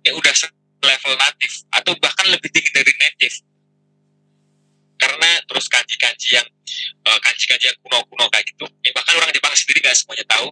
ya 0.07 0.15
udah 0.15 0.31
level 0.81 1.13
native 1.17 1.55
atau 1.73 1.93
bahkan 1.99 2.27
lebih 2.29 2.49
tinggi 2.53 2.71
dari 2.73 2.93
native. 2.97 3.35
Karena 4.97 5.29
terus 5.45 5.69
kanji-kanji 5.69 6.41
yang 6.41 6.47
uh, 7.05 7.19
kanji-kanji 7.21 7.69
yang 7.69 7.77
kuno-kuno 7.85 8.25
kayak 8.33 8.45
gitu 8.49 8.65
ya, 8.81 8.91
bahkan 8.97 9.13
orang 9.21 9.29
Jepang 9.29 9.53
sendiri 9.53 9.79
nggak 9.85 9.97
semuanya 9.97 10.25
tahu. 10.25 10.47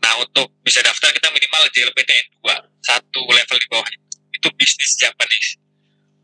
Nah 0.00 0.12
untuk 0.20 0.48
bisa 0.64 0.80
daftar 0.80 1.12
kita 1.12 1.28
minimal 1.32 1.62
JLPT 1.72 2.10
N2 2.10 2.48
satu 2.84 3.20
level 3.28 3.58
di 3.60 3.68
bawah 3.68 3.88
itu. 3.88 4.06
Itu 4.32 4.48
bisnis 4.56 4.96
Japanese. 4.96 5.60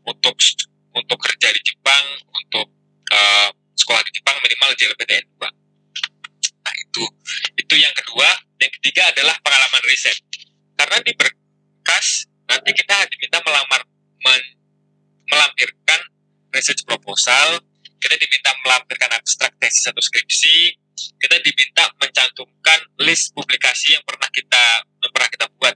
Untuk 0.05 0.33
untuk 0.91 1.17
kerja 1.21 1.47
di 1.53 1.61
Jepang 1.61 2.05
untuk 2.25 2.67
uh, 3.13 3.49
sekolah 3.77 4.01
di 4.05 4.11
Jepang 4.17 4.37
minimal 4.41 4.73
JLPT 4.77 5.11
N2 5.29 5.61
nah 6.61 6.73
itu. 6.77 7.03
Itu 7.57 7.73
yang 7.77 7.93
kedua. 7.97 8.29
Yang 8.61 8.71
ketiga 8.81 9.09
adalah 9.09 9.33
pengalaman 9.41 9.81
riset. 9.89 10.17
Karena 10.77 10.97
di 11.01 11.13
berkas 11.17 11.40
nanti 12.61 12.77
kita 12.77 13.09
diminta 13.09 13.41
melamar 13.41 13.81
men, 14.21 14.43
melampirkan 15.33 15.99
research 16.53 16.85
proposal, 16.85 17.57
kita 17.97 18.15
diminta 18.21 18.53
melampirkan 18.61 19.09
abstrak 19.17 19.49
tesis 19.57 19.89
atau 19.89 19.97
skripsi, 19.97 20.77
kita 21.17 21.41
diminta 21.41 21.89
mencantumkan 21.97 22.79
list 23.01 23.33
publikasi 23.33 23.97
yang 23.97 24.03
pernah 24.05 24.29
kita 24.29 24.85
yang 24.85 25.09
pernah 25.09 25.29
kita 25.33 25.45
buat. 25.57 25.75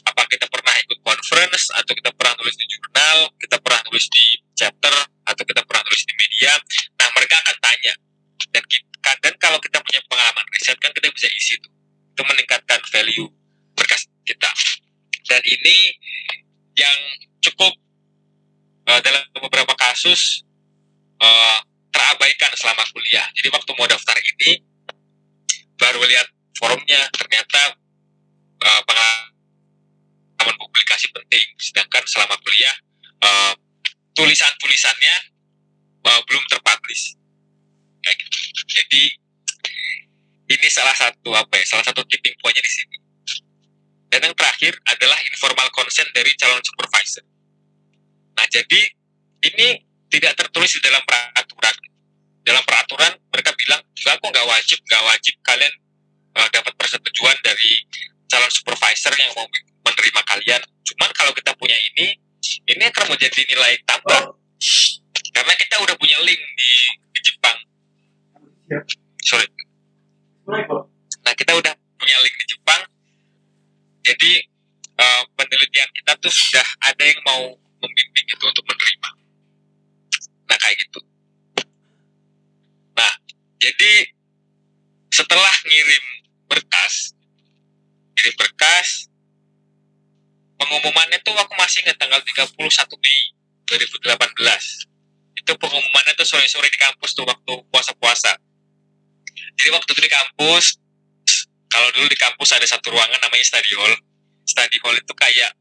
Apa 0.00 0.22
kita 0.30 0.46
pernah 0.46 0.72
ikut 0.80 0.98
conference 1.02 1.74
atau 1.74 1.92
kita 1.92 2.14
pernah 2.14 2.32
tulis 2.38 2.54
di 2.54 2.66
jurnal, 2.70 3.18
kita 3.36 3.58
pernah 3.58 3.82
tulis 3.84 4.06
di 4.08 4.24
chapter 4.54 4.94
atau 5.26 5.42
kita 5.44 5.60
pernah 5.66 5.82
tulis 5.84 6.02
di 6.06 6.14
media. 6.16 6.56
Nah, 6.96 7.08
mereka 7.12 7.36
akan 7.44 7.56
tanya. 7.60 7.92
Dan 8.48 8.62
kita, 8.64 9.10
dan 9.20 9.34
kalau 9.36 9.58
kita 9.60 9.76
punya 9.82 10.00
pengalaman 10.08 10.46
riset 10.56 10.78
kan 10.80 10.90
kita 10.96 11.12
bisa 11.12 11.28
isi 11.28 11.60
itu. 11.60 11.68
Itu 12.16 12.22
meningkatkan 12.24 12.80
value 12.88 13.28
berkas 13.76 14.08
kita. 14.24 14.50
Dan 15.30 15.42
ini 15.46 15.94
yang 16.74 16.98
cukup 17.38 17.70
uh, 18.90 18.98
dalam 18.98 19.22
beberapa 19.38 19.78
kasus 19.78 20.42
uh, 21.22 21.62
terabaikan 21.94 22.50
selama 22.58 22.82
kuliah. 22.90 23.30
Jadi 23.38 23.46
waktu 23.54 23.70
mau 23.78 23.86
daftar 23.86 24.18
ini 24.18 24.58
baru 25.78 26.02
lihat 26.02 26.26
forumnya 26.58 27.06
ternyata 27.14 27.78
uh, 28.58 28.82
pengalaman 28.82 30.56
publikasi 30.58 31.06
penting. 31.14 31.46
Sedangkan 31.62 32.02
selama 32.10 32.34
kuliah 32.42 32.74
uh, 33.22 33.54
tulisan-tulisannya 34.18 35.16
uh, 36.10 36.20
belum 36.26 36.42
terpublish. 36.50 37.14
Kayak 38.02 38.16
gitu. 38.18 38.38
Jadi 38.66 39.02
ini 40.50 40.66
salah 40.66 40.96
satu 40.98 41.30
apa 41.38 41.54
ya? 41.54 41.64
Salah 41.70 41.86
satu 41.86 42.02
tipping 42.10 42.34
pointnya 42.42 42.66
di 42.66 42.72
sini. 42.74 43.09
Dan 44.10 44.26
yang 44.26 44.34
terakhir 44.34 44.74
adalah 44.90 45.18
informal 45.30 45.70
consent 45.70 46.10
dari 46.10 46.34
calon 46.34 46.58
supervisor. 46.66 47.22
Nah, 48.34 48.46
jadi 48.50 48.80
ini 49.46 49.68
tidak 50.10 50.34
tertulis 50.34 50.74
di 50.74 50.82
dalam 50.82 51.00
peraturan. 51.06 51.74
Dalam 52.42 52.62
peraturan 52.66 53.12
mereka 53.30 53.54
bilang, 53.54 53.78
juga 53.94 54.18
aku 54.18 54.26
nggak 54.34 54.46
wajib, 54.50 54.78
nggak 54.82 55.02
wajib 55.06 55.34
kalian 55.46 55.74
uh, 56.34 56.48
dapat 56.50 56.72
persetujuan 56.74 57.38
dari 57.46 57.86
calon 58.26 58.50
supervisor 58.50 59.14
yang 59.14 59.30
mau 59.38 59.46
menerima 59.86 60.20
kalian. 60.26 60.62
Cuman 60.82 61.10
kalau 61.14 61.30
kita 61.30 61.54
punya 61.54 61.78
ini, 61.94 62.18
ini 62.66 62.82
akan 62.90 63.14
menjadi 63.14 63.40
nilai 63.46 63.78
tambah. 63.86 64.34
Karena 65.30 65.54
kita 65.54 65.78
udah 65.78 65.94
punya 65.94 66.18
link 66.26 66.42
di, 66.42 66.70
di 67.14 67.20
Jepang. 67.22 67.58
Sorry. 69.22 69.46
Nah, 71.22 71.34
kita 71.38 71.54
udah 71.54 71.72
punya 71.94 72.16
link 72.18 72.34
di 72.34 72.46
Jepang. 72.50 72.82
Jadi, 74.00 74.32
uh, 75.00 75.22
penelitian 75.36 75.90
kita 75.96 76.12
tuh 76.20 76.32
sudah 76.32 76.66
ada 76.84 77.04
yang 77.04 77.20
mau 77.24 77.56
membimbing 77.80 78.26
itu 78.28 78.44
untuk 78.44 78.64
menerima. 78.68 79.10
Nah 80.50 80.56
kayak 80.60 80.76
gitu. 80.84 81.00
Nah 82.96 83.12
jadi 83.60 83.92
setelah 85.10 85.54
ngirim 85.66 86.04
berkas, 86.46 87.16
ngirim 88.18 88.34
berkas, 88.36 89.08
pengumumannya 90.60 91.18
tuh 91.24 91.34
aku 91.38 91.52
masih 91.56 91.86
ingat 91.86 91.96
tanggal 91.96 92.20
31 92.20 92.56
Mei 93.00 93.18
2018. 93.70 95.40
Itu 95.40 95.52
pengumumannya 95.56 96.12
tuh 96.20 96.28
sore-sore 96.28 96.68
di 96.68 96.78
kampus 96.78 97.16
tuh 97.16 97.24
waktu 97.24 97.52
puasa-puasa. 97.72 98.36
Jadi 99.56 99.68
waktu 99.72 99.88
itu 99.92 100.02
di 100.04 100.12
kampus, 100.12 100.79
kalau 101.70 101.88
dulu 101.94 102.06
di 102.10 102.18
kampus 102.18 102.50
ada 102.52 102.66
satu 102.66 102.90
ruangan 102.90 103.18
namanya 103.22 103.46
study 103.46 103.72
hall. 103.78 103.94
Study 104.42 104.76
hall 104.82 104.96
itu 104.98 105.14
kayak 105.14 105.54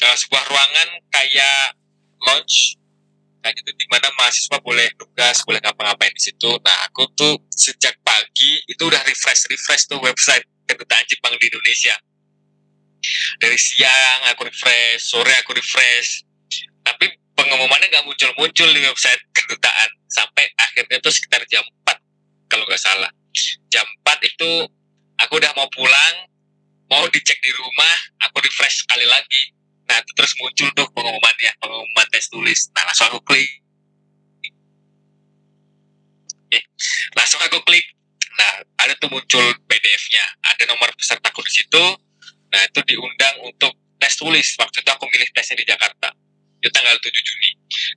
uh, 0.00 0.16
sebuah 0.16 0.42
ruangan 0.48 0.88
kayak 1.12 1.76
lounge 2.24 2.80
kayak 3.40 3.56
gitu 3.56 3.72
di 3.72 3.86
mana 3.88 4.08
mahasiswa 4.20 4.56
boleh 4.60 4.88
tugas 5.00 5.44
boleh 5.44 5.60
ngapa-ngapain 5.60 6.12
di 6.16 6.22
situ. 6.32 6.50
Nah 6.64 6.88
aku 6.88 7.08
tuh 7.12 7.40
sejak 7.52 7.96
pagi 8.00 8.60
itu 8.68 8.82
udah 8.88 9.00
refresh 9.04 9.48
refresh 9.52 9.88
tuh 9.88 10.00
website 10.00 10.44
kedutaan 10.64 11.04
Jepang 11.08 11.36
di 11.36 11.48
Indonesia. 11.52 11.96
Dari 13.40 13.56
siang 13.56 14.32
aku 14.32 14.48
refresh 14.48 15.00
sore 15.00 15.32
aku 15.40 15.56
refresh. 15.56 16.24
Tapi 16.80 17.12
pengumumannya 17.36 17.88
nggak 17.88 18.04
muncul-muncul 18.08 18.68
di 18.72 18.80
website 18.84 19.20
kedutaan 19.32 19.88
sampai 20.08 20.48
akhirnya 20.56 21.00
tuh 21.00 21.12
sekitar 21.12 21.44
jam 21.48 21.64
4 21.84 21.96
kalau 22.48 22.64
nggak 22.68 22.80
salah. 22.80 23.12
Jam 23.72 23.84
4 24.04 24.24
itu 24.24 24.68
aku 25.30 25.38
udah 25.38 25.54
mau 25.54 25.70
pulang 25.70 26.26
mau 26.90 27.06
dicek 27.06 27.38
di 27.38 27.54
rumah 27.54 27.96
aku 28.26 28.42
refresh 28.42 28.82
sekali 28.82 29.06
lagi. 29.06 29.54
Nah 29.86 30.02
itu 30.02 30.10
terus 30.18 30.34
muncul 30.42 30.66
tuh 30.74 30.90
pengumumannya 30.90 31.54
pengumuman 31.62 32.06
tes 32.10 32.26
tulis. 32.26 32.66
Nah 32.74 32.82
langsung 32.82 33.14
aku 33.14 33.22
klik. 33.22 33.46
Eh, 36.50 36.62
langsung 37.14 37.38
aku 37.46 37.62
klik. 37.62 37.86
Nah 38.34 38.66
ada 38.82 38.98
tuh 38.98 39.06
muncul 39.06 39.54
PDF-nya 39.70 40.50
ada 40.50 40.66
nomor 40.66 40.90
pesertaku 40.98 41.46
di 41.46 41.62
situ. 41.62 41.84
Nah 42.50 42.66
itu 42.66 42.82
diundang 42.90 43.46
untuk 43.46 43.70
tes 44.02 44.18
tulis. 44.18 44.58
Waktu 44.58 44.82
itu 44.82 44.90
aku 44.90 45.06
milih 45.14 45.30
tesnya 45.30 45.62
di 45.62 45.66
Jakarta 45.70 46.10
itu 46.58 46.74
tanggal 46.74 46.98
7 46.98 47.06
Juni. 47.06 47.50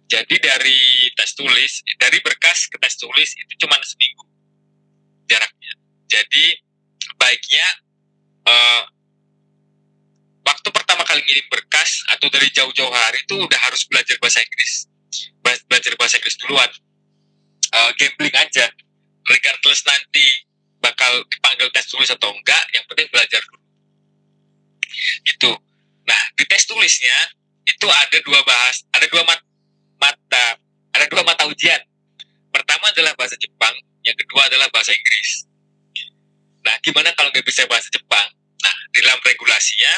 Jadi 0.06 0.38
dari 0.38 1.10
tes 1.18 1.34
tulis 1.34 1.82
dari 1.98 2.22
berkas 2.22 2.70
ke 2.70 2.78
tes 2.78 2.94
tulis 2.94 3.34
itu 3.42 3.54
cuma 3.66 3.82
seminggu 3.82 4.30
jaraknya. 5.26 5.74
Jadi 6.06 6.73
baiknya 7.24 7.68
eh, 8.44 8.84
waktu 10.44 10.68
pertama 10.76 11.08
kali 11.08 11.24
ngirim 11.24 11.48
berkas 11.48 12.04
atau 12.12 12.28
dari 12.28 12.52
jauh-jauh 12.52 12.92
hari 12.92 13.24
itu 13.24 13.40
udah 13.40 13.60
harus 13.64 13.88
belajar 13.88 14.20
bahasa 14.20 14.44
Inggris. 14.44 14.92
Belajar 15.44 15.96
bahasa 15.96 16.20
Inggris 16.20 16.36
duluan. 16.44 16.72
Eh, 17.72 17.92
gambling 17.96 18.36
aja. 18.36 18.68
Regardless 19.24 19.88
nanti 19.88 20.26
bakal 20.84 21.24
dipanggil 21.32 21.72
tes 21.72 21.88
tulis 21.88 22.12
atau 22.12 22.28
enggak 22.36 22.64
yang 22.76 22.84
penting 22.92 23.08
belajar 23.08 23.40
dulu. 23.40 23.64
Gitu. 25.24 25.52
Nah 26.04 26.22
di 26.36 26.44
tes 26.44 26.68
tulisnya 26.68 27.16
itu 27.64 27.88
ada 27.88 28.20
dua 28.20 28.44
bahas 28.44 28.84
ada 28.92 29.08
dua 29.08 29.24
mat- 29.24 29.48
mata 29.96 30.60
ada 30.92 31.06
dua 31.08 31.24
mata 31.24 31.48
ujian. 31.48 31.80
Pertama 32.52 32.92
adalah 32.92 33.16
bahasa 33.16 33.40
Jepang 33.40 33.72
yang 34.04 34.20
kedua 34.20 34.52
adalah 34.52 34.68
bahasa 34.76 34.92
Inggris 34.92 35.48
nah 36.64 36.76
gimana 36.80 37.12
kalau 37.16 37.30
nggak 37.32 37.46
bisa 37.46 37.68
bahasa 37.68 37.92
Jepang? 37.92 38.28
Nah 38.64 38.76
di 38.96 39.00
dalam 39.04 39.20
regulasinya 39.20 39.94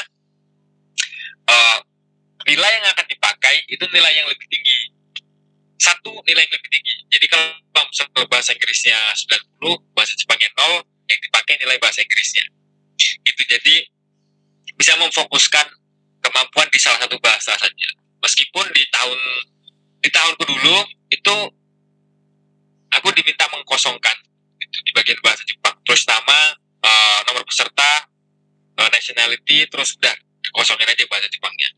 eh, 1.46 1.78
nilai 2.46 2.70
yang 2.78 2.86
akan 2.94 3.06
dipakai 3.10 3.66
itu 3.66 3.84
nilai 3.90 4.12
yang 4.14 4.26
lebih 4.30 4.46
tinggi. 4.46 4.94
Satu 5.76 6.14
nilai 6.24 6.46
yang 6.46 6.54
lebih 6.54 6.70
tinggi. 6.70 6.94
Jadi 7.10 7.26
kalau 7.26 7.84
misalnya 7.90 8.26
bahasa 8.30 8.50
Inggrisnya 8.54 8.98
90 9.60 9.94
bahasa 9.94 10.14
Jepangnya 10.14 10.50
0 10.54 10.82
yang 11.10 11.20
dipakai 11.20 11.54
nilai 11.62 11.76
bahasa 11.82 12.00
Inggrisnya. 12.02 12.46
Gitu. 12.96 13.42
Jadi 13.46 13.76
bisa 14.78 14.94
memfokuskan 14.98 15.66
kemampuan 16.22 16.68
di 16.70 16.78
salah 16.78 17.02
satu 17.02 17.18
bahasa 17.18 17.58
saja. 17.58 17.88
Meskipun 18.22 18.64
di 18.72 18.82
tahun 18.90 19.20
di 20.00 20.08
tahunku 20.10 20.42
dulu 20.46 20.76
itu 21.10 21.34
aku 22.94 23.08
diminta 23.14 23.46
mengkosongkan 23.50 24.16
di 24.82 24.92
bagian 24.92 25.18
bahasa 25.24 25.42
Jepang. 25.46 25.76
Terus 25.84 26.02
nama 26.08 26.56
eh, 26.84 27.18
nomor 27.30 27.42
peserta 27.46 28.08
eh, 28.76 28.90
nationality 28.90 29.68
terus 29.70 29.96
udah 29.96 30.14
dikosongin 30.42 30.88
aja 30.88 31.04
bahasa 31.08 31.28
Jepangnya. 31.30 31.70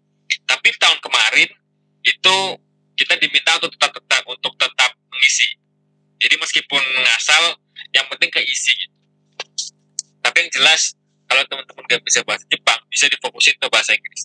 Tapi 0.48 0.68
tahun 0.80 0.98
kemarin 1.04 1.48
itu 2.04 2.36
kita 2.98 3.14
diminta 3.20 3.54
untuk 3.60 3.72
tetap 3.78 3.92
tetap 3.94 4.22
untuk 4.26 4.52
tetap 4.58 4.90
mengisi. 5.12 5.48
Jadi 6.18 6.34
meskipun 6.34 6.82
ngasal 6.82 7.54
yang 7.94 8.06
penting 8.10 8.30
keisi 8.34 8.74
gitu. 8.74 8.96
tapi 10.18 10.44
yang 10.44 10.50
jelas 10.50 10.98
kalau 11.30 11.40
teman-teman 11.46 11.84
nggak 11.88 12.02
bisa 12.04 12.20
bahasa 12.26 12.44
Jepang 12.50 12.80
bisa 12.90 13.06
difokusin 13.08 13.54
ke 13.56 13.66
bahasa 13.70 13.94
Inggris. 13.94 14.22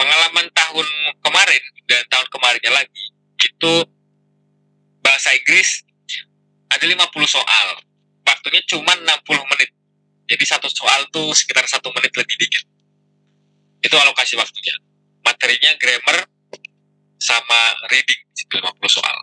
Pengalaman 0.00 0.46
tahun 0.56 0.88
kemarin 1.20 1.62
dan 1.84 2.02
tahun 2.08 2.26
kemarinnya 2.32 2.72
lagi 2.72 3.04
itu 3.44 3.74
bahasa 5.04 5.36
Inggris 5.36 5.84
ada 6.70 6.84
50 6.86 7.02
soal. 7.26 7.68
Waktunya 8.22 8.62
cuma 8.70 8.94
60 8.94 9.50
menit. 9.50 9.70
Jadi 10.30 10.44
satu 10.46 10.70
soal 10.70 11.10
tuh 11.10 11.34
sekitar 11.34 11.66
satu 11.66 11.90
menit 11.90 12.14
lebih 12.14 12.36
dikit. 12.38 12.62
Itu 13.82 13.94
alokasi 13.98 14.38
waktunya. 14.38 14.74
Materinya 15.26 15.74
grammar 15.76 16.30
sama 17.18 17.60
reading 17.90 18.22
itu 18.30 18.54
50 18.54 18.70
soal. 18.86 19.16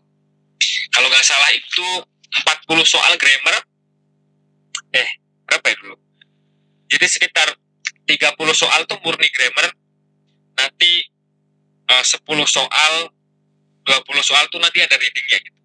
Kalau 0.91 1.07
nggak 1.07 1.23
salah 1.23 1.49
itu 1.55 1.87
40 2.43 2.83
soal 2.83 3.15
grammar 3.15 3.55
eh 4.91 5.09
berapa 5.47 5.65
ya 5.71 5.75
dulu? 5.79 5.95
Jadi 6.91 7.05
sekitar 7.07 7.47
30 8.07 8.35
soal 8.55 8.83
tuh 8.87 8.99
murni 9.03 9.27
grammar 9.31 9.71
nanti 10.59 11.07
eh, 11.87 12.03
10 12.03 12.23
soal 12.47 12.93
20 13.87 14.03
soal 14.23 14.43
tuh 14.51 14.59
nanti 14.59 14.83
ada 14.83 14.95
readingnya 14.99 15.39
gitu 15.39 15.56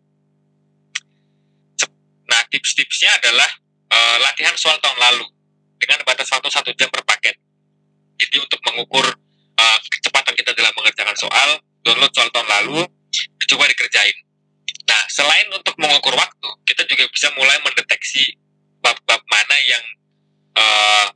tips-tipsnya 2.52 3.10
adalah 3.16 3.48
eh, 3.88 4.16
latihan 4.20 4.52
soal 4.60 4.76
tahun 4.84 4.98
lalu 5.00 5.24
dengan 5.80 6.04
batas 6.04 6.28
waktu 6.28 6.52
satu 6.52 6.70
jam 6.76 6.92
per 6.92 7.02
paket. 7.02 7.34
Jadi 8.20 8.36
untuk 8.38 8.60
mengukur 8.68 9.08
eh, 9.56 9.78
kecepatan 9.88 10.36
kita 10.36 10.52
dalam 10.52 10.70
mengerjakan 10.76 11.16
soal 11.16 11.58
download 11.82 12.12
soal 12.12 12.28
tahun 12.30 12.48
lalu 12.60 12.84
dicoba 13.40 13.64
dikerjain. 13.72 14.14
Nah 14.86 15.02
selain 15.08 15.48
untuk 15.50 15.74
mengukur 15.80 16.12
waktu 16.12 16.48
kita 16.68 16.84
juga 16.86 17.08
bisa 17.08 17.32
mulai 17.34 17.56
mendeteksi 17.64 18.36
bab-bab 18.84 19.24
mana 19.26 19.56
yang 19.64 19.84
eh, 20.60 21.08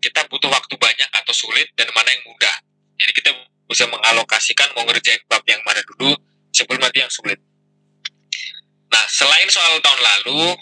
kita 0.00 0.22
butuh 0.30 0.46
waktu 0.46 0.74
banyak 0.78 1.10
atau 1.10 1.34
sulit 1.34 1.66
dan 1.74 1.90
mana 1.90 2.06
yang 2.14 2.22
mudah. 2.30 2.56
Jadi 2.96 3.12
kita 3.12 3.30
bisa 3.66 3.84
mengalokasikan 3.90 4.70
mau 4.78 4.86
ngerjain 4.86 5.18
bab 5.26 5.42
yang 5.50 5.58
mana 5.66 5.82
dulu 5.82 6.14
sebelum 6.54 6.78
nanti 6.78 7.02
yang 7.02 7.10
sulit 7.10 7.36
nah 8.96 9.04
selain 9.12 9.48
soal 9.52 9.76
tahun 9.84 10.00
lalu 10.00 10.56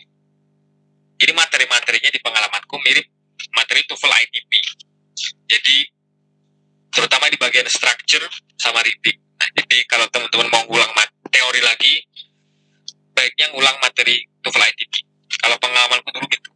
jadi 1.22 1.30
materi-materinya 1.38 2.10
di 2.10 2.18
pengalamanku 2.18 2.74
mirip 2.82 3.06
materi 3.54 3.86
TOEFL 3.86 4.10
ITP 4.10 4.50
jadi 5.46 5.76
terutama 6.94 7.26
di 7.26 7.34
bagian 7.34 7.66
structure 7.66 8.22
sama 8.54 8.78
reading. 8.86 9.18
Nah, 9.18 9.48
jadi 9.58 9.82
kalau 9.90 10.06
teman-teman 10.14 10.46
mau 10.46 10.62
ngulang 10.70 10.94
mat- 10.94 11.10
teori 11.34 11.58
lagi, 11.58 12.06
baiknya 13.18 13.50
ngulang 13.50 13.74
materi 13.82 14.22
TOEFL 14.46 14.62
ITP. 14.62 14.94
Kalau 15.42 15.58
pengalamanku 15.58 16.08
dulu 16.14 16.26
gitu. 16.30 16.50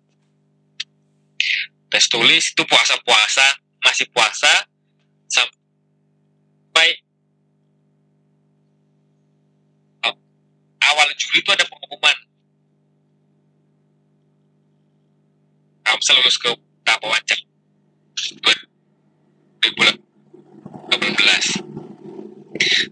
Tes 1.91 2.07
tulis 2.07 2.45
itu 2.55 2.63
puasa-puasa, 2.69 3.59
masih 3.83 4.07
puasa 4.15 4.69
sampai 5.27 6.89
oh, 10.07 10.15
awal 10.85 11.09
Juli 11.19 11.43
itu 11.43 11.51
ada 11.51 11.67
pengumuman. 11.67 12.17
Kamu 15.89 16.05
lulus 16.21 16.37
ke 16.37 16.53
tahap 16.85 17.01
wawancara 17.01 17.41
2018. 19.65 20.05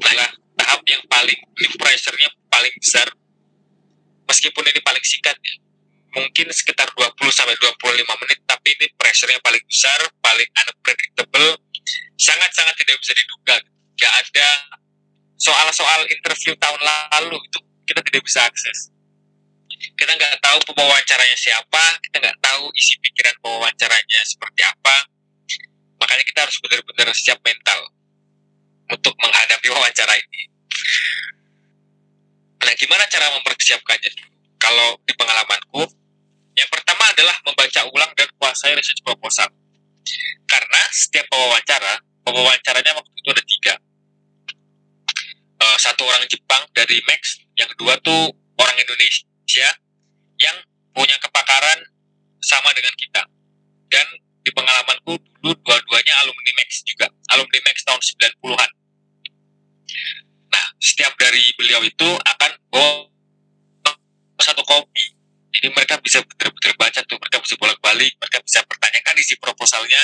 Nah, 0.00 0.32
tahap 0.56 0.80
yang 0.88 1.04
paling 1.06 1.36
ini 1.36 1.68
pressure-nya 1.76 2.28
paling 2.48 2.72
besar 2.80 3.06
meskipun 4.26 4.64
ini 4.64 4.80
paling 4.80 5.04
singkat 5.04 5.36
ya. 5.38 5.54
Mungkin 6.16 6.48
sekitar 6.48 6.88
20 6.96 7.28
sampai 7.28 7.52
25 7.60 8.16
menit 8.24 8.40
tapi 8.48 8.72
ini 8.72 8.88
pressure-nya 8.96 9.36
paling 9.44 9.60
besar, 9.68 10.00
paling 10.24 10.48
unpredictable, 10.64 11.60
sangat-sangat 12.16 12.74
tidak 12.80 12.96
bisa 13.04 13.12
diduga. 13.12 13.60
Gak 13.96 14.12
ada 14.24 14.48
soal-soal 15.36 16.08
interview 16.08 16.56
tahun 16.56 16.80
lalu 16.80 17.36
itu 17.44 17.60
kita 17.86 18.02
tidak 18.02 18.22
bisa 18.26 18.42
akses. 18.44 18.90
Kita 19.96 20.12
nggak 20.12 20.42
tahu 20.42 20.58
pewawancaranya 20.74 21.36
siapa, 21.38 21.84
kita 22.04 22.16
nggak 22.20 22.38
tahu 22.42 22.68
isi 22.74 22.98
pikiran 23.00 23.34
pewawancaranya 23.40 24.20
seperti 24.26 24.66
apa, 24.66 24.96
makanya 26.00 26.24
kita 26.26 26.44
harus 26.44 26.56
benar-benar 26.60 27.08
siap 27.16 27.38
mental 27.46 27.80
untuk 28.90 29.14
menghadapi 29.18 29.68
wawancara 29.70 30.14
ini. 30.18 30.42
Nah, 32.66 32.74
gimana 32.74 33.06
cara 33.06 33.30
mempersiapkannya? 33.38 34.10
Kalau 34.58 34.98
di 35.06 35.14
pengalamanku, 35.14 35.86
yang 36.56 36.70
pertama 36.72 37.06
adalah 37.12 37.36
membaca 37.46 37.80
ulang 37.94 38.10
dan 38.16 38.26
kuasai 38.40 38.74
research 38.74 39.04
proposal. 39.06 39.46
Karena 40.50 40.82
setiap 40.90 41.30
pewawancara, 41.30 42.00
pewawancaranya 42.26 42.96
waktu 42.96 43.12
itu 43.14 43.28
ada 43.30 43.44
tiga. 43.44 43.74
Eh, 45.76 45.80
satu 45.84 46.08
orang 46.08 46.24
Jepang 46.24 46.64
dari 46.72 46.96
Max, 47.04 47.36
yang 47.60 47.68
kedua 47.76 48.00
tuh 48.00 48.32
orang 48.56 48.76
Indonesia 48.80 49.68
yang 50.40 50.56
punya 50.96 51.20
kepakaran 51.20 51.84
sama 52.40 52.72
dengan 52.72 52.96
kita. 52.96 53.22
Dan 53.92 54.06
di 54.40 54.50
pengalamanku 54.56 55.20
dulu 55.20 55.52
dua-duanya 55.60 56.14
alumni 56.24 56.52
Max 56.56 56.80
juga, 56.88 57.12
alumni 57.28 57.60
Max 57.68 57.84
tahun 57.84 58.00
90-an. 58.00 58.70
Nah, 60.48 60.66
setiap 60.80 61.12
dari 61.20 61.44
beliau 61.60 61.84
itu 61.84 62.08
akan 62.24 62.52
bawa 62.72 63.12
satu 64.40 64.64
kopi 64.64 64.96
balik 67.96 68.12
mereka 68.20 68.42
bisa 68.44 68.60
pertanyakan 68.68 69.16
isi 69.16 69.40
proposalnya 69.40 70.02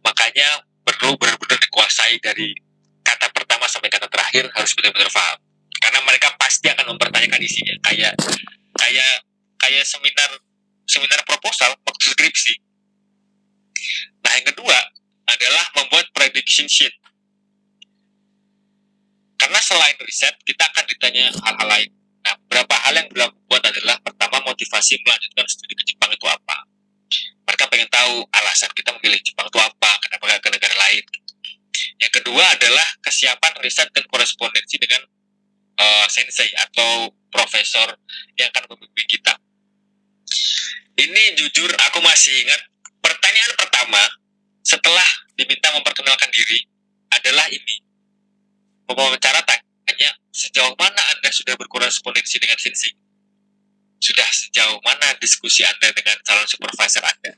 makanya 0.00 0.64
perlu 0.88 1.18
benar-benar 1.20 1.60
dikuasai 1.60 2.16
dari 2.24 2.56
kata 3.06 3.30
pertama 3.30 3.70
sampai 3.70 3.86
kata 3.86 4.10
terakhir 4.10 4.50
harus 4.50 4.74
benar-benar 4.74 5.06
paham 5.14 5.38
karena 5.78 6.00
mereka 6.02 6.28
pasti 6.34 6.66
akan 6.66 6.98
mempertanyakan 6.98 7.38
isinya. 7.38 7.74
Kayak 7.86 8.18
kayak 8.74 9.14
kayak 9.62 9.84
seminar 9.86 10.30
seminar 10.90 11.22
proposal 11.22 11.70
waktu 11.86 12.06
skripsi. 12.10 12.54
Nah 14.26 14.32
yang 14.34 14.46
kedua 14.50 14.78
adalah 15.30 15.64
membuat 15.78 16.10
prediction 16.10 16.66
sheet. 16.66 16.94
Karena 19.38 19.62
selain 19.62 19.94
riset 20.02 20.34
kita 20.42 20.66
akan 20.66 20.84
ditanya 20.90 21.30
hal-hal 21.30 21.68
lain. 21.70 21.90
Nah 22.26 22.34
beberapa 22.46 22.74
hal 22.82 22.94
yang 22.98 23.08
belum 23.14 23.30
buat 23.46 23.62
adalah 23.62 24.02
pertama 24.02 24.42
motivasi 24.42 24.98
melanjutkan 25.06 25.46
studi 25.46 25.78
ke 25.78 25.84
Jepang 25.86 26.10
itu 26.10 26.26
apa? 26.26 26.66
Mereka 27.46 27.70
pengen 27.70 27.86
tahu 27.86 28.26
alasan 28.34 28.70
kita 28.74 28.90
memilih 28.98 29.22
Jepang 29.22 29.46
itu 29.46 29.60
apa 29.62 29.90
kenapa 30.02 30.42
ke 30.42 30.50
negara 30.50 30.74
lain 30.90 31.04
yang 31.96 32.12
kedua 32.12 32.44
adalah 32.44 32.86
kesiapan 33.00 33.52
riset 33.64 33.88
dan 33.96 34.04
korespondensi 34.12 34.76
dengan 34.76 35.00
uh, 35.80 36.06
sensei 36.12 36.48
atau 36.60 37.12
profesor 37.32 37.96
yang 38.36 38.52
akan 38.52 38.76
membimbing 38.76 39.08
kita. 39.08 39.32
Ini 40.96 41.36
jujur 41.36 41.68
aku 41.76 42.00
masih 42.00 42.32
ingat 42.44 42.60
pertanyaan 43.04 43.52
pertama 43.56 44.02
setelah 44.64 45.04
diminta 45.36 45.72
memperkenalkan 45.76 46.28
diri 46.32 46.64
adalah 47.12 47.48
ini. 47.52 47.84
Pembicara 48.86 49.42
tanya, 49.44 50.10
sejauh 50.32 50.72
mana 50.78 51.02
Anda 51.16 51.28
sudah 51.32 51.58
berkorespondensi 51.58 52.38
dengan 52.40 52.56
sensei? 52.56 52.92
Sudah 54.00 54.28
sejauh 54.30 54.78
mana 54.84 55.16
diskusi 55.20 55.66
Anda 55.66 55.90
dengan 55.92 56.16
calon 56.22 56.46
supervisor 56.48 57.02
Anda? 57.02 57.34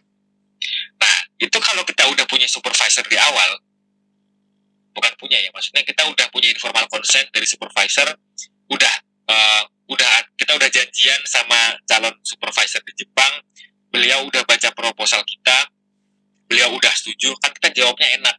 Nah, 0.98 1.16
itu 1.40 1.58
kalau 1.62 1.82
kita 1.86 2.04
udah 2.10 2.26
punya 2.28 2.46
supervisor 2.50 3.06
di 3.06 3.16
awal, 3.16 3.58
bukan 4.98 5.14
punya 5.14 5.38
ya, 5.38 5.54
maksudnya 5.54 5.86
kita 5.86 6.02
udah 6.10 6.26
punya 6.34 6.50
informal 6.50 6.90
consent 6.90 7.30
dari 7.30 7.46
supervisor, 7.46 8.10
udah 8.66 8.94
uh, 9.30 9.62
udah 9.86 10.12
kita 10.34 10.58
udah 10.58 10.66
janjian 10.66 11.22
sama 11.22 11.78
calon 11.86 12.12
supervisor 12.26 12.82
di 12.82 13.06
Jepang, 13.06 13.30
beliau 13.94 14.26
udah 14.26 14.42
baca 14.42 14.74
proposal 14.74 15.22
kita, 15.22 15.70
beliau 16.50 16.74
udah 16.74 16.90
setuju, 16.98 17.30
kan 17.38 17.54
kita 17.54 17.70
jawabnya 17.78 18.18
enak. 18.18 18.36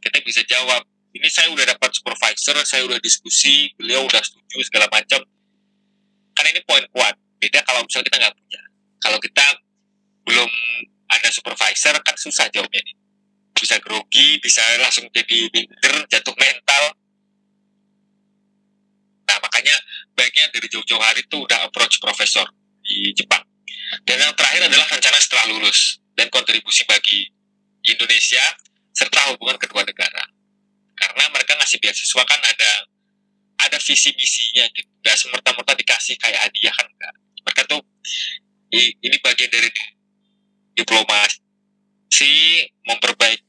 Kita 0.00 0.20
bisa 0.24 0.40
jawab, 0.48 0.84
ini 1.12 1.28
saya 1.28 1.52
udah 1.52 1.68
dapat 1.76 1.92
supervisor, 1.92 2.56
saya 2.64 2.82
udah 2.88 2.96
diskusi, 3.04 3.68
beliau 3.76 4.08
udah 4.08 4.24
setuju 4.24 4.64
segala 4.64 4.88
macam. 4.88 5.20
Karena 6.34 6.48
ini 6.56 6.60
poin 6.64 6.84
kuat. 6.90 7.14
Beda 7.38 7.60
kalau 7.62 7.84
misalnya 7.84 8.08
kita 8.08 8.18
nggak 8.24 8.34
punya. 8.34 8.62
Kalau 9.04 9.18
kita 9.20 9.46
belum 10.24 10.50
ada 11.12 11.28
supervisor 11.30 11.94
kan 12.00 12.16
susah 12.16 12.48
jawabnya 12.50 12.80
nih. 12.82 12.96
Bisa 13.54 13.78
grogi, 13.80 14.42
bisa 14.42 14.60
langsung 14.82 15.06
jadi 15.14 15.48
minder, 15.48 16.04
jatuh 16.10 16.34
mental. 16.36 16.84
Nah 19.24 19.38
makanya 19.40 19.74
baiknya 20.12 20.50
dari 20.52 20.68
jauh-jauh 20.68 21.00
hari 21.00 21.24
itu 21.24 21.36
udah 21.38 21.64
approach 21.64 22.02
profesor 22.02 22.44
di 22.84 23.14
Jepang. 23.16 23.40
Dan 24.04 24.20
yang 24.20 24.34
terakhir 24.34 24.66
adalah 24.66 24.86
rencana 24.90 25.18
setelah 25.22 25.54
lulus 25.54 26.02
dan 26.18 26.26
kontribusi 26.28 26.82
bagi 26.84 27.30
Indonesia 27.84 28.42
serta 28.94 29.34
hubungan 29.34 29.58
kedua 29.58 29.86
negara. 29.86 30.24
Karena 30.94 31.24
mereka 31.30 31.58
ngasih 31.58 31.78
beasiswa 31.82 32.22
kan 32.22 32.40
ada 32.42 32.72
ada 33.64 33.78
visi 33.80 34.10
misinya 34.14 34.64
gitu. 34.74 34.88
Gak 35.04 35.16
semerta-merta 35.20 35.72
dikasih 35.78 36.16
kayak 36.18 36.48
hadiah 36.48 36.74
kan 36.74 36.86
enggak. 36.86 37.14
Mereka 37.44 37.62
tuh 37.68 37.80
ini 38.74 39.16
bagian 39.22 39.50
dari 39.52 39.70
diplomasi 40.74 41.43
memperbaik 42.86 43.42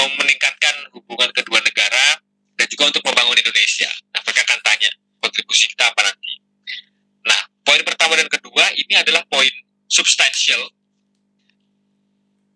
meningkatkan 0.00 0.74
hubungan 0.96 1.28
kedua 1.34 1.60
negara 1.60 2.20
dan 2.56 2.66
juga 2.68 2.88
untuk 2.92 3.02
membangun 3.04 3.36
Indonesia. 3.36 3.90
Nah, 4.12 4.20
mereka 4.24 4.40
akan 4.48 4.60
tanya 4.64 4.90
kontribusi 5.20 5.68
kita 5.68 5.88
apa 5.88 6.00
nanti. 6.04 6.32
Nah, 7.24 7.40
poin 7.64 7.82
pertama 7.84 8.16
dan 8.16 8.28
kedua 8.28 8.72
ini 8.76 8.94
adalah 8.96 9.24
poin 9.28 9.52
substansial 9.88 10.60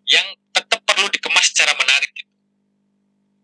yang 0.09 0.25
tetap 0.53 0.81
perlu 0.85 1.09
dikemas 1.09 1.53
secara 1.53 1.73
menarik 1.77 2.09
gitu. 2.13 2.33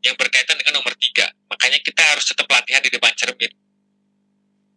Yang 0.01 0.15
berkaitan 0.17 0.57
dengan 0.57 0.81
nomor 0.81 0.93
tiga. 0.97 1.29
Makanya 1.49 1.77
kita 1.81 2.01
harus 2.01 2.25
tetap 2.25 2.49
latihan 2.49 2.81
di 2.81 2.89
depan 2.89 3.13
cermin. 3.13 3.53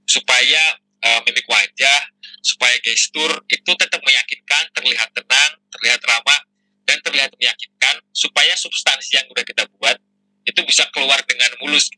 Supaya 0.04 0.76
uh, 1.00 1.20
mimik 1.24 1.48
wajah, 1.48 2.00
supaya 2.44 2.76
gestur 2.84 3.40
itu 3.48 3.72
tetap 3.76 4.00
meyakinkan, 4.04 4.68
terlihat 4.76 5.08
tenang, 5.16 5.52
terlihat 5.72 6.00
ramah, 6.04 6.40
dan 6.84 7.00
terlihat 7.00 7.32
meyakinkan, 7.36 8.00
supaya 8.12 8.52
substansi 8.56 9.16
yang 9.20 9.26
udah 9.32 9.44
kita 9.44 9.64
buat 9.76 9.96
itu 10.44 10.60
bisa 10.68 10.84
keluar 10.92 11.20
dengan 11.24 11.50
mulus. 11.64 11.88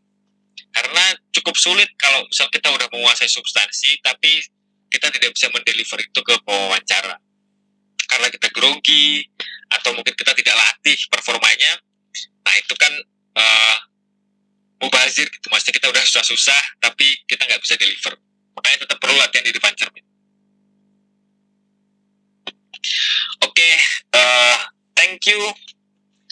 Karena 0.71 1.05
cukup 1.33 1.57
sulit 1.59 1.91
kalau 1.99 2.23
misal 2.29 2.47
kita 2.53 2.69
udah 2.71 2.87
menguasai 2.93 3.29
substansi, 3.29 3.99
tapi 4.05 4.45
kita 4.93 5.11
tidak 5.11 5.35
bisa 5.35 5.51
mendeliver 5.51 5.99
itu 5.99 6.21
ke 6.23 6.35
pewawancara. 6.47 7.17
Karena 8.07 8.29
kita 8.31 8.49
grogi, 8.55 9.27
atau 9.73 9.91
mungkin 9.99 10.15
kita 10.15 10.31
tidak 10.37 10.55
latih 10.55 10.99
performanya, 11.11 11.73
nah 12.47 12.55
itu 12.55 12.75
kan 12.79 12.93
uh, 13.35 13.77
mubazir 14.79 15.27
gitu. 15.27 15.47
Maksudnya 15.51 15.75
kita 15.83 15.89
udah 15.91 16.03
susah-susah, 16.07 16.63
tapi 16.79 17.19
kita 17.27 17.43
nggak 17.45 17.63
bisa 17.63 17.75
deliver. 17.75 18.15
Makanya 18.57 18.87
tetap 18.87 18.99
perlu 19.03 19.17
latihan 19.19 19.45
di 19.45 19.53
depan 19.53 19.75
cermin. 19.75 20.05
Oke, 23.43 23.53
okay, 23.53 23.75
uh, 24.15 24.21
eh, 24.21 24.59
thank 24.97 25.23
you. 25.29 25.39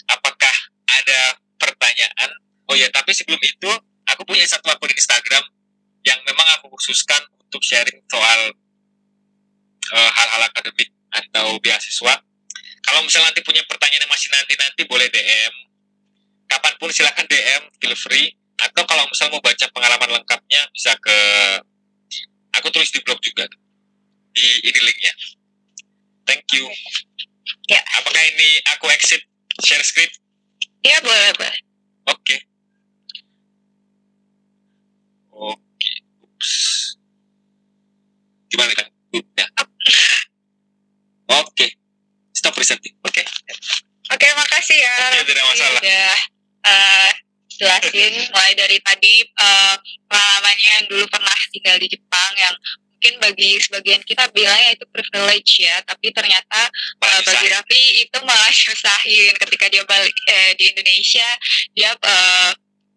Apakah 0.09 0.55
ada 0.89 1.39
pertanyaan? 1.61 2.29
Oh 2.65 2.75
ya, 2.75 2.89
tapi 2.89 3.13
sebelum 3.13 3.39
itu, 3.41 3.69
aku 4.09 4.25
punya 4.25 4.45
satu 4.45 4.69
akun 4.73 4.89
Instagram 4.89 5.45
yang 6.05 6.19
memang 6.25 6.45
aku 6.59 6.69
khususkan 6.77 7.21
untuk 7.41 7.61
sharing 7.65 7.97
soal 8.09 8.53
uh, 9.93 10.11
hal-hal 10.13 10.41
akademik 10.49 10.89
atau 11.13 11.57
beasiswa. 11.61 12.13
Kalau 12.85 13.01
misalnya 13.01 13.33
nanti 13.33 13.41
punya 13.41 13.65
pertanyaan 13.65 14.05
yang 14.05 14.13
masih 14.13 14.29
nanti-nanti 14.29 14.81
boleh 14.85 15.09
DM. 15.09 15.53
Kapan 16.45 16.73
pun 16.77 16.93
silahkan 16.93 17.25
DM, 17.25 17.61
feel 17.81 17.97
free. 17.97 18.29
Atau 18.61 18.85
kalau 18.85 19.09
misalnya 19.09 19.33
mau 19.35 19.43
baca 19.43 19.65
pengalaman 19.73 20.09
lengkapnya 20.21 20.61
bisa 20.69 20.93
ke 21.01 21.17
aku 22.55 22.69
tulis 22.71 22.93
di 22.93 23.01
blog 23.01 23.17
juga 23.19 23.49
di 24.35 24.47
ini 24.69 24.79
linknya. 24.79 25.13
Thank 26.29 26.45
you. 26.53 26.69
Ya. 27.69 27.81
Apakah 28.01 28.23
ini 28.35 28.49
aku 28.75 28.89
exit 28.93 29.21
share 29.61 29.83
screen? 29.85 30.09
Iya 30.85 31.01
boleh 31.01 31.31
boleh. 31.37 31.57
Oke. 32.09 32.21
Okay. 32.21 32.39
Oke. 35.33 35.57
Okay. 35.57 35.95
Ups. 36.21 36.51
Gimana 38.53 38.71
kan? 38.77 38.87
Ya. 39.13 39.45
Oke. 41.33 41.49
Okay. 41.51 41.69
Stop 42.35 42.53
presenting. 42.53 42.93
Oke. 43.01 43.21
Okay. 43.21 43.25
Oke, 44.13 44.21
okay, 44.21 44.31
makasih 44.37 44.77
ya. 44.77 44.95
Oke, 45.01 45.17
okay, 45.17 45.25
tidak 45.33 45.43
masalah. 45.49 45.81
Udah 45.81 46.13
uh, 46.69 47.09
jelasin 47.49 48.13
mulai 48.29 48.53
dari 48.53 48.77
tadi 48.85 49.25
uh, 49.41 49.75
pengalamannya 50.05 50.69
yang 50.77 50.85
dulu 50.91 51.05
pernah 51.09 51.37
tinggal 51.49 51.75
di 51.81 51.87
Jepang 51.89 52.31
yang 52.37 52.55
mungkin 53.05 53.21
bagi 53.21 53.61
sebagian 53.61 54.01
kita 54.01 54.25
bilangnya 54.33 54.73
itu 54.73 54.85
privilege 54.89 55.61
ya, 55.61 55.77
tapi 55.85 56.09
ternyata 56.09 56.65
uh, 57.05 57.21
bagi 57.21 57.53
Raffi 57.53 57.83
itu 58.01 58.17
malah 58.25 58.49
nyusahin 58.65 59.33
ketika 59.45 59.65
dia 59.69 59.85
balik 59.85 60.17
eh, 60.25 60.57
di 60.57 60.73
Indonesia 60.73 61.29
dia 61.77 61.93
uh, 61.93 62.49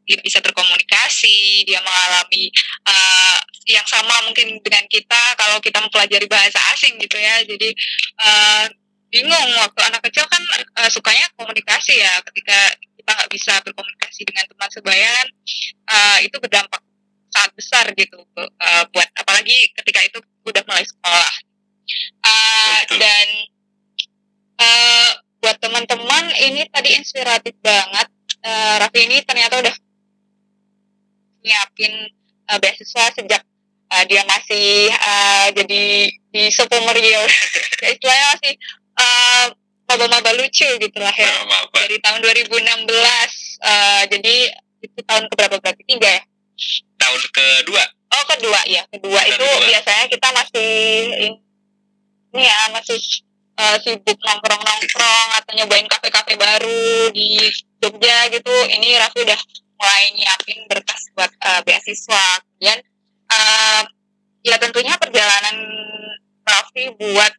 dia 0.09 0.16
bisa 0.24 0.40
berkomunikasi, 0.40 1.68
dia 1.68 1.84
mengalami 1.84 2.48
uh, 2.88 3.36
yang 3.68 3.84
sama 3.84 4.16
mungkin 4.24 4.56
dengan 4.64 4.80
kita 4.88 5.36
kalau 5.36 5.61
kita 5.61 5.76
mempelajari 5.84 6.24
bahasa 6.24 6.56
asing 6.72 6.96
gitu 6.96 7.20
ya. 7.20 7.44
Jadi 7.44 7.76
uh, 8.16 8.64
bingung 9.12 9.48
waktu 9.61 9.92
anak 9.92 10.00
kecil 10.09 10.24
kan 10.24 10.40
uh, 10.80 10.88
sukanya 10.88 11.28
komunikasi 11.36 12.00
ya. 12.00 12.24
Ketika 12.24 12.72
kita 12.96 13.11
nggak 13.12 13.28
bisa 13.36 13.52
berkomunikasi 13.61 14.24
dengan 14.24 14.48
teman 14.48 14.70
sebaya 14.72 15.12
uh, 15.92 16.18
itu 16.24 16.36
berdampak 16.40 16.80
sangat 17.39 17.55
besar 17.55 17.86
gitu 17.95 18.18
uh, 18.34 18.84
buat 18.91 19.09
apalagi 19.14 19.70
ketika 19.78 20.03
itu 20.03 20.18
udah 20.43 20.62
mulai 20.66 20.82
sekolah. 20.82 21.34
Uh, 22.20 22.80
dan 22.99 23.26
uh, 24.59 25.11
buat 25.39 25.57
teman-teman 25.62 26.34
ini 26.43 26.66
tadi 26.66 26.99
inspiratif 26.99 27.55
banget. 27.62 28.11
Uh, 28.43 28.82
Raffi 28.82 29.07
ini 29.07 29.22
ternyata 29.22 29.62
udah 29.62 29.74
nyiapin 31.47 32.11
uh, 32.51 32.59
beasiswa 32.59 33.14
sejak 33.14 33.43
uh, 33.95 34.05
dia 34.11 34.26
masih 34.26 34.91
uh, 34.91 35.47
jadi 35.55 36.11
di 36.11 36.43
Sopomerio 36.51 37.22
ya, 37.82 37.89
istilahnya 37.95 38.26
masih 38.34 38.53
uh, 38.99 39.47
maba-maba 39.86 40.34
lucu 40.34 40.66
gitu 40.66 40.99
lah 40.99 41.14
ya. 41.14 41.30
Dari 41.70 42.03
tahun 42.03 42.18
2016 42.18 42.66
uh, 43.62 44.03
jadi 44.11 44.36
itu 44.82 44.99
tahun 45.07 45.30
keberapa 45.30 45.62
berarti 45.62 45.86
tiga 45.86 46.18
ya 46.18 46.22
tahun 47.09 47.24
kedua? 47.32 47.84
Oh 48.09 48.24
kedua 48.28 48.61
ya 48.68 48.82
kedua 48.92 49.20
Tahun 49.20 49.32
itu 49.32 49.44
kedua. 49.48 49.68
biasanya 49.68 50.04
kita 50.12 50.28
masih 50.32 50.72
ini 52.28 52.42
ya 52.44 52.59
masih 52.76 53.00
uh, 53.56 53.76
sibuk 53.80 54.18
nongkrong-nongkrong 54.20 55.28
atau 55.40 55.52
nyobain 55.56 55.88
kafe-kafe 55.88 56.36
baru 56.36 57.09
di 57.12 57.40
Jogja 57.80 58.28
gitu. 58.28 58.52
Ini 58.68 59.00
Raffi 59.00 59.24
udah 59.24 59.40
mulai 59.80 60.04
nyiapin 60.12 60.61
berkas 60.68 61.09
buat 61.16 61.32
uh, 61.40 61.61
beasiswa. 61.64 62.44
Kemudian 62.44 62.78
uh, 63.32 63.82
ya 64.44 64.56
tentunya 64.61 64.94
perjalanan 65.00 65.56
Raffi 66.44 66.92
buat 66.96 67.32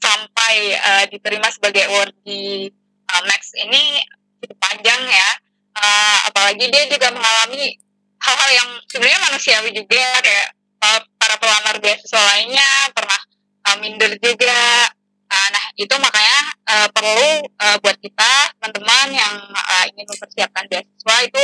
sampai 0.00 0.54
uh, 0.74 1.04
diterima 1.06 1.46
sebagai 1.54 1.86
award 1.92 2.14
di 2.26 2.66
uh, 3.06 3.22
Max 3.30 3.54
ini 3.54 4.02
cukup 4.42 4.58
panjang 4.58 5.02
ya. 5.06 5.30
Uh, 5.70 6.18
apalagi 6.26 6.66
dia 6.66 6.90
juga 6.90 7.14
mengalami 7.14 7.78
hal-hal 8.20 8.50
yang 8.52 8.68
sebenarnya 8.88 9.20
manusiawi 9.28 9.70
juga 9.72 10.04
kayak 10.20 10.48
uh, 10.84 11.00
para 11.16 11.36
pelamar 11.40 11.76
beasiswa 11.80 12.20
lainnya 12.20 12.68
pernah 12.92 13.20
uh, 13.68 13.76
minder 13.80 14.12
juga. 14.20 14.88
Uh, 15.30 15.48
nah 15.54 15.64
itu 15.78 15.94
makanya 15.94 16.38
uh, 16.66 16.88
perlu 16.90 17.30
uh, 17.46 17.76
buat 17.78 17.96
kita 18.02 18.32
teman-teman 18.58 19.08
yang 19.14 19.34
uh, 19.54 19.84
ingin 19.94 20.06
mempersiapkan 20.10 20.66
beasiswa 20.66 21.16
itu 21.22 21.42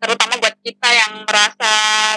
terutama 0.00 0.40
buat 0.40 0.56
kita 0.64 0.88
yang 0.88 1.12
merasa 1.28 1.72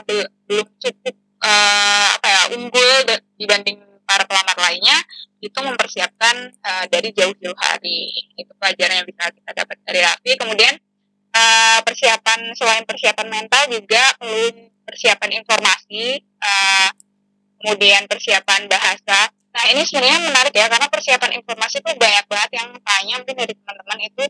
belum 0.08 0.68
cukup 0.80 1.16
uh, 1.44 2.08
apa 2.16 2.28
ya 2.32 2.41
unggul 2.56 3.04
dibanding 3.36 3.84
para 4.08 4.24
pelamar 4.24 4.56
lainnya 4.56 4.96
itu 5.44 5.60
mempersiapkan 5.60 6.56
uh, 6.64 6.86
dari 6.88 7.12
jauh-jauh 7.12 7.58
hari. 7.60 8.16
Itu 8.39 8.56
pelajaran 8.56 9.04
yang 9.04 9.08
bisa 9.08 9.28
kita 9.28 9.52
dapat 9.52 9.78
dari 9.84 10.00
Raffi. 10.00 10.32
Kemudian 10.39 10.74
uh, 11.34 11.79
persiapan 11.81 12.53
selain 12.53 12.86
persiapan 12.86 13.27
mental 13.27 13.63
juga 13.69 14.13
perlu 14.15 14.69
persiapan 14.86 15.29
informasi 15.41 16.21
uh, 16.39 16.89
kemudian 17.59 18.05
persiapan 18.07 18.69
bahasa. 18.69 19.31
Nah 19.53 19.63
ini 19.69 19.86
sebenarnya 19.86 20.19
menarik 20.21 20.53
ya 20.53 20.65
karena 20.69 20.88
persiapan 20.89 21.31
informasi 21.41 21.81
itu 21.81 21.91
banyak 21.93 22.25
banget 22.25 22.51
yang 22.57 22.69
tanya 22.81 23.15
mungkin 23.21 23.38
dari 23.38 23.53
teman-teman 23.53 23.99
itu 24.01 24.25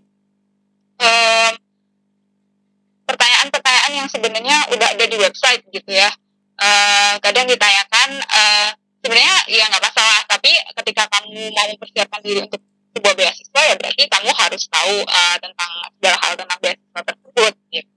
pertanyaan-pertanyaan 3.04 3.92
yang 3.92 4.08
sebenarnya 4.08 4.58
udah 4.72 4.88
ada 4.96 5.06
di 5.06 5.18
website 5.20 5.64
gitu 5.74 5.92
ya. 5.92 6.08
Uh, 6.54 7.18
kadang 7.20 7.50
ditanyakan 7.50 8.22
uh, 8.24 8.70
sebenarnya 9.04 9.36
ya 9.52 9.68
nggak 9.68 9.84
masalah 9.84 10.22
tapi 10.32 10.54
ketika 10.80 11.04
kamu 11.12 11.52
mau 11.52 11.66
mempersiapkan 11.68 12.22
diri 12.24 12.40
untuk 12.46 12.62
sebuah 12.94 13.14
beasiswa 13.18 13.62
ya 13.66 13.76
berarti 13.76 14.04
kamu 14.06 14.30
harus 14.32 14.64
tahu 14.70 14.96
uh, 15.02 15.36
tentang 15.42 15.72
segala 15.98 16.18
hal 16.22 16.34
tentang 16.38 16.60
beasiswa 16.62 17.02
tersebut 17.02 17.54
gitu. 17.74 17.92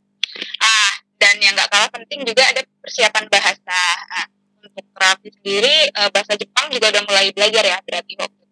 Ah 0.61 0.93
dan 1.17 1.35
yang 1.41 1.53
nggak 1.57 1.69
kalah 1.73 1.91
penting 1.93 2.25
juga 2.25 2.45
ada 2.45 2.61
persiapan 2.81 3.25
bahasa. 3.33 3.81
Nah, 4.13 4.27
untuk 4.61 4.85
Raffi 4.93 5.29
sendiri 5.33 5.89
uh, 5.97 6.09
bahasa 6.13 6.37
Jepang 6.37 6.69
juga 6.69 6.93
udah 6.93 7.03
mulai 7.09 7.33
belajar 7.33 7.65
ya 7.65 7.79
berarti 7.85 8.13
waktu. 8.21 8.45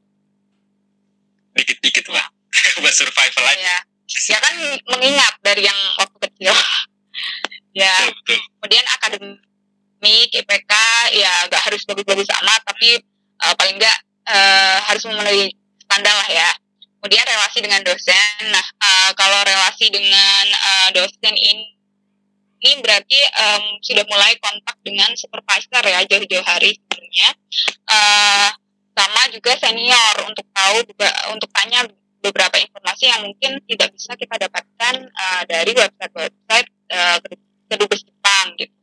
Dikit-dikit 1.54 2.06
lah, 2.10 2.26
buat 2.82 2.94
survival 2.94 3.44
aja. 3.46 3.60
Ya. 3.60 3.78
ya 4.04 4.38
kan 4.40 4.54
mengingat 4.90 5.34
dari 5.44 5.62
yang 5.68 5.78
waktu 6.00 6.16
kecil. 6.28 6.54
ya. 7.80 7.94
Betul, 8.08 8.16
betul. 8.16 8.38
Kemudian 8.58 8.84
akademik, 8.96 10.28
IPK 10.32 10.72
ya 11.14 11.32
nggak 11.52 11.62
harus 11.68 11.82
bagus-bagus 11.84 12.28
amat 12.42 12.60
tapi 12.64 13.00
uh, 13.44 13.54
paling 13.54 13.76
nggak 13.76 13.98
uh, 14.28 14.78
harus 14.88 15.04
memenuhi 15.04 15.52
standar 15.94 16.10
lah 16.10 16.26
ya. 16.26 16.50
Kemudian 16.98 17.22
relasi 17.22 17.58
dengan 17.62 17.80
dosen. 17.86 18.34
Nah, 18.50 18.66
uh, 18.82 19.10
kalau 19.14 19.38
relasi 19.46 19.94
dengan 19.94 20.44
uh, 20.50 20.88
dosen 20.90 21.38
ini 21.38 21.70
ini 22.64 22.80
berarti 22.80 23.20
um, 23.44 23.76
sudah 23.84 24.08
mulai 24.08 24.34
kontak 24.40 24.74
dengan 24.82 25.12
supervisor 25.14 25.84
ya 25.84 26.02
jauh-jauh 26.08 26.42
hari 26.42 26.74
sebelumnya. 26.74 27.30
Uh, 27.86 28.50
sama 28.96 29.22
juga 29.30 29.52
senior 29.60 30.16
untuk 30.26 30.48
tahu 30.50 30.82
juga 30.88 31.12
untuk 31.30 31.46
tanya 31.52 31.84
beberapa 32.24 32.56
informasi 32.56 33.12
yang 33.12 33.20
mungkin 33.20 33.60
tidak 33.68 33.92
bisa 33.92 34.16
kita 34.16 34.34
dapatkan 34.48 34.94
uh, 34.96 35.42
dari 35.44 35.76
website-website 35.76 36.68
uh, 36.90 37.20
kedubes 37.68 38.00
Jepang 38.02 38.46
gitu. 38.56 38.74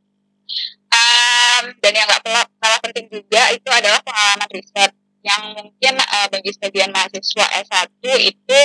Um, 0.94 1.74
dan 1.82 1.92
yang 1.92 2.06
nggak 2.06 2.22
kalah 2.62 2.80
penting 2.86 3.10
juga 3.10 3.50
itu 3.50 3.66
adalah 3.66 3.98
pengalaman 4.06 4.48
riset 4.54 4.94
yang 5.22 5.54
mungkin 5.54 5.94
uh, 5.98 6.26
bagi 6.28 6.50
sebagian 6.50 6.90
mahasiswa 6.90 7.46
S1 7.62 8.02
itu 8.26 8.58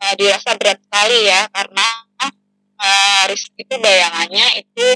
uh, 0.00 0.14
dirasa 0.16 0.56
berat 0.60 0.78
sekali 0.84 1.18
ya 1.28 1.48
karena 1.48 1.86
uh, 2.76 3.22
riset 3.32 3.52
itu 3.56 3.74
bayangannya 3.80 4.46
itu 4.60 4.86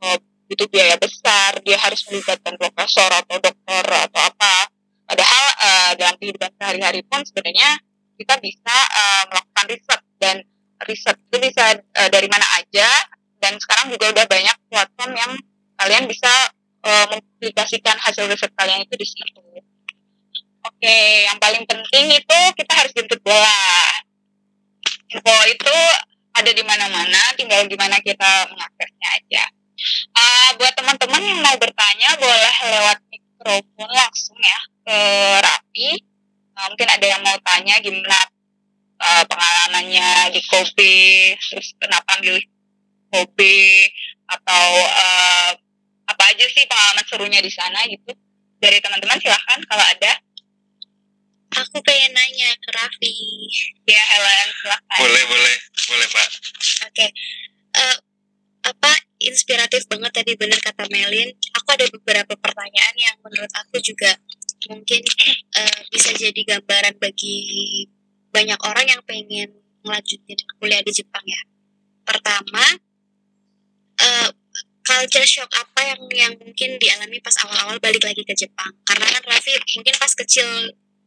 uh, 0.00 0.18
butuh 0.48 0.68
biaya 0.68 0.96
besar 0.96 1.60
dia 1.64 1.76
harus 1.80 2.04
melibatkan 2.08 2.56
profesor 2.56 3.08
atau 3.08 3.36
dokter 3.40 3.84
atau 3.84 4.20
apa 4.20 4.54
padahal 5.08 5.44
uh, 5.60 5.92
dalam 6.00 6.16
kehidupan 6.16 6.50
sehari-hari 6.56 7.00
pun 7.04 7.20
sebenarnya 7.24 7.80
kita 8.16 8.36
bisa 8.40 8.76
uh, 8.92 9.24
melakukan 9.28 9.66
riset 9.68 10.00
dan 10.20 10.36
riset 10.88 11.16
itu 11.18 11.36
bisa 11.40 11.64
uh, 11.80 12.08
dari 12.08 12.28
mana 12.32 12.44
aja 12.56 12.88
dan 13.42 13.58
sekarang 13.58 13.90
juga 13.90 14.14
udah 14.14 14.26
banyak 14.30 14.56
platform 14.70 15.12
yang 15.18 15.32
kalian 15.76 16.04
bisa 16.06 16.30
uh, 16.86 17.06
mempublikasikan 17.10 17.98
hasil 17.98 18.30
riset 18.30 18.52
kalian 18.54 18.86
itu 18.86 18.94
di 18.94 19.06
situ. 19.06 19.42
Oke, 20.62 21.26
yang 21.26 21.38
paling 21.42 21.66
penting 21.66 22.22
itu 22.22 22.38
kita 22.54 22.72
harus 22.78 22.94
jemput 22.94 23.18
bola. 23.26 23.62
Info 25.10 25.34
itu 25.50 25.76
ada 26.32 26.50
di 26.54 26.62
mana-mana, 26.62 27.34
tinggal 27.34 27.66
gimana 27.66 27.98
kita 27.98 28.46
mengaksesnya 28.46 29.08
aja. 29.10 29.44
Uh, 30.14 30.50
buat 30.62 30.70
teman-teman 30.78 31.18
yang 31.18 31.40
mau 31.42 31.58
bertanya, 31.58 32.14
boleh 32.14 32.54
lewat 32.70 32.98
mikrofon 33.10 33.90
langsung 33.90 34.38
ya 34.38 34.60
ke 34.86 34.98
Rapi. 35.42 35.90
Uh, 36.54 36.66
mungkin 36.70 36.88
ada 36.94 37.06
yang 37.10 37.22
mau 37.26 37.36
tanya 37.42 37.82
gimana 37.82 38.18
uh, 39.02 39.24
pengalamannya 39.26 40.30
di 40.30 40.40
Kobe, 40.46 41.34
terus 41.42 41.74
kenapa 41.82 42.22
milih 42.22 42.46
Kobe, 43.10 43.90
atau 44.30 44.66
uh, 44.78 45.50
apa 46.06 46.22
aja 46.30 46.46
sih 46.46 46.64
pengalaman 46.70 47.04
serunya 47.10 47.40
di 47.42 47.50
sana 47.50 47.82
gitu. 47.90 48.14
Dari 48.62 48.78
teman-teman 48.78 49.18
silahkan 49.18 49.58
kalau 49.66 49.82
ada. 49.82 50.22
Aku 51.52 51.84
pengen 51.84 52.16
nanya 52.16 52.56
ke 52.56 52.70
Raffi. 52.72 53.12
Ya, 53.84 54.00
Helen, 54.00 54.48
silahkan. 54.56 54.98
Boleh, 55.04 55.24
boleh, 55.28 55.56
boleh, 55.88 56.08
Pak. 56.08 56.28
Oke. 56.28 56.94
Okay. 56.96 57.10
Uh, 57.72 57.80
eh, 57.92 57.96
apa 58.62 58.92
inspiratif 59.18 59.90
banget 59.90 60.12
tadi 60.14 60.32
benar 60.38 60.58
kata 60.62 60.86
Melin. 60.88 61.34
Aku 61.58 61.68
ada 61.74 61.86
beberapa 61.90 62.34
pertanyaan 62.38 62.94
yang 62.94 63.16
menurut 63.20 63.50
aku 63.58 63.82
juga 63.82 64.14
mungkin 64.70 65.02
uh, 65.58 65.80
bisa 65.90 66.14
jadi 66.14 66.40
gambaran 66.46 66.94
bagi 67.02 67.36
banyak 68.30 68.60
orang 68.62 68.86
yang 68.86 69.02
pengen 69.02 69.50
melanjutin 69.82 70.38
kuliah 70.62 70.80
di 70.80 70.94
Jepang 70.94 71.26
ya. 71.26 71.42
Pertama, 72.06 72.64
uh, 73.98 74.30
culture 74.82 75.26
shock 75.26 75.50
apa 75.54 75.80
yang 75.94 76.00
yang 76.14 76.32
mungkin 76.38 76.78
dialami 76.78 77.18
pas 77.22 77.34
awal-awal 77.42 77.78
balik 77.82 78.02
lagi 78.02 78.22
ke 78.22 78.34
Jepang? 78.34 78.70
Karena 78.86 79.06
kan 79.10 79.22
Raffi 79.26 79.54
mungkin 79.78 79.94
pas 79.98 80.12
kecil 80.14 80.46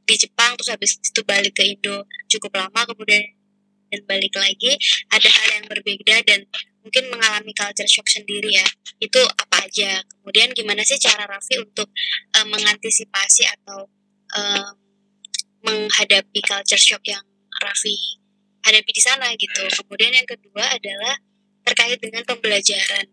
di 0.05 0.15
Jepang 0.15 0.53
terus 0.57 0.69
habis 0.69 0.91
itu 1.01 1.21
balik 1.25 1.57
ke 1.57 1.65
Indo 1.65 2.05
cukup 2.29 2.53
lama 2.61 2.81
kemudian 2.85 3.25
dan 3.89 4.01
balik 4.09 4.33
lagi. 4.35 4.75
Ada 5.13 5.29
hal 5.29 5.47
yang 5.61 5.65
berbeda 5.69 6.15
dan 6.25 6.39
mungkin 6.83 7.09
mengalami 7.09 7.55
culture 7.55 7.89
shock 7.89 8.05
sendiri 8.09 8.51
ya. 8.51 8.67
Itu 8.99 9.21
apa 9.23 9.65
aja? 9.65 10.01
Kemudian 10.03 10.51
gimana 10.51 10.83
sih 10.83 10.99
cara 10.99 11.25
Raffi 11.29 11.61
untuk 11.61 11.89
uh, 12.35 12.45
mengantisipasi 12.45 13.47
atau 13.61 13.89
uh, 14.35 14.69
menghadapi 15.65 16.39
culture 16.45 16.81
shock 16.81 17.01
yang 17.07 17.23
Raffi 17.61 17.95
hadapi 18.65 18.91
di 18.91 19.01
sana 19.01 19.31
gitu? 19.37 19.63
Kemudian 19.85 20.11
yang 20.13 20.27
kedua 20.27 20.75
adalah 20.75 21.15
terkait 21.65 21.97
dengan 22.01 22.21
pembelajaran. 22.25 23.09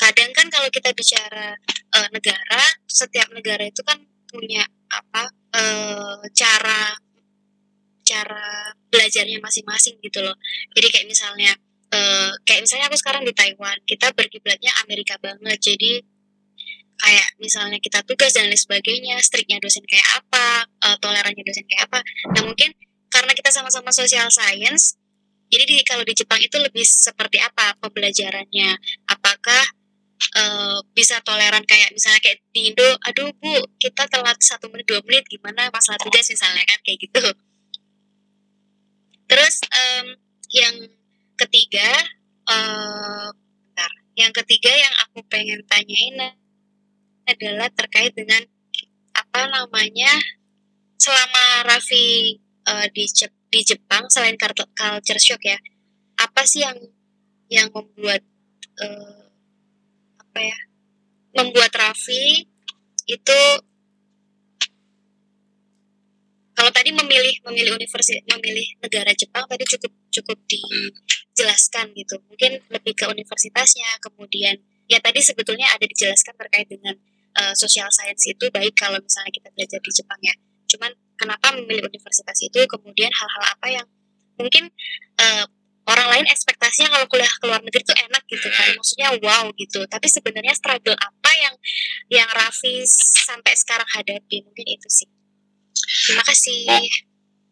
Kadang 0.00 0.32
kan 0.32 0.48
kalau 0.48 0.68
kita 0.72 0.96
bicara 0.96 1.52
uh, 1.92 2.08
negara 2.14 2.62
setiap 2.88 3.28
negara 3.36 3.68
itu 3.68 3.84
kan 3.84 4.00
punya 4.30 4.64
apa 4.90 5.22
uh, 5.54 6.20
cara 6.34 6.98
cara 8.02 8.74
belajarnya 8.90 9.38
masing-masing 9.38 10.02
gitu 10.02 10.18
loh. 10.20 10.34
Jadi 10.74 10.86
kayak 10.90 11.06
misalnya 11.06 11.54
uh, 11.94 12.34
kayak 12.42 12.66
misalnya 12.66 12.90
aku 12.90 12.98
sekarang 12.98 13.22
di 13.22 13.30
Taiwan 13.30 13.78
kita 13.86 14.10
berkiblatnya 14.12 14.74
Amerika 14.82 15.14
banget. 15.22 15.58
Jadi 15.62 16.02
kayak 17.00 17.28
misalnya 17.40 17.78
kita 17.80 18.04
tugas 18.04 18.36
dan 18.36 18.50
lain 18.50 18.58
sebagainya 18.58 19.16
striknya 19.24 19.56
dosen 19.62 19.86
kayak 19.88 20.04
apa 20.20 20.68
uh, 20.84 20.96
tolerannya 20.98 21.42
dosen 21.46 21.64
kayak 21.70 21.86
apa. 21.86 22.02
Nah 22.34 22.42
mungkin 22.44 22.74
karena 23.10 23.32
kita 23.34 23.50
sama-sama 23.54 23.94
social 23.94 24.28
science 24.30 25.00
jadi 25.50 25.64
di, 25.66 25.76
kalau 25.82 26.06
di 26.06 26.14
Jepang 26.14 26.38
itu 26.38 26.56
lebih 26.62 26.86
seperti 26.86 27.42
apa 27.42 27.74
pembelajarannya? 27.82 28.70
Apakah 29.10 29.62
uh, 30.36 30.78
bisa 30.92 31.20
toleran 31.24 31.64
kayak 31.64 31.90
misalnya 31.96 32.20
kayak 32.22 32.38
di 32.52 32.72
Indo, 32.72 32.88
aduh 33.08 33.30
bu 33.36 33.54
kita 33.80 34.06
telat 34.06 34.38
satu 34.40 34.68
menit 34.68 34.86
dua 34.86 35.00
menit 35.04 35.24
gimana 35.26 35.68
masalah 35.72 35.98
tugas 36.00 36.28
misalnya 36.28 36.64
kan 36.66 36.78
kayak 36.84 36.98
gitu. 37.00 37.24
Terus 39.30 39.56
um, 39.70 40.06
yang 40.50 40.76
ketiga, 41.38 41.88
uh, 42.50 43.30
yang 44.18 44.32
ketiga 44.34 44.72
yang 44.74 44.94
aku 45.08 45.22
pengen 45.30 45.62
tanyain 45.64 46.36
adalah 47.24 47.70
terkait 47.72 48.12
dengan 48.12 48.42
apa 49.14 49.46
namanya 49.46 50.10
selama 51.00 51.64
Raffi 51.64 52.36
uh, 52.68 52.86
di 52.92 53.04
Jep 53.08 53.32
di 53.50 53.60
Jepang 53.66 54.06
selain 54.10 54.38
culture 54.38 55.18
shock 55.18 55.42
ya 55.42 55.58
apa 56.20 56.42
sih 56.46 56.62
yang 56.62 56.78
yang 57.50 57.68
membuat 57.74 58.22
uh, 58.78 59.19
apa 60.40 60.48
ya 60.48 60.58
membuat 61.36 61.68
Raffi 61.76 62.48
itu 63.04 63.40
kalau 66.56 66.72
tadi 66.72 66.96
memilih 66.96 67.36
memilih 67.44 67.76
universitas 67.76 68.24
memilih 68.24 68.64
negara 68.80 69.12
Jepang 69.12 69.44
tadi 69.44 69.64
cukup 69.64 69.92
cukup 70.12 70.38
dijelaskan 70.48 71.92
gitu. 71.96 72.20
Mungkin 72.28 72.60
lebih 72.72 72.92
ke 72.96 73.04
universitasnya 73.08 74.00
kemudian 74.00 74.56
ya 74.88 74.96
tadi 75.00 75.20
sebetulnya 75.20 75.72
ada 75.76 75.84
dijelaskan 75.84 76.36
terkait 76.36 76.68
dengan 76.68 76.96
uh, 77.36 77.52
social 77.56 77.88
science 77.92 78.28
itu 78.28 78.44
baik 78.52 78.72
kalau 78.76 78.96
misalnya 79.00 79.32
kita 79.32 79.48
belajar 79.52 79.80
di 79.80 79.92
Jepang 79.92 80.20
ya. 80.20 80.34
Cuman 80.68 80.90
kenapa 81.16 81.52
memilih 81.56 81.88
universitas 81.88 82.36
itu 82.44 82.60
kemudian 82.68 83.12
hal-hal 83.12 83.44
apa 83.44 83.66
yang 83.68 83.86
mungkin 84.36 84.72
uh, 85.20 85.44
orang 85.90 86.06
lain 86.14 86.26
ekspektasinya 86.30 86.94
kalau 86.94 87.06
kuliah 87.10 87.28
ke 87.28 87.44
luar 87.50 87.60
negeri 87.60 87.82
itu 87.82 87.94
enak 87.94 88.22
gitu 88.30 88.48
kan. 88.54 88.68
Maksudnya 88.78 89.08
wow 89.18 89.44
gitu. 89.58 89.80
Tapi 89.90 90.06
sebenarnya 90.06 90.54
struggle 90.54 90.94
apa 90.94 91.30
yang 91.34 91.54
yang 92.08 92.28
Raffi 92.30 92.86
sampai 93.26 93.52
sekarang 93.58 93.88
hadapi? 93.98 94.46
Mungkin 94.46 94.66
itu 94.70 94.88
sih. 94.88 95.08
Terima 96.06 96.22
kasih. 96.22 96.58
Oke 96.70 96.86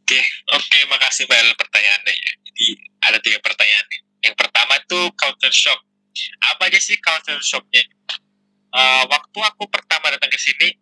okay. 0.06 0.24
oke 0.54 0.64
okay, 0.64 0.82
makasih 0.88 1.24
Mbak 1.26 1.58
pertanyaannya 1.58 2.14
ya. 2.14 2.32
Jadi 2.46 2.66
ada 3.10 3.18
tiga 3.20 3.38
pertanyaan 3.42 3.86
yang 4.22 4.34
pertama 4.38 4.74
tuh 4.86 5.10
culture 5.18 5.54
shock. 5.54 5.80
Apa 6.54 6.70
aja 6.70 6.78
sih 6.78 6.98
culture 6.98 7.42
shocknya? 7.42 7.84
Uh, 8.68 9.04
waktu 9.08 9.38
aku 9.42 9.64
pertama 9.72 10.12
datang 10.12 10.28
ke 10.28 10.36
sini 10.36 10.76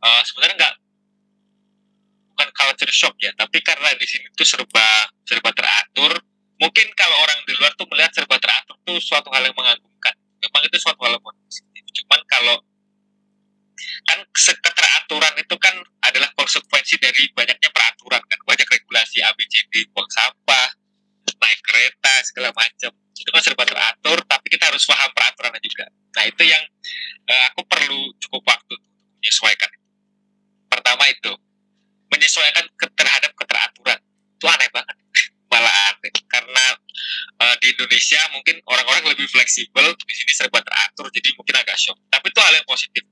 uh, 0.00 0.22
sebenarnya 0.22 0.54
nggak 0.54 0.74
bukan 2.32 2.48
culture 2.56 2.94
shock 2.94 3.14
ya, 3.20 3.34
tapi 3.36 3.60
karena 3.60 3.92
di 3.98 4.06
sini 4.08 4.30
tuh 4.32 4.48
serba 4.48 4.86
serba 5.28 5.50
teratur. 5.52 6.16
Mungkin 6.60 6.86
kalau 6.92 7.16
orang 7.24 7.40
di 7.48 7.56
luar 7.56 7.72
tuh 7.72 7.88
melihat 7.88 8.12
serba 8.12 8.36
teratur 8.36 8.76
tuh 8.84 9.00
suatu 9.00 9.32
hal 9.32 9.48
yang 9.48 9.56
mengagumkan. 9.56 10.12
Memang 10.44 10.62
itu 10.68 10.76
suatu 10.76 11.00
hal 11.08 11.16
yang 11.16 11.24
positif. 11.24 11.84
Cuman 12.04 12.20
kalau 12.28 12.56
kan 14.04 14.20
keteraturan 14.60 15.34
itu 15.40 15.56
kan 15.56 15.72
adalah 16.04 16.28
konsekuensi 16.36 17.00
dari 17.00 17.32
banyaknya 17.32 17.72
peraturan 17.72 18.20
kan, 18.28 18.38
banyak 18.44 18.68
regulasi 18.68 19.24
ABCD, 19.24 19.88
buang 19.96 20.08
sampah, 20.12 20.68
naik 21.40 21.60
kereta 21.64 22.12
segala 22.28 22.52
macam. 22.52 22.92
Itu 22.92 23.30
kan 23.32 23.40
serba 23.40 23.64
teratur, 23.64 24.20
tapi 24.28 24.46
kita 24.52 24.68
harus 24.68 24.84
paham 24.84 25.08
peraturannya 25.16 25.64
juga. 25.64 25.88
Nah 25.88 26.24
itu 26.28 26.42
yang 26.44 26.60
uh, 27.24 27.44
aku 27.52 27.64
perlu 27.64 28.12
cukup 28.20 28.44
waktu 28.44 28.76
untuk 28.76 28.92
menyesuaikan. 29.16 29.70
Pertama 30.68 31.04
itu, 31.08 31.32
menyesuaikan 32.12 32.68
terhadap 32.76 33.32
keteraturan 33.32 33.98
itu 34.40 34.44
aneh 34.48 34.68
banget 34.72 34.99
aneh 35.66 36.14
karena 36.30 36.66
uh, 37.42 37.54
di 37.60 37.72
Indonesia 37.74 38.20
mungkin 38.32 38.56
orang-orang 38.64 39.14
lebih 39.14 39.26
fleksibel 39.28 39.92
di 39.94 40.14
sini 40.14 40.32
serba 40.32 40.60
teratur 40.64 41.12
jadi 41.12 41.28
mungkin 41.36 41.54
agak 41.60 41.76
shock. 41.76 41.98
Tapi 42.08 42.26
itu 42.32 42.40
hal 42.40 42.54
yang 42.56 42.66
positif. 42.68 43.04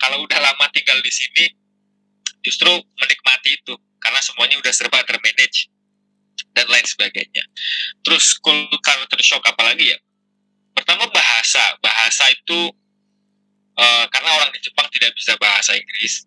Kalau 0.00 0.20
udah 0.26 0.38
lama 0.42 0.66
tinggal 0.74 0.98
di 1.00 1.12
sini 1.12 1.44
justru 2.44 2.70
menikmati 3.00 3.56
itu 3.56 3.74
karena 4.02 4.20
semuanya 4.20 4.60
udah 4.60 4.72
serba 4.74 5.00
termanage 5.06 5.70
dan 6.52 6.66
lain 6.68 6.86
sebagainya. 6.86 7.44
Terus 8.04 8.38
culture 8.42 9.24
shock 9.24 9.44
apalagi 9.46 9.94
ya? 9.94 9.98
Pertama 10.74 11.06
bahasa. 11.08 11.62
Bahasa 11.80 12.28
itu 12.34 12.70
uh, 13.78 14.04
karena 14.10 14.30
orang 14.38 14.50
di 14.54 14.60
Jepang 14.62 14.86
tidak 14.90 15.14
bisa 15.14 15.34
bahasa 15.38 15.74
Inggris 15.74 16.26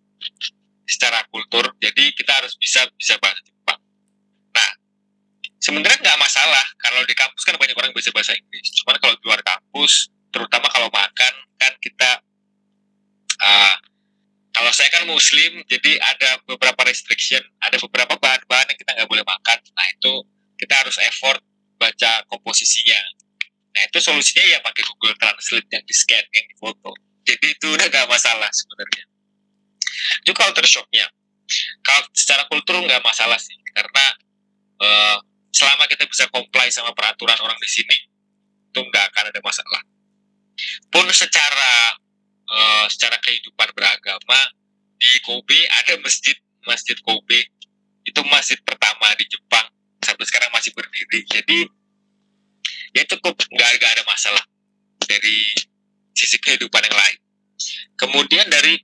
secara 0.88 1.20
kultur 1.28 1.68
jadi 1.84 2.16
kita 2.16 2.32
harus 2.32 2.56
bisa 2.56 2.88
bisa 2.96 3.20
bahasa 3.20 3.44
sebenarnya 5.68 6.00
nggak 6.00 6.20
masalah. 6.20 6.64
Kalau 6.80 7.04
di 7.04 7.12
kampus 7.12 7.44
kan 7.44 7.60
banyak 7.60 7.76
orang 7.76 7.92
bisa 7.92 8.16
bahasa 8.16 8.32
Inggris. 8.32 8.72
Cuman 8.80 8.96
kalau 9.04 9.14
di 9.20 9.24
luar 9.28 9.44
kampus 9.44 10.08
terutama 10.32 10.72
kalau 10.72 10.88
makan 10.88 11.34
kan 11.60 11.74
kita 11.84 12.24
uh, 13.44 13.76
kalau 14.56 14.72
saya 14.72 14.90
kan 14.90 15.04
muslim 15.08 15.64
jadi 15.68 16.00
ada 16.00 16.40
beberapa 16.48 16.88
restriction 16.88 17.40
ada 17.64 17.76
beberapa 17.80 18.16
bahan-bahan 18.16 18.72
yang 18.72 18.80
kita 18.80 18.92
nggak 18.96 19.10
boleh 19.12 19.26
makan. 19.28 19.60
Nah 19.76 19.86
itu 19.92 20.14
kita 20.56 20.74
harus 20.80 20.96
effort 21.04 21.44
baca 21.76 22.24
komposisinya. 22.32 23.02
Nah 23.76 23.82
itu 23.92 24.00
solusinya 24.00 24.46
ya 24.48 24.60
pakai 24.64 24.82
Google 24.88 25.20
Translate 25.20 25.68
yang 25.70 25.84
di 25.84 25.94
scan 25.94 26.26
yang 26.32 26.46
di 26.48 26.56
foto 26.58 26.96
jadi 27.28 27.48
itu 27.52 27.68
udah 27.68 27.88
gak 27.92 28.08
masalah 28.08 28.48
sebenarnya. 28.56 29.04
Itu 30.24 30.32
culture 30.32 30.64
shocknya. 30.64 31.12
Kalau 31.84 32.08
secara 32.16 32.44
kultur 32.48 32.80
nggak 32.80 33.04
masalah 33.04 33.40
sih 33.40 33.56
karena 33.72 34.06
uh, 34.84 35.18
selama 35.58 35.90
kita 35.90 36.06
bisa 36.06 36.30
comply 36.30 36.70
sama 36.70 36.94
peraturan 36.94 37.34
orang 37.42 37.58
di 37.58 37.66
sini 37.66 37.98
itu 38.70 38.80
nggak 38.86 39.10
akan 39.10 39.34
ada 39.34 39.42
masalah. 39.42 39.82
Pun 40.94 41.10
secara 41.10 41.98
uh, 42.46 42.86
secara 42.86 43.18
kehidupan 43.26 43.74
beragama 43.74 44.40
di 45.02 45.18
Kobe 45.26 45.66
ada 45.82 45.98
masjid 46.06 46.38
masjid 46.70 46.94
Kobe. 47.02 47.42
Itu 48.06 48.22
masjid 48.30 48.62
pertama 48.62 49.10
di 49.18 49.26
Jepang 49.26 49.66
sampai 50.06 50.26
sekarang 50.30 50.54
masih 50.54 50.78
berdiri. 50.78 51.26
Jadi 51.26 51.66
ya 52.94 53.04
cukup 53.10 53.34
nggak 53.50 53.82
ada 53.82 54.04
masalah 54.06 54.46
dari 55.10 55.42
sisi 56.14 56.38
kehidupan 56.38 56.86
yang 56.86 56.98
lain. 56.98 57.18
Kemudian 57.98 58.46
dari 58.46 58.78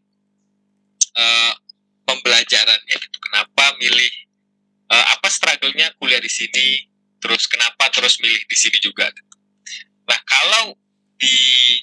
uh, 1.13 1.53
pembelajarannya 2.09 2.95
gitu. 2.97 3.17
Kenapa 3.21 3.77
milih 3.77 4.22
uh, 4.93 5.05
apa 5.17 5.27
struggle-nya 5.33 5.89
kuliah 5.97 6.21
di 6.21 6.29
sini, 6.29 6.85
terus 7.17 7.49
kenapa 7.49 7.89
terus 7.89 8.21
milih 8.21 8.41
di 8.45 8.57
sini 8.57 8.77
juga. 8.77 9.09
Nah 10.05 10.19
kalau 10.21 10.77
di 11.17 11.33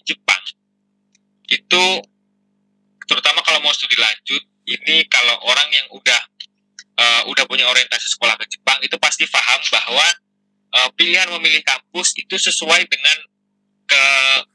Jepang 0.07 0.43
itu 1.51 1.85
terutama 3.11 3.43
kalau 3.43 3.59
mau 3.59 3.75
studi 3.75 3.99
lanjut 3.99 4.43
ini 4.71 5.03
kalau 5.11 5.35
orang 5.51 5.67
yang 5.75 5.87
udah 5.91 6.21
uh, 6.95 7.23
udah 7.27 7.45
punya 7.51 7.67
orientasi 7.67 8.07
sekolah 8.07 8.39
ke 8.39 8.47
Jepang 8.47 8.79
itu 8.87 8.95
pasti 9.03 9.27
paham 9.27 9.59
bahwa 9.73 10.07
uh, 10.79 10.89
pilihan 10.95 11.27
memilih 11.35 11.65
kampus 11.67 12.15
itu 12.15 12.39
sesuai 12.39 12.87
dengan 12.87 13.19
ke, 13.91 14.05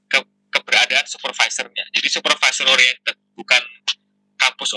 ke 0.08 0.20
keberadaan 0.56 1.04
supervisornya. 1.04 1.84
Jadi 1.92 2.08
supervisor 2.08 2.70
oriented 2.72 3.18
bukan 3.36 3.60
kampus 4.40 4.72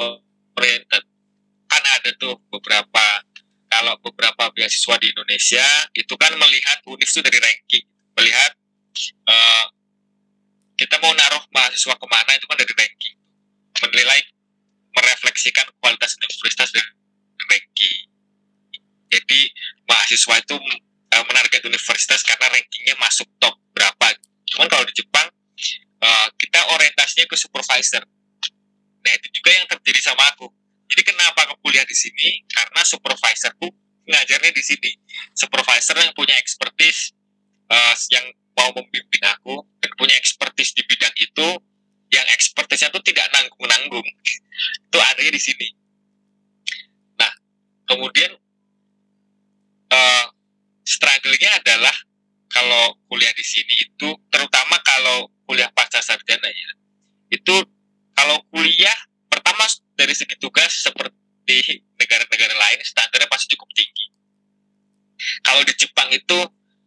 oriented 0.58 1.04
kan 1.68 1.84
ada 2.00 2.10
tuh 2.16 2.40
beberapa 2.48 3.04
kalau 3.78 3.94
beberapa 4.02 4.50
beasiswa 4.58 4.98
di 4.98 5.14
Indonesia 5.14 5.62
itu 5.94 6.14
kan 6.18 6.34
melihat 6.34 6.82
UNIF 6.90 7.06
itu 7.06 7.22
dari 7.22 7.38
ranking. 7.38 7.86
Melihat 8.18 8.52
uh, 9.30 9.70
kita 10.74 10.98
mau 10.98 11.14
naruh 11.14 11.46
mahasiswa 11.54 11.94
ke 11.94 12.06
mana 12.10 12.34
itu 12.34 12.42
kan 12.50 12.58
dari 12.58 12.74
ranking. 12.74 13.14
Menilai 13.86 14.18
merefleksikan 14.98 15.70
kualitas 15.78 16.18
universitas 16.18 16.74
dari 16.74 16.90
ranking. 17.46 17.98
Jadi 19.14 19.40
mahasiswa 19.86 20.34
itu 20.42 20.58
uh, 21.14 21.24
menarget 21.30 21.62
universitas 21.62 22.26
karena 22.26 22.50
rankingnya 22.50 22.98
masuk 22.98 23.30
top 23.38 23.54
berapa. 23.78 24.10
Cuman 24.50 24.66
kalau 24.66 24.82
di 24.90 24.94
Jepang 24.98 25.30
uh, 26.02 26.28
kita 26.34 26.66
orientasinya 26.74 27.30
ke 27.30 27.38
supervisor. 27.38 28.02
Nah 29.06 29.12
itu 29.14 29.38
juga 29.38 29.54
yang 29.54 29.70
terjadi 29.70 30.02
sama 30.02 30.26
aku. 30.34 30.50
Jadi 30.88 31.02
kenapa 31.04 31.44
aku 31.44 31.60
kuliah 31.60 31.84
di 31.84 31.92
sini? 31.92 32.42
Karena 32.48 32.80
supervisorku 32.80 33.68
ngajarnya 34.08 34.52
di 34.56 34.64
sini. 34.64 34.90
Supervisor 35.36 36.00
yang 36.00 36.12
punya 36.16 36.34
expertise 36.40 37.12
uh, 37.68 37.94
yang 38.08 38.24
mau 38.56 38.72
membimbing 38.74 39.24
aku 39.28 39.62
dan 39.78 39.90
punya 39.94 40.16
expertise 40.16 40.72
di 40.74 40.82
bidang 40.88 41.12
itu, 41.20 41.48
yang 42.10 42.26
expertise-nya 42.34 42.88
itu 42.90 43.00
tidak 43.12 43.28
nanggung-nanggung. 43.36 44.08
itu 44.88 44.98
adanya 44.98 45.32
di 45.32 45.42
sini. 45.42 45.68
Nah, 47.20 47.32
kemudian 47.86 48.32
uh, 49.92 50.26
struggle-nya 50.82 51.60
adalah 51.60 51.94
kalau 52.48 52.96
kuliah 53.12 53.30
di 53.36 53.44
sini 53.44 53.76
itu, 53.76 54.08
terutama 54.32 54.80
kalau 54.80 55.28
kuliah 55.44 55.68
pasca 55.76 56.00
sarjana 56.00 56.48
ya, 56.48 56.70
itu 57.28 57.56
kalau 58.16 58.40
kuliah 58.48 58.98
dari 59.98 60.14
segi 60.14 60.38
tugas 60.38 60.70
seperti 60.78 61.82
negara-negara 61.98 62.54
lain 62.54 62.78
standarnya 62.86 63.26
pasti 63.26 63.58
cukup 63.58 63.66
tinggi. 63.74 64.06
Kalau 65.42 65.66
di 65.66 65.74
Jepang 65.74 66.06
itu 66.14 66.38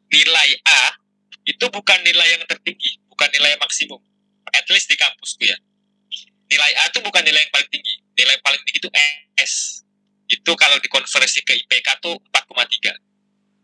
nilai 0.08 0.50
A 0.64 0.96
itu 1.44 1.68
bukan 1.68 2.00
nilai 2.08 2.40
yang 2.40 2.44
tertinggi, 2.48 3.04
bukan 3.12 3.28
nilai 3.36 3.60
yang 3.60 3.62
maksimum. 3.62 4.00
At 4.56 4.64
least 4.72 4.88
di 4.88 4.96
kampusku 4.96 5.44
ya. 5.44 5.60
Nilai 6.48 6.72
A 6.80 6.88
itu 6.88 7.04
bukan 7.04 7.20
nilai 7.28 7.44
yang 7.44 7.52
paling 7.52 7.68
tinggi. 7.68 7.96
Nilai 8.16 8.40
paling 8.40 8.62
tinggi 8.64 8.80
itu 8.80 8.90
S. 9.36 9.84
Itu 10.32 10.56
kalau 10.56 10.80
dikonversi 10.80 11.44
ke 11.44 11.60
IPK 11.68 12.00
tuh 12.00 12.16
4,3. 12.32 12.96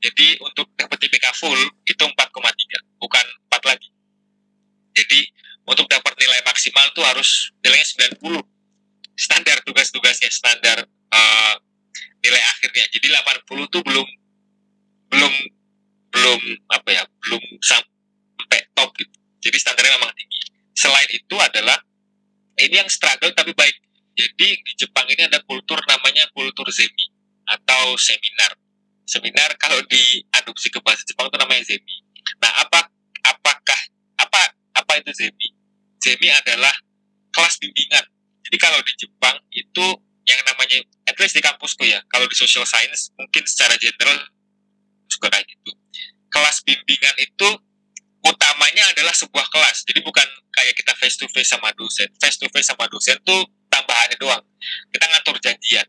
Jadi 0.03 0.27
untuk 0.43 0.67
dapat 0.75 0.99
IPK 0.99 1.25
full 1.39 1.57
itu 1.87 2.03
4,3, 2.03 2.99
bukan 2.99 3.25
4 3.47 3.63
lagi. 3.63 3.89
Jadi 4.91 5.19
untuk 5.67 5.87
dapat 5.87 6.15
nilai 6.19 6.43
maksimal 6.43 6.91
tuh 6.91 7.03
harus 7.07 7.51
nilainya 7.63 7.87
90 8.19 8.56
standar 9.17 9.59
tugas-tugasnya 9.65 10.29
standar 10.29 10.87
itu 13.77 13.79
belum 13.85 14.07
belum 15.13 15.33
belum 16.09 16.41
apa 16.73 16.89
ya 16.89 17.03
belum 17.21 17.43
sampai 17.61 18.59
top 18.73 18.89
gitu. 18.97 19.13
Jadi 19.43 19.57
standarnya 19.61 20.01
memang 20.01 20.11
tinggi. 20.17 20.41
Selain 20.73 21.09
itu 21.13 21.35
adalah 21.37 21.77
ini 22.57 22.81
yang 22.81 22.89
struggle 22.89 23.29
tapi 23.37 23.53
baik. 23.53 23.75
Jadi 24.17 24.47
di 24.57 24.73
Jepang 24.73 25.05
ini 25.13 25.29
ada 25.29 25.37
kultur 25.45 25.77
namanya 25.85 26.25
kultur 26.33 26.65
zemi 26.73 27.05
atau 27.45 27.93
seminar. 28.01 28.57
Seminar 29.05 29.53
kalau 29.61 29.77
diadopsi 29.85 30.73
ke 30.73 30.81
bahasa 30.81 31.05
Jepang 31.05 31.29
itu 31.29 31.37
namanya 31.37 31.63
zemi. 31.69 31.95
Nah 32.41 32.51
apa 32.65 32.89
apakah 33.29 33.81
apa 34.17 34.41
apa 34.73 34.91
itu 34.97 35.13
zemi? 35.13 35.53
Zemi 36.01 36.33
adalah 36.33 36.73
kelas 37.29 37.61
bimbingan 37.61 38.05
jadi 38.47 38.57
kalau 38.63 38.79
di 38.79 38.93
Jepang 38.95 39.35
itu 39.51 39.85
yang 40.27 40.41
namanya 40.43 40.79
at 41.07 41.15
least 41.19 41.35
di 41.35 41.43
kampusku 41.43 41.87
ya 41.87 41.99
kalau 42.11 42.27
di 42.27 42.35
social 42.35 42.63
science 42.67 43.11
mungkin 43.15 43.43
secara 43.47 43.75
general 43.79 44.15
juga 45.07 45.27
kayak 45.31 45.47
gitu. 45.47 45.71
Kelas 46.27 46.63
bimbingan 46.67 47.15
itu 47.19 47.49
utamanya 48.27 48.83
adalah 48.91 49.15
sebuah 49.15 49.47
kelas. 49.47 49.87
Jadi 49.87 50.03
bukan 50.03 50.27
kayak 50.51 50.75
kita 50.75 50.91
face 50.99 51.15
to 51.15 51.25
face 51.31 51.51
sama 51.51 51.71
dosen. 51.79 52.11
Face 52.19 52.35
to 52.35 52.47
face 52.51 52.67
sama 52.67 52.87
dosen 52.91 53.15
tuh 53.23 53.47
tambahannya 53.71 54.19
doang. 54.19 54.43
Kita 54.91 55.05
ngatur 55.07 55.39
janjian. 55.39 55.87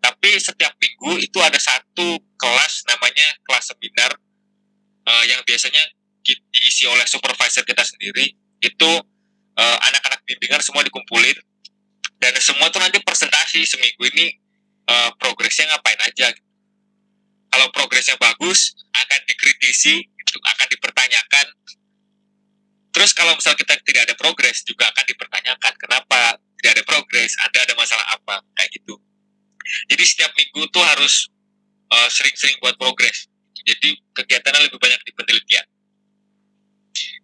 Tapi 0.00 0.40
setiap 0.40 0.72
minggu 0.80 1.20
itu 1.20 1.38
ada 1.44 1.60
satu 1.60 2.16
kelas 2.40 2.74
namanya 2.88 3.28
kelas 3.44 3.64
seminar 3.74 4.12
uh, 5.04 5.24
yang 5.28 5.40
biasanya 5.44 5.82
diisi 6.24 6.88
oleh 6.88 7.04
supervisor 7.04 7.62
kita 7.64 7.84
sendiri. 7.84 8.32
Itu 8.64 8.90
uh, 9.56 9.78
anak-anak 9.92 10.24
bimbingan 10.24 10.64
semua 10.64 10.80
dikumpulin 10.80 11.36
dan 12.20 12.32
semua 12.40 12.72
tuh 12.72 12.80
nanti 12.80 13.00
presentasi 13.00 13.64
seminggu 13.68 14.02
ini 14.16 14.32
uh, 14.88 15.10
progresnya 15.20 15.68
ngapain 15.72 16.00
aja. 16.04 16.32
Kalau 17.52 17.68
progresnya 17.72 18.16
bagus 18.20 18.76
akan 18.92 19.20
dikritisi 19.24 20.04
itu 20.04 20.36
akan 20.42 20.66
dipertanyakan. 20.72 21.46
Terus 22.92 23.10
kalau 23.12 23.36
misal 23.36 23.52
kita 23.54 23.76
tidak 23.84 24.08
ada 24.08 24.14
progres 24.16 24.64
juga 24.64 24.88
akan 24.88 25.04
dipertanyakan 25.04 25.72
kenapa 25.76 26.40
tidak 26.60 26.80
ada 26.80 26.84
progres 26.88 27.32
ada 27.44 27.58
ada 27.62 27.74
masalah 27.76 28.06
apa 28.16 28.40
kayak 28.56 28.72
gitu. 28.72 28.96
Jadi 29.92 30.04
setiap 30.06 30.32
minggu 30.32 30.68
tuh 30.72 30.84
harus 30.84 31.28
uh, 31.92 32.08
sering-sering 32.08 32.56
buat 32.62 32.78
progres. 32.80 33.28
Jadi 33.66 33.98
kegiatannya 34.14 34.70
lebih 34.70 34.78
banyak 34.78 35.00
di 35.02 35.12
penelitian. 35.12 35.66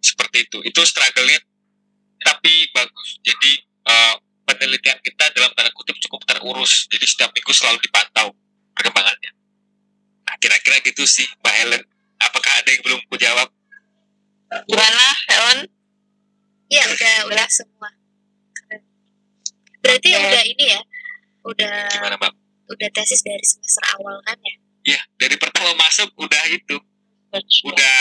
Seperti 0.03 0.45
itu. 0.45 0.59
Itu 0.67 0.83
struggle-nya 0.83 1.39
tapi 2.23 2.67
bagus. 2.71 3.19
Jadi 3.23 3.51
uh, 3.87 4.15
penelitian 4.43 4.99
kita 5.03 5.25
dalam 5.33 5.51
tanda 5.55 5.71
kutip 5.75 5.95
cukup 6.07 6.23
terurus. 6.27 6.87
Jadi 6.91 7.05
setiap 7.07 7.31
minggu 7.31 7.51
selalu 7.51 7.79
dipantau 7.83 8.35
perkembangannya. 8.75 9.31
Nah, 10.27 10.35
kira-kira 10.39 10.79
gitu 10.83 11.03
sih, 11.07 11.27
Mbak 11.43 11.55
Helen. 11.63 11.83
Apakah 12.23 12.51
ada 12.59 12.69
yang 12.71 12.81
belum 12.83 12.99
ku 13.07 13.15
jawab? 13.19 13.47
Gimana, 14.69 15.05
Helen? 15.27 15.59
Iya, 16.69 16.83
udah 16.87 17.15
udah 17.33 17.47
semua. 17.49 17.89
Berarti 19.83 20.09
ya. 20.15 20.19
udah 20.23 20.43
ini 20.47 20.65
ya, 20.71 20.81
udah 21.43 21.75
Gimana, 21.91 22.15
Mbak? 22.15 22.31
Udah 22.71 22.89
tesis 22.95 23.19
dari 23.19 23.43
semester 23.43 23.83
awal 23.99 24.15
kan 24.23 24.39
ya? 24.39 24.55
Iya, 24.83 25.01
dari 25.19 25.35
pertama 25.35 25.75
masuk 25.75 26.07
udah 26.15 26.43
itu. 26.47 26.79
Udah 27.67 27.99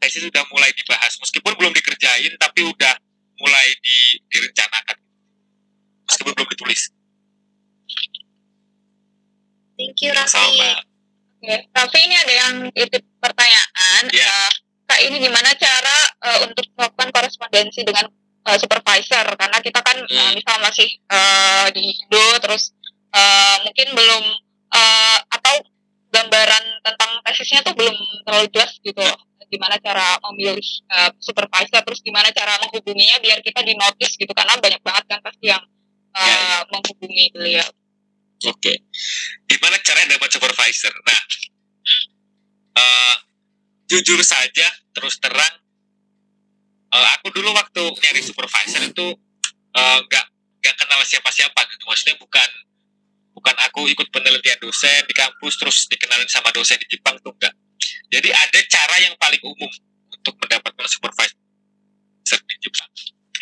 tesis 0.00 0.24
udah 0.24 0.42
mulai 0.48 0.72
dibahas 0.72 1.12
meskipun 1.20 1.52
belum 1.60 1.76
dikerjain 1.76 2.32
tapi 2.40 2.64
udah 2.64 2.94
mulai 3.36 3.68
di, 3.84 4.16
direncanakan 4.32 4.96
meskipun 6.10 6.34
belum 6.34 6.50
ditulis. 6.50 6.90
Thank 9.80 9.96
you 10.04 10.10
Raffi. 10.12 10.36
Sama. 10.36 10.70
Oke, 11.40 11.56
Raffi 11.72 11.98
ini 12.04 12.16
ada 12.20 12.34
yang 12.36 12.54
titip 12.68 13.00
pertanyaan. 13.16 14.02
Iya. 14.12 14.28
Uh, 14.28 14.50
Kak 14.90 15.00
ini 15.06 15.22
gimana 15.22 15.54
cara 15.54 15.98
uh, 16.18 16.38
untuk 16.50 16.66
melakukan 16.74 17.08
korespondensi 17.14 17.86
dengan 17.86 18.10
uh, 18.44 18.58
supervisor? 18.58 19.22
Karena 19.38 19.62
kita 19.62 19.80
kan 19.80 19.96
uh, 20.02 20.10
Hmm. 20.10 20.34
misal 20.34 20.58
masih 20.60 20.90
uh, 21.08 21.70
di 21.70 21.94
Indo, 21.94 22.26
terus 22.42 22.74
uh, 23.14 23.62
mungkin 23.62 23.88
belum 23.94 24.24
uh, 24.74 25.18
atau 25.30 25.62
gambaran 26.10 26.64
tentang 26.82 27.10
tesisnya 27.22 27.62
tuh 27.62 27.72
belum 27.78 27.94
terlalu 28.26 28.50
jelas 28.50 28.74
gitu. 28.82 28.98
Ya. 28.98 29.14
Gimana 29.50 29.78
cara 29.78 30.18
memilih 30.30 30.66
uh, 30.90 31.10
supervisor, 31.22 31.80
terus 31.86 32.02
gimana 32.02 32.28
cara 32.34 32.58
menghubunginya 32.60 33.16
biar 33.22 33.40
kita 33.40 33.62
di 33.62 33.78
notice 33.78 34.18
gitu. 34.18 34.34
Karena 34.34 34.58
banyak 34.58 34.82
banget 34.82 35.04
kan 35.06 35.22
pasti 35.22 35.54
yang 35.54 35.62
uh, 36.14 36.26
Ya, 36.26 36.36
ya. 36.36 36.58
menghubungi 36.70 37.26
beliau. 37.34 37.70
Oke. 38.48 38.72
Gimana 39.44 39.76
caranya 39.84 40.16
dapat 40.16 40.32
supervisor? 40.32 40.92
Nah, 41.04 41.20
eh, 42.80 43.16
jujur 43.90 44.16
saja, 44.24 44.66
terus 44.96 45.20
terang, 45.20 45.54
eh, 46.88 47.08
aku 47.20 47.28
dulu 47.36 47.52
waktu 47.52 47.82
nyari 48.00 48.22
supervisor 48.24 48.80
itu 48.80 49.06
eh, 49.76 49.98
nggak 50.08 50.26
nggak 50.64 50.74
kenal 50.80 51.00
siapa-siapa 51.04 51.60
gitu. 51.68 51.84
Maksudnya 51.84 52.16
bukan 52.16 52.50
bukan 53.36 53.56
aku 53.64 53.86
ikut 53.92 54.08
penelitian 54.10 54.58
dosen 54.60 55.04
di 55.06 55.14
kampus 55.14 55.54
terus 55.60 55.86
dikenalin 55.88 56.28
sama 56.28 56.50
dosen 56.52 56.80
di 56.80 56.96
Jepang 56.96 57.16
tuh 57.20 57.32
enggak. 57.36 57.54
Jadi 58.10 58.28
ada 58.34 58.60
cara 58.66 58.96
yang 59.04 59.14
paling 59.20 59.40
umum 59.44 59.70
untuk 60.10 60.34
mendapatkan 60.42 60.86
supervisor 60.90 62.40
di 62.44 62.56
Jepang, 62.60 62.90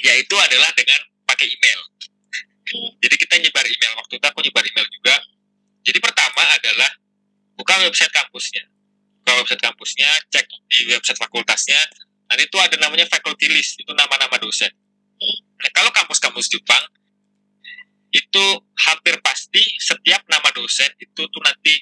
yaitu 0.04 0.34
adalah 0.36 0.70
dengan 0.76 1.00
pakai 1.24 1.48
email. 1.48 1.80
Jadi 2.98 3.14
kita 3.16 3.34
nyebar 3.40 3.64
email 3.64 3.92
waktu 3.96 4.14
itu 4.20 4.26
aku 4.26 4.40
nyebar 4.44 4.64
email 4.64 4.86
juga. 4.90 5.14
Jadi 5.84 5.98
pertama 6.04 6.42
adalah 6.52 6.90
buka 7.56 7.74
website 7.84 8.12
kampusnya. 8.12 8.64
Buka 9.24 9.32
website 9.40 9.62
kampusnya, 9.62 10.10
cek 10.28 10.46
di 10.68 10.92
website 10.92 11.18
fakultasnya. 11.18 11.80
Nanti 12.28 12.44
itu 12.44 12.58
ada 12.60 12.76
namanya 12.76 13.08
faculty 13.08 13.48
list, 13.48 13.80
itu 13.80 13.88
nama-nama 13.96 14.36
dosen. 14.36 14.68
Nah, 15.58 15.70
kalau 15.72 15.90
kampus-kampus 15.90 16.52
Jepang 16.52 16.84
itu 18.08 18.44
hampir 18.88 19.20
pasti 19.20 19.60
setiap 19.80 20.24
nama 20.32 20.48
dosen 20.56 20.88
itu 20.96 21.28
tuh 21.28 21.42
nanti 21.44 21.76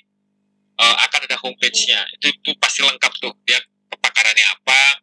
eh, 0.79 0.97
akan 1.03 1.21
ada 1.27 1.37
homepage-nya. 1.43 2.07
Itu 2.19 2.31
itu 2.31 2.51
pasti 2.63 2.87
lengkap 2.87 3.13
tuh. 3.19 3.35
Dia 3.43 3.59
kepakarannya 3.91 4.47
apa, 4.47 5.03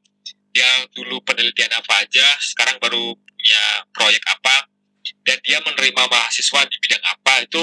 dia 0.54 0.70
dulu 0.94 1.20
penelitian 1.26 1.74
apa 1.76 2.06
aja, 2.06 2.28
sekarang 2.40 2.78
baru 2.80 3.16
punya 3.18 3.64
proyek 3.92 4.24
apa, 4.30 4.70
dan 5.24 5.38
dia 5.44 5.60
menerima 5.64 6.04
mahasiswa 6.08 6.62
di 6.68 6.78
bidang 6.84 7.04
apa 7.04 7.48
itu 7.48 7.62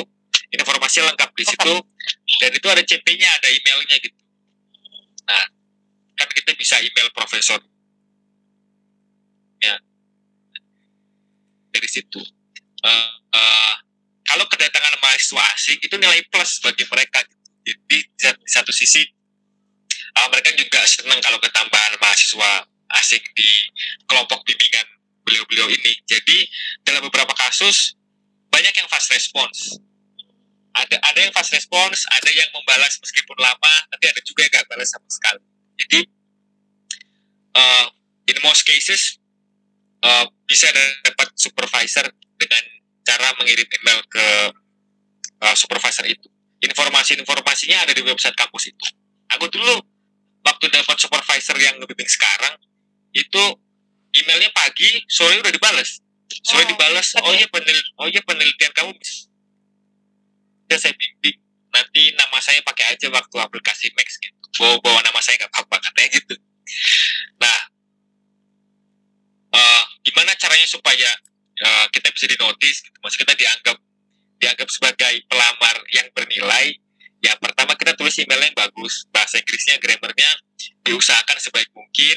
informasi 0.51 1.05
lengkap 1.05 1.31
di 1.37 1.45
situ. 1.47 1.74
Dan 2.41 2.51
itu 2.57 2.66
ada 2.66 2.82
CP-nya 2.82 3.28
ada 3.37 3.49
emailnya 3.53 3.97
gitu. 4.01 4.20
Nah 5.28 5.45
kan 6.16 6.28
kita 6.32 6.53
bisa 6.57 6.81
email 6.81 7.09
profesor. 7.12 7.61
Ya. 9.61 9.77
Dari 11.70 11.89
situ. 11.89 12.20
Eh, 12.81 13.12
eh, 13.37 13.74
kalau 14.24 14.49
kedatangan 14.49 14.97
mahasiswa 15.05 15.43
asing 15.53 15.78
itu 15.85 15.95
nilai 16.01 16.24
plus 16.32 16.65
bagi 16.65 16.89
mereka 16.89 17.20
gitu. 17.28 17.37
jadi 17.61 17.77
di 17.85 17.99
sat- 18.16 18.41
di 18.41 18.51
satu 18.51 18.73
sisi 18.73 19.05
eh, 20.16 20.27
mereka 20.32 20.49
juga 20.57 20.81
senang 20.89 21.20
kalau 21.20 21.37
ketambahan 21.37 22.01
mahasiswa 22.01 22.65
asing 22.97 23.20
di 23.37 23.49
kelompok 24.09 24.41
bimbingan 24.49 24.87
beliau-beliau 25.25 25.69
ini. 25.71 25.93
Jadi 26.09 26.49
dalam 26.85 27.05
beberapa 27.07 27.33
kasus 27.37 27.95
banyak 28.51 28.75
yang 28.75 28.89
fast 28.91 29.13
response. 29.15 29.79
Ada 30.71 31.03
ada 31.03 31.19
yang 31.19 31.35
fast 31.35 31.51
response, 31.51 32.07
ada 32.15 32.31
yang 32.31 32.47
membalas 32.55 32.95
meskipun 33.03 33.35
lama, 33.43 33.75
nanti 33.91 34.07
ada 34.07 34.21
juga 34.23 34.47
yang 34.47 34.53
nggak 34.55 34.69
balas 34.71 34.89
sama 34.91 35.09
sekali. 35.11 35.43
Jadi 35.81 36.01
uh, 37.57 37.87
in 38.31 38.37
most 38.47 38.63
cases 38.63 39.19
uh, 40.07 40.27
bisa 40.47 40.71
dapat 41.03 41.29
supervisor 41.35 42.07
dengan 42.39 42.63
cara 43.03 43.35
mengirim 43.41 43.67
email 43.83 44.01
ke 44.07 44.27
uh, 45.43 45.57
supervisor 45.57 46.07
itu. 46.07 46.29
Informasi-informasinya 46.61 47.89
ada 47.89 47.93
di 47.97 48.05
website 48.05 48.37
kampus 48.37 48.71
itu. 48.71 48.87
Aku 49.33 49.49
dulu 49.49 49.81
waktu 50.45 50.67
dapat 50.69 50.97
supervisor 51.01 51.57
yang 51.57 51.77
ngebimbing 51.81 52.09
sekarang 52.09 52.55
itu 53.17 53.43
emailnya 54.15 54.51
pagi, 54.53 55.03
sore 55.07 55.39
udah 55.41 55.53
dibalas. 55.53 56.03
Sore 56.41 56.62
Oh, 56.62 56.69
dibalas, 56.70 57.09
oh 57.27 57.35
iya 57.35 57.47
penel 57.51 57.78
oh 58.01 58.07
iya 58.07 58.23
penelitian 58.23 58.70
kamu 58.73 58.95
bisa 58.97 59.27
saya 60.78 60.95
bimbing. 60.95 61.39
Nanti 61.70 62.15
nama 62.15 62.39
saya 62.39 62.62
pakai 62.62 62.95
aja 62.95 63.07
waktu 63.11 63.37
aplikasi 63.39 63.91
Max 63.99 64.19
gitu. 64.23 64.39
Bawa 64.59 64.78
bawa 64.82 64.99
nama 65.03 65.19
saya 65.23 65.39
nggak 65.43 65.51
apa-apa 65.51 65.77
katanya 65.91 66.09
gitu. 66.19 66.35
Nah, 67.43 67.59
eh, 69.59 69.82
gimana 70.07 70.35
caranya 70.39 70.66
supaya 70.70 71.11
eh, 71.61 71.87
kita 71.91 72.09
bisa 72.15 72.27
dinotis, 72.31 72.87
gitu. 72.87 72.97
Maksud 73.03 73.19
kita 73.27 73.35
dianggap 73.35 73.77
dianggap 74.41 74.69
sebagai 74.73 75.15
pelamar 75.27 75.77
yang 75.93 76.09
bernilai. 76.15 76.78
Ya 77.20 77.37
pertama 77.37 77.77
kita 77.77 77.93
tulis 77.99 78.16
email 78.16 78.41
yang 78.41 78.57
bagus, 78.57 79.05
bahasa 79.12 79.37
Inggrisnya, 79.37 79.77
grammarnya 79.77 80.31
diusahakan 80.87 81.37
sebaik 81.37 81.69
mungkin. 81.77 82.16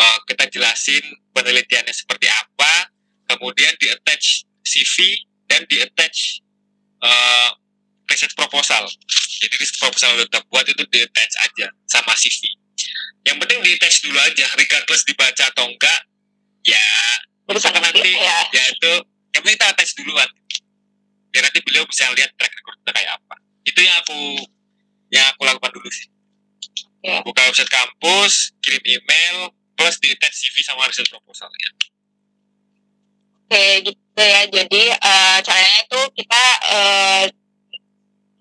Eh, 0.00 0.18
kita 0.32 0.48
jelasin 0.48 1.04
penelitiannya 1.36 1.92
seperti 1.92 2.24
apa, 2.32 2.88
kemudian 3.28 3.76
di 3.76 3.92
attach 3.92 4.48
CV 4.64 5.20
dan 5.44 5.60
di 5.68 5.76
attach 5.76 6.40
eh, 7.04 7.50
research 8.08 8.32
proposal. 8.32 8.88
Jadi 9.44 9.54
research 9.60 9.76
proposal 9.76 10.16
yang 10.16 10.24
udah 10.24 10.42
buat 10.48 10.64
itu 10.64 10.88
di 10.88 11.04
attach 11.04 11.36
aja 11.44 11.68
sama 11.84 12.16
CV. 12.16 12.48
Yang 13.28 13.44
penting 13.44 13.58
di 13.60 13.70
attach 13.76 14.00
dulu 14.00 14.16
aja, 14.24 14.46
regardless 14.56 15.04
dibaca 15.04 15.44
atau 15.52 15.68
enggak, 15.68 16.00
ya 16.64 16.86
misalkan 17.52 17.84
nanti 17.84 18.16
ya. 18.16 18.40
ya 18.56 18.64
itu 18.72 18.92
yang 19.36 19.42
penting 19.44 19.58
kita 19.60 19.68
attach 19.68 19.92
duluan. 20.00 20.28
Biar 21.28 21.44
nanti 21.44 21.60
beliau 21.60 21.84
bisa 21.84 22.08
lihat 22.16 22.32
track 22.40 22.52
record 22.56 22.76
kita 22.80 22.92
kayak 22.96 23.12
apa. 23.20 23.36
Itu 23.68 23.80
yang 23.84 23.96
aku 24.00 24.18
yang 25.12 25.28
aku 25.36 25.44
lakukan 25.44 25.76
dulu 25.76 25.92
sih. 25.92 26.08
Oke. 27.04 27.20
Buka 27.28 27.40
website 27.52 27.68
kampus, 27.68 28.56
kirim 28.64 28.80
email, 28.84 29.52
plus 29.80 29.96
di 29.96 30.12
attach 30.12 30.36
CV 30.36 30.60
sama 30.60 30.84
research 30.84 31.08
proposal 31.08 31.48
ya. 31.56 31.70
Oke 33.48 33.64
gitu 33.88 34.20
ya. 34.20 34.44
Jadi 34.44 34.82
eh, 34.92 35.38
caranya 35.40 35.76
itu 35.80 36.00
kita 36.20 36.42
eh, 36.68 37.24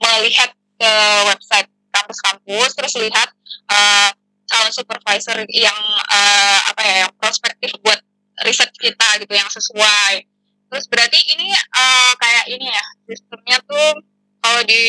melihat 0.04 0.52
ke 0.76 0.94
website 1.32 1.72
kampus-kampus, 1.96 2.76
terus 2.76 2.94
lihat 3.00 3.32
eh, 3.72 4.10
calon 4.52 4.74
supervisor 4.76 5.40
yang 5.56 5.80
eh, 6.12 6.60
apa 6.68 6.82
ya, 6.84 6.96
yang 7.08 7.12
prospektif 7.16 7.72
buat 7.80 8.04
riset 8.44 8.76
kita 8.76 9.24
gitu, 9.24 9.32
yang 9.32 9.48
sesuai. 9.48 10.28
Terus 10.70 10.86
berarti 10.92 11.20
ini 11.40 11.56
eh, 11.56 12.12
kayak 12.20 12.46
ini 12.52 12.68
ya, 12.68 12.84
sistemnya 13.08 13.58
tuh 13.64 14.04
kalau 14.44 14.62
di 14.68 14.82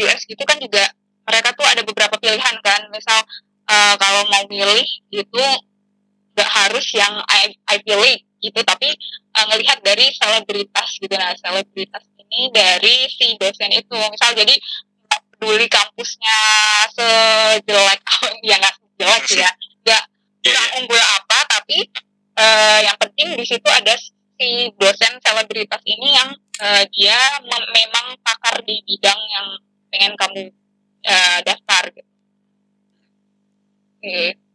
US 0.00 0.24
gitu 0.24 0.40
kan 0.48 0.56
juga 0.56 0.88
mereka 1.28 1.52
tuh 1.52 1.68
ada 1.68 1.84
beberapa 1.84 2.16
pilihan 2.16 2.56
kan. 2.64 2.80
Misal 2.88 3.20
eh, 3.68 3.94
kalau 4.00 4.24
mau 4.32 4.48
milih 4.48 4.88
itu 5.12 5.44
nggak 6.40 6.52
harus 6.64 6.86
yang 6.96 7.20
I- 7.28 7.58
Ivy 7.76 7.94
League 8.00 8.24
gitu, 8.40 8.56
tapi 8.64 8.88
uh, 9.36 9.44
ngelihat 9.52 9.84
dari 9.84 10.08
selebritas 10.16 10.88
gitu 10.96 11.12
nah 11.12 11.36
selebritas 11.36 12.00
ini 12.16 12.48
dari 12.48 13.04
si 13.12 13.36
dosen 13.36 13.68
itu 13.68 13.92
misal 13.92 14.32
jadi 14.32 14.54
nggak 14.56 15.20
peduli 15.36 15.68
kampusnya 15.68 16.38
sejelek 16.96 18.00
ya 18.48 18.56
nggak 18.56 18.76
jelek 18.96 19.24
ya 19.36 19.50
nggak 19.84 20.04
Iya, 20.40 20.56
kurang 20.56 20.68
iya. 20.72 20.76
unggul 20.80 21.02
apa 21.04 21.38
tapi 21.52 21.78
eh, 22.40 22.78
yang 22.88 22.96
penting 22.96 23.36
di 23.36 23.44
situ 23.44 23.68
ada 23.68 23.92
si 24.40 24.72
dosen 24.80 25.20
selebritas 25.20 25.84
ini 25.84 26.16
yang 26.16 26.32
eh, 26.64 26.84
dia 26.96 27.18
mem- 27.44 27.70
memang 27.76 28.16
pakar 28.24 28.64
di 28.64 28.80
bidang 28.88 29.20
yang 29.20 29.46
pengen 29.92 30.12
kamu 30.16 30.48
eh, 31.04 31.38
daftar 31.44 31.92
gitu. 31.92 32.08
Oke. 34.00 34.49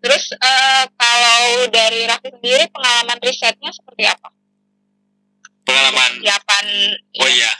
Terus 0.00 0.24
eh, 0.32 0.84
kalau 0.96 1.68
dari 1.68 2.08
Raffi 2.08 2.32
sendiri 2.32 2.64
pengalaman 2.72 3.20
risetnya 3.20 3.68
seperti 3.68 4.08
apa? 4.08 4.28
Pengalaman 5.68 6.10
Persiapan 6.18 6.66
Oh 7.20 7.28
iya. 7.28 7.52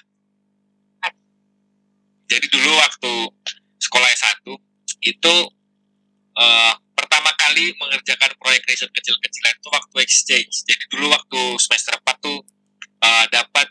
Jadi 2.30 2.46
dulu 2.46 2.70
waktu 2.78 3.12
sekolah 3.82 4.08
S1 4.14 4.46
itu 5.04 5.34
eh, 6.38 6.72
pertama 6.96 7.30
kali 7.36 7.74
mengerjakan 7.76 8.32
proyek 8.40 8.64
riset 8.70 8.88
kecil-kecilan 8.88 9.54
itu 9.60 9.68
waktu 9.68 9.96
exchange. 10.00 10.64
Jadi 10.64 10.84
dulu 10.96 11.12
waktu 11.12 11.40
semester 11.60 11.98
4 12.00 12.24
tuh 12.24 12.40
eh, 13.04 13.26
dapat 13.28 13.68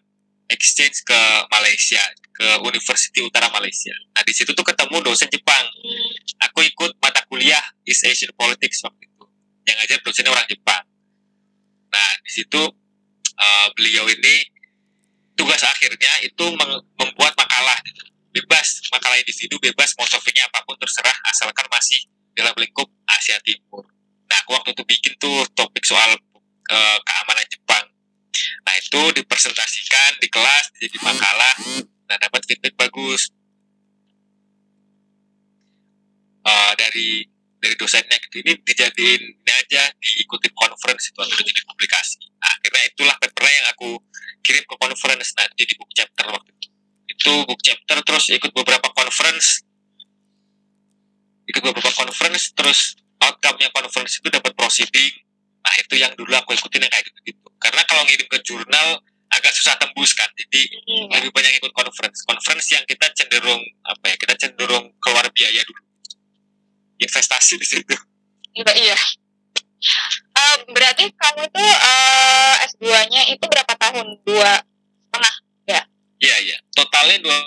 exchange 0.49 1.05
ke 1.05 1.21
Malaysia, 1.53 2.01
ke 2.34 2.47
University 2.65 3.21
Utara 3.21 3.47
Malaysia. 3.53 3.93
Nah 4.17 4.23
di 4.26 4.34
situ 4.34 4.51
tuh 4.51 4.65
ketemu 4.65 5.05
dosen 5.05 5.30
Jepang. 5.30 5.65
Aku 6.49 6.65
ikut 6.65 6.97
mata 6.99 7.21
kuliah 7.30 7.61
East 7.85 8.03
Asian 8.07 8.34
Politics 8.34 8.81
waktu 8.84 9.05
itu. 9.05 9.26
Yang 9.69 9.76
ngajar 9.84 9.97
dosennya 10.01 10.31
orang 10.34 10.47
Jepang. 10.49 10.84
Nah 11.93 12.09
di 12.26 12.31
situ 12.31 12.61
eh, 13.38 13.67
beliau 13.77 14.05
ini 14.09 14.35
tugas 15.38 15.61
akhirnya 15.63 16.11
itu 16.26 16.45
membuat 16.99 17.31
makalah 17.39 17.80
bebas 18.30 18.84
makalah 18.93 19.17
individu 19.17 19.57
bebas 19.57 19.95
mau 19.97 20.05
topiknya 20.05 20.45
apa 20.45 20.61
pun 20.67 20.77
terserah 20.77 21.15
asalkan 21.31 21.65
masih 21.71 21.97
dalam 22.38 22.53
lingkup 22.55 22.88
Asia 23.09 23.39
Timur. 23.41 23.84
Nah 24.30 24.38
aku 24.45 24.53
waktu 24.55 24.71
itu 24.76 24.84
bikin 24.85 25.13
tuh 25.17 25.43
topik 25.57 25.84
soal 25.84 26.15
eh, 26.71 26.97
keamanan 27.03 27.45
Jepang. 27.51 27.85
Nah 28.65 28.73
itu 28.77 29.01
dipresentasikan 29.19 30.22
di 30.22 30.27
kelas 30.31 30.72
jadi 30.77 30.97
makalah, 31.01 31.56
nah 32.07 32.18
dapat 32.18 32.41
feedback 32.45 32.76
bagus 32.77 33.34
Eh, 36.49 36.73
dari 36.80 37.10
dari 37.60 37.76
dosennya 37.76 38.15
gitu 38.15 38.39
ini 38.39 38.56
dijadiin 38.64 39.22
ini 39.22 39.51
aja 39.51 39.91
diikutin 39.99 40.56
conference 40.56 41.11
itu 41.11 41.19
atau 41.19 41.35
jadi 41.43 41.61
publikasi. 41.68 42.23
Nah, 42.39 42.47
akhirnya 42.56 42.84
itulah 42.88 43.15
papernya 43.19 43.51
yang 43.60 43.68
aku 43.76 43.89
kirim 44.39 44.64
ke 44.64 44.76
conference 44.80 45.35
nanti 45.35 45.68
di 45.68 45.76
book 45.76 45.91
chapter 45.91 46.31
waktu 46.31 46.49
itu. 46.56 46.68
Itu 47.11 47.31
book 47.43 47.60
chapter 47.60 47.99
terus 48.07 48.31
ikut 48.31 48.51
beberapa 48.56 48.88
conference, 48.95 49.68
ikut 51.51 51.60
beberapa 51.60 51.91
conference 51.91 52.56
terus 52.56 52.95
outcome-nya 53.19 53.68
conference 53.76 54.23
itu 54.23 54.27
dapat 54.31 54.56
proceeding. 54.56 55.11
Nah 55.69 55.75
itu 55.77 56.01
yang 56.01 56.09
dulu 56.17 56.33
aku 56.33 56.57
ikutin 56.57 56.81
yang 56.81 56.89
kayak 56.89 57.05
gitu-gitu. 57.13 57.45
Karena 57.61 57.85
kalau 57.85 58.01
ngirim 58.09 58.25
ke 58.25 58.41
jurnal 58.41 58.97
agak 59.29 59.53
susah 59.53 59.77
tembus 59.77 60.17
kan. 60.17 60.25
Jadi 60.33 60.65
Hmm, 60.89 61.13
lebih 61.13 61.29
banyak 61.29 61.61
ikut 61.61 61.69
conference. 61.77 62.25
Conference 62.25 62.73
yang 62.73 62.81
kita 62.89 63.05
cenderung 63.13 63.61
apa 63.85 64.05
ya? 64.09 64.15
Kita 64.17 64.33
cenderung 64.33 64.89
keluar 64.97 65.29
biaya 65.29 65.61
dulu. 65.61 65.81
Investasi 66.97 67.61
di 67.61 67.67
situ. 67.69 67.93
Iya, 68.57 68.73
iya. 68.73 68.97
Eh, 70.33 70.57
berarti 70.73 71.05
kamu 71.13 71.45
itu 71.45 71.61
eh, 71.61 72.53
S2-nya 72.73 73.21
itu 73.29 73.45
berapa 73.45 73.73
tahun? 73.77 74.25
Dua 74.25 74.65
Iya 76.19 76.35
iya. 76.43 76.57
Totalnya 76.75 77.17
dua 77.23 77.37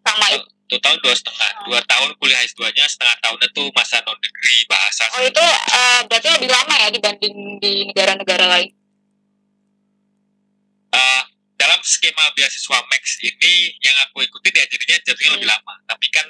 sama 0.00 0.26
itu. 0.32 0.48
Total 0.74 0.94
dua 1.00 1.14
setengah. 1.14 1.50
Dua 1.64 1.80
tahun 1.82 2.10
kuliah 2.18 2.40
S2-nya 2.42 2.84
setengah 2.84 3.16
tahunnya 3.20 3.48
tuh 3.50 3.70
masa 3.70 4.02
non 4.02 4.18
degree 4.18 4.62
bahasa. 4.66 5.04
Oh 5.14 5.22
itu 5.22 5.40
eh, 5.40 6.00
berarti 6.04 6.28
lebih 6.34 6.50
lama 6.50 6.74
ya 6.76 6.88
dibanding 6.90 7.34
di 7.58 7.72
negara-negara 7.88 8.44
lain. 8.48 8.70
Eh, 10.90 11.22
dalam 11.54 11.80
skema 11.82 12.30
beasiswa 12.34 12.78
Max 12.86 13.18
ini 13.20 13.54
yang 13.78 13.96
aku 14.04 14.22
ikuti 14.22 14.50
ya 14.50 14.66
jadinya 14.66 14.96
jadinya 15.02 15.30
lebih 15.38 15.48
lama. 15.48 15.74
Tapi 15.86 16.06
kan 16.10 16.26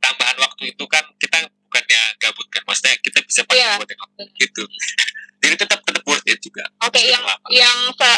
tambahan 0.00 0.36
waktu 0.36 0.72
itu 0.72 0.84
kan 0.84 1.04
kita 1.16 1.38
bukannya 1.68 2.02
gabut 2.18 2.46
kan. 2.48 2.62
Maksudnya 2.64 2.94
kita 3.00 3.18
bisa 3.22 3.40
pakai 3.44 3.60
Iya. 3.60 3.72
buat 3.80 3.88
yang 3.88 4.28
gitu. 4.36 4.62
Jadi 5.44 5.54
tetap 5.60 5.80
tetap 5.84 6.02
worth 6.08 6.24
it 6.24 6.40
juga. 6.40 6.64
Oke, 6.80 6.96
Meskipun 6.96 7.12
yang 7.12 7.24
lama. 7.24 7.46
yang 7.52 7.78
se 7.92 8.10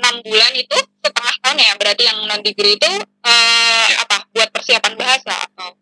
enam 0.00 0.14
bulan 0.24 0.52
itu 0.56 0.76
setengah 1.04 1.34
tahun 1.44 1.58
ya 1.60 1.72
berarti 1.76 2.02
yang 2.08 2.18
non 2.24 2.40
degree 2.40 2.74
itu 2.74 2.90
eh, 3.24 3.86
Ya. 3.92 3.96
apa 4.02 4.24
buat 4.32 4.48
persiapan 4.50 4.94
bahasa 4.96 5.34
atau 5.46 5.76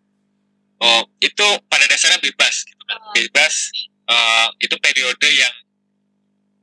Oh, 0.79 1.03
itu 1.19 1.47
pada 1.67 1.91
dasarnya 1.91 2.23
bebas 2.23 2.63
gitu 2.63 2.83
kan. 2.87 2.99
Oh. 3.03 3.11
Bebas 3.11 3.55
eh, 4.07 4.47
itu 4.63 4.75
periode 4.79 5.27
yang 5.27 5.55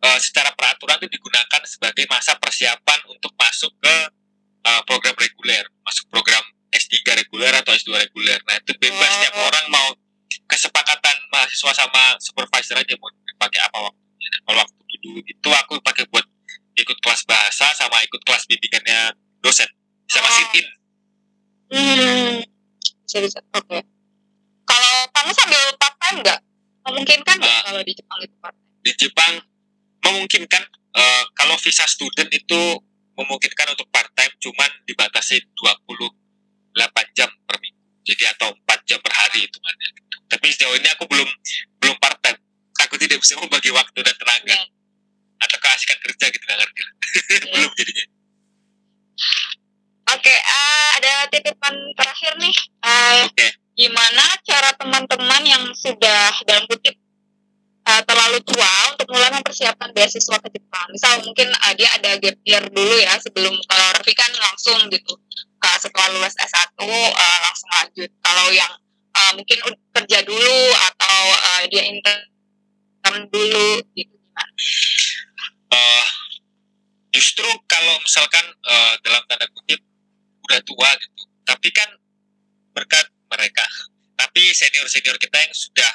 eh, 0.01 0.19
secara 0.23 0.55
peraturan 0.55 0.95
itu 1.03 1.19
digunakan 1.19 1.61
sebagai 1.67 2.07
masa 2.07 2.35
persiapan 2.39 2.99
untuk 3.11 3.35
masuk 3.35 3.71
ke 3.79 3.95
eh, 4.65 4.81
program 4.87 5.15
reguler, 5.19 5.67
masuk 5.83 6.07
program 6.07 6.39
S3 6.71 6.95
reguler 7.23 7.51
atau 7.55 7.71
S2 7.71 7.91
reguler. 8.07 8.39
Nah, 8.47 8.55
itu 8.55 8.71
bebas 8.79 9.11
Oh. 9.11 9.19
tiap 9.19 9.35
orang 9.35 9.65
mau 9.67 9.87
kesepakatan 10.45 11.15
mahasiswa 11.31 11.71
sama 11.75 12.15
supervisor 12.19 12.77
aja 12.77 12.93
mau 12.95 13.11
dipakai 13.11 13.59
apa 13.63 13.77
waktunya. 13.83 14.27
Nah, 14.31 14.39
Kalau 14.45 14.57
waktu 14.63 14.79
dulu 15.03 15.19
itu 15.21 15.49
aku 15.51 15.73
pakai 15.83 16.03
buat 16.07 16.23
ikut 16.75 16.97
kelas 16.99 17.23
bahasa 17.25 17.67
sama 17.73 17.99
ikut 18.03 18.21
kelas 18.23 18.45
bimbingannya 18.45 19.15
dosen 19.39 19.67
sama 20.05 20.27
Oh. 20.27 20.35
sit 20.35 20.49
in. 20.55 20.67
hmm, 21.71 22.35
bisa 23.03 23.17
bisa 23.19 23.39
oke 23.53 23.79
kalau 24.65 24.93
kamu 25.11 25.31
sambil 25.33 25.61
part 25.77 25.95
time 25.99 26.17
nggak 26.21 26.39
memungkinkan 26.85 27.35
nggak 27.39 27.51
Ah. 27.51 27.63
kalau 27.65 27.81
di 27.81 27.93
Jepang 27.95 28.19
itu 28.21 28.35
part 28.37 28.55
time 28.55 28.81
di 28.85 28.91
Jepang 28.93 29.33
memungkinkan 30.05 30.63
eh, 30.95 31.23
kalau 31.33 31.55
visa 31.57 31.83
student 31.89 32.29
itu 32.29 32.61
memungkinkan 33.15 33.67
untuk 33.73 33.87
part 33.89 34.11
time 34.13 34.31
cuman 34.37 34.69
dibatasi 34.85 35.39
28 35.57 37.07
jam 37.15 37.31
per 37.47 37.57
minggu. 37.59 37.79
Jadi 38.05 38.23
atau 38.29 38.53
4 38.53 38.79
jam 38.85 38.99
per 39.01 39.11
hari 39.11 39.47
itu 39.47 39.57
Tapi 40.25 40.45
sejauh 40.51 40.75
ini 40.77 40.87
aku 40.93 41.07
belum 41.07 41.25
belum 41.79 41.95
part 41.97 42.19
time. 42.21 42.37
Aku 42.85 42.99
tidak 42.99 43.17
bisa 43.17 43.33
membagi 43.39 43.71
waktu 43.71 43.99
dan 44.03 44.15
tenaga 44.19 44.55
Ya. 44.55 44.61
Atau 45.45 45.57
keasikan 45.61 45.97
kerja 46.01 46.25
gitu 46.33 46.43
nggak 46.43 46.59
ngerti. 46.59 46.81
belum 47.53 47.71
jadinya. 47.77 48.05
oke 50.05 50.33
eh, 50.35 50.89
ada 50.99 51.13
titipan 51.31 51.73
terakhir 51.95 52.35
nih 52.37 52.55
Eh, 52.85 53.25
Oke. 53.25 53.47
gimana 53.73 54.25
cara 54.45 54.69
teman-teman 54.77 55.41
yang 55.41 55.63
sudah 55.73 56.29
dalam 56.45 56.69
kutip 56.69 56.93
uh, 57.85 58.01
terlalu 58.05 58.37
tua 58.45 58.93
untuk 58.93 59.09
mulai 59.09 59.33
mempersiapkan 59.33 59.89
beasiswa 59.89 60.37
ke 60.37 60.49
Jepang. 60.53 60.85
Misal 60.93 61.25
mungkin 61.25 61.49
uh, 61.49 61.73
dia 61.73 61.89
ada 61.97 62.17
gap 62.21 62.37
year 62.45 62.61
dulu 62.69 62.95
ya 63.01 63.17
sebelum 63.17 63.53
kalau 63.65 63.85
Raffi 63.97 64.13
kan 64.13 64.29
langsung 64.37 64.77
gitu 64.93 65.17
uh, 65.65 65.77
setelah 65.81 66.13
lulus 66.13 66.37
S1 66.37 66.77
uh, 66.77 67.37
langsung 67.41 67.69
lanjut. 67.73 68.09
Kalau 68.21 68.45
yang 68.53 68.73
uh, 69.17 69.31
mungkin 69.33 69.57
kerja 69.97 70.19
dulu 70.21 70.59
atau 70.93 71.17
uh, 71.33 71.63
dia 71.69 71.83
intern 71.89 73.17
dulu 73.33 73.81
gitu 73.97 74.13
gimana? 74.13 74.51
Eh, 75.75 76.07
justru 77.15 77.47
kalau 77.67 77.95
misalkan 77.99 78.45
eh, 78.47 78.93
dalam 79.03 79.23
tanda 79.27 79.47
kutip 79.51 79.79
udah 80.47 80.59
tua 80.63 80.89
gitu. 80.99 81.23
Tapi 81.45 81.69
kan 81.73 81.89
berkat 82.71 83.05
mereka. 83.31 83.65
Tapi 84.15 84.55
senior 84.55 84.87
senior 84.87 85.19
kita 85.19 85.35
yang 85.35 85.51
sudah 85.51 85.91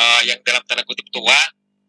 uh, 0.00 0.20
yang 0.24 0.40
dalam 0.40 0.64
tanda 0.64 0.80
kutip 0.88 1.04
tua 1.12 1.36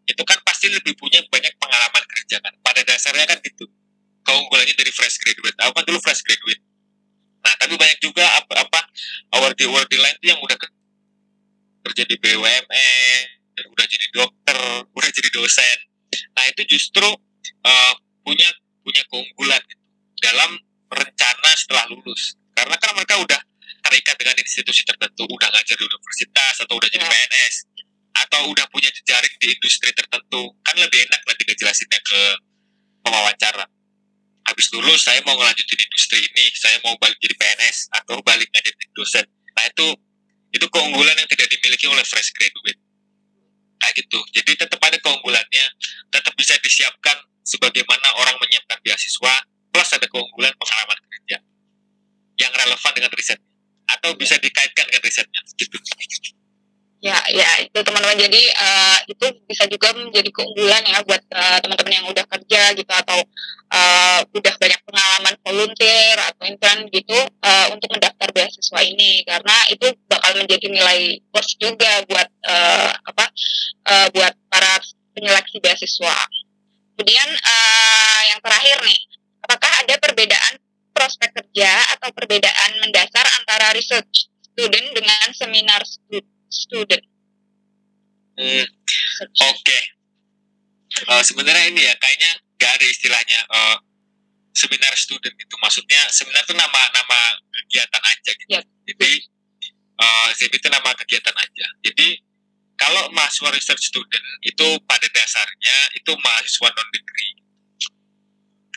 itu 0.04 0.20
kan 0.28 0.36
pasti 0.44 0.68
lebih 0.68 0.92
punya 1.00 1.24
banyak 1.32 1.50
pengalaman 1.56 2.04
kerja 2.12 2.36
kan. 2.44 2.52
Pada 2.60 2.84
dasarnya 2.84 3.24
kan 3.24 3.40
gitu. 3.40 3.64
Keunggulannya 4.22 4.76
dari 4.76 4.92
fresh 4.92 5.16
graduate. 5.18 5.56
Aku 5.64 5.72
kan 5.74 5.84
dulu 5.88 5.98
fresh 6.04 6.20
graduate. 6.22 6.60
Nah 7.42 7.54
tapi 7.58 7.74
banyak 7.74 7.98
juga 8.04 8.22
apa 8.38 8.68
apa 8.68 8.80
award 9.40 9.58
award 9.64 9.88
lain 9.90 10.16
tuh 10.20 10.28
yang 10.30 10.40
udah 10.44 10.56
kerja 11.82 12.02
di 12.06 12.16
BUMN 12.20 13.42
udah 13.72 13.86
jadi 13.88 14.06
dokter 14.14 14.58
udah 14.96 15.10
jadi 15.10 15.28
dosen 15.34 15.78
itu 16.52 16.78
justru 16.78 17.08
uh, 17.08 17.94
punya 18.22 18.48
punya 18.82 19.02
keunggulan 19.08 19.62
gitu, 19.66 19.82
dalam 20.22 20.50
rencana 20.92 21.50
setelah 21.56 21.84
lulus. 21.90 22.36
Karena 22.52 22.76
kan 22.78 22.92
mereka 22.94 23.18
udah 23.18 23.40
terikat 23.82 24.14
dengan 24.20 24.36
institusi 24.38 24.86
tertentu 24.86 25.26
udah 25.26 25.48
ngajar 25.50 25.74
di 25.74 25.84
universitas 25.84 26.54
atau 26.62 26.74
udah 26.78 26.88
jadi 26.92 27.02
ya. 27.02 27.10
PNS 27.10 27.54
atau 28.12 28.52
udah 28.52 28.66
punya 28.68 28.92
jejaring 28.92 29.34
di 29.40 29.56
industri 29.56 29.90
tertentu 29.96 30.52
kan 30.62 30.76
lebih 30.76 31.00
enak 31.08 31.20
nanti 31.24 31.42
ngejelasinnya 31.48 32.00
ke 32.04 32.20
pewawancara. 33.02 33.64
Habis 34.42 34.66
lulus 34.74 35.00
saya 35.06 35.22
mau 35.24 35.38
ngelanjutin 35.38 35.80
industri 35.80 36.18
ini 36.22 36.44
saya 36.54 36.76
mau 36.84 36.94
balik 37.00 37.16
jadi 37.18 37.34
PNS 37.34 37.88
atau 38.02 38.20
balik 38.22 38.46
ngajar 38.52 38.72
jadi 38.74 38.92
dosen. 38.94 39.24
Nah 39.56 39.64
itu 39.66 39.86
itu 40.52 40.66
keunggulan 40.68 41.16
yang 41.16 41.28
tidak 41.30 41.48
dimiliki 41.48 41.88
oleh 41.88 42.04
fresh 42.04 42.30
graduate 42.36 42.78
kayak 43.82 43.94
gitu. 43.98 44.22
Jadi 44.30 44.54
tetap 44.54 44.78
ada 44.78 44.94
keunggulannya. 45.02 45.66
Tetap 46.14 46.32
bisa 46.38 46.54
disiapkan 46.62 47.18
sebagaimana 47.42 48.14
orang 48.22 48.38
menyiapkan 48.38 48.78
beasiswa 48.86 49.34
plus 49.74 49.90
ada 49.90 50.06
keunggulan 50.06 50.54
pengalaman 50.54 50.98
kerja 51.10 51.38
yang 52.38 52.52
relevan 52.54 52.92
dengan 52.94 53.10
risetnya 53.12 53.50
atau 53.90 54.14
bisa 54.14 54.38
dikaitkan 54.38 54.86
dengan 54.86 55.02
risetnya 55.02 55.40
gitu 55.58 55.76
ya 57.02 57.18
ya 57.34 57.66
itu 57.66 57.78
teman-teman. 57.82 58.14
Jadi 58.14 58.42
uh, 58.54 58.98
itu 59.10 59.26
bisa 59.50 59.66
juga 59.66 59.90
menjadi 59.90 60.30
keunggulan 60.30 60.82
ya 60.86 61.02
buat 61.02 61.22
uh, 61.34 61.58
teman-teman 61.58 61.98
yang 61.98 62.06
udah 62.06 62.24
kerja 62.30 62.62
gitu 62.78 62.92
atau 62.94 63.18
uh, 63.74 64.20
udah 64.30 64.54
banyak 64.54 64.80
pengalaman 64.86 65.34
volunteer 65.42 66.16
atau 66.22 66.46
intern 66.46 66.86
gitu 66.94 67.18
uh, 67.42 67.66
untuk 67.74 67.90
mendaftar 67.90 68.30
beasiswa 68.30 68.80
ini. 68.86 69.26
Karena 69.26 69.56
itu 69.74 69.90
bakal 70.06 70.38
menjadi 70.38 70.66
nilai 70.70 71.18
plus 71.34 71.58
juga 71.58 72.06
buat 72.06 72.28
uh, 72.46 72.90
apa 73.10 73.24
uh, 73.90 74.08
buat 74.14 74.32
para 74.46 74.78
penyeleksi 75.18 75.58
beasiswa. 75.58 76.16
Kemudian 76.94 77.28
uh, 77.34 78.20
yang 78.30 78.38
terakhir 78.38 78.78
nih 78.86 79.00
apakah 79.42 79.72
ada 79.82 79.94
perbedaan 79.98 80.54
prospek 80.94 81.34
kerja 81.34 81.98
atau 81.98 82.14
perbedaan 82.14 82.78
mendasar 82.78 83.26
antara 83.42 83.74
research 83.74 84.30
student 84.54 84.94
dengan 84.94 85.34
seminar 85.34 85.82
student 85.82 86.41
student. 86.52 87.04
Hmm, 88.36 88.64
Oke. 88.64 89.56
Okay. 89.64 89.82
Uh, 91.08 91.20
eh, 91.20 91.22
sebenarnya 91.24 91.64
ini 91.72 91.80
ya 91.88 91.94
kayaknya 91.96 92.30
gak 92.60 92.72
ada 92.76 92.86
istilahnya 92.86 93.40
uh, 93.48 93.76
seminar 94.52 94.92
student 94.94 95.32
itu. 95.36 95.54
Maksudnya 95.58 96.04
seminar 96.12 96.44
itu 96.44 96.52
nama 96.52 96.80
nama 96.92 97.20
kegiatan 97.48 98.02
aja 98.04 98.30
gitu. 98.36 98.52
Yep. 98.60 98.64
Jadi 98.92 99.10
uh, 99.96 100.28
itu 100.36 100.68
nama 100.68 100.90
kegiatan 100.92 101.36
aja. 101.36 101.66
Jadi 101.80 102.20
kalau 102.76 103.08
mahasiswa 103.16 103.50
research 103.52 103.88
student 103.88 104.24
itu 104.44 104.66
pada 104.84 105.08
dasarnya 105.12 105.76
itu 105.96 106.12
mahasiswa 106.20 106.68
non 106.68 106.88
degree. 106.92 107.32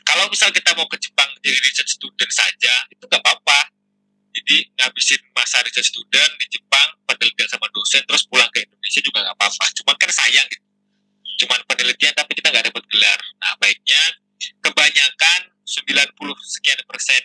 Kalau 0.06 0.30
misal 0.30 0.54
kita 0.54 0.78
mau 0.78 0.86
ke 0.86 1.02
Jepang 1.02 1.28
jadi 1.42 1.58
research 1.66 1.98
student 1.98 2.32
saja 2.32 2.74
itu 2.94 3.04
gak 3.10 3.20
apa-apa 3.26 3.75
jadi 4.36 4.68
ngabisin 4.76 5.22
masa 5.32 5.64
research 5.64 5.96
student 5.96 6.32
di 6.36 6.46
Jepang 6.52 6.90
penelitian 7.08 7.48
sama 7.48 7.72
dosen 7.72 8.04
terus 8.04 8.28
pulang 8.28 8.52
ke 8.52 8.68
Indonesia 8.68 9.00
juga 9.00 9.24
nggak 9.24 9.36
apa-apa. 9.40 9.66
Cuman 9.80 9.96
kan 9.96 10.12
sayang 10.12 10.48
gitu. 10.52 10.66
Cuman 11.46 11.60
penelitian 11.68 12.12
tapi 12.12 12.32
kita 12.36 12.52
nggak 12.52 12.68
dapat 12.68 12.84
gelar. 12.92 13.20
Nah 13.40 13.56
baiknya 13.64 14.02
kebanyakan 14.60 15.40
90 15.66 16.14
sekian 16.44 16.80
persen 16.86 17.22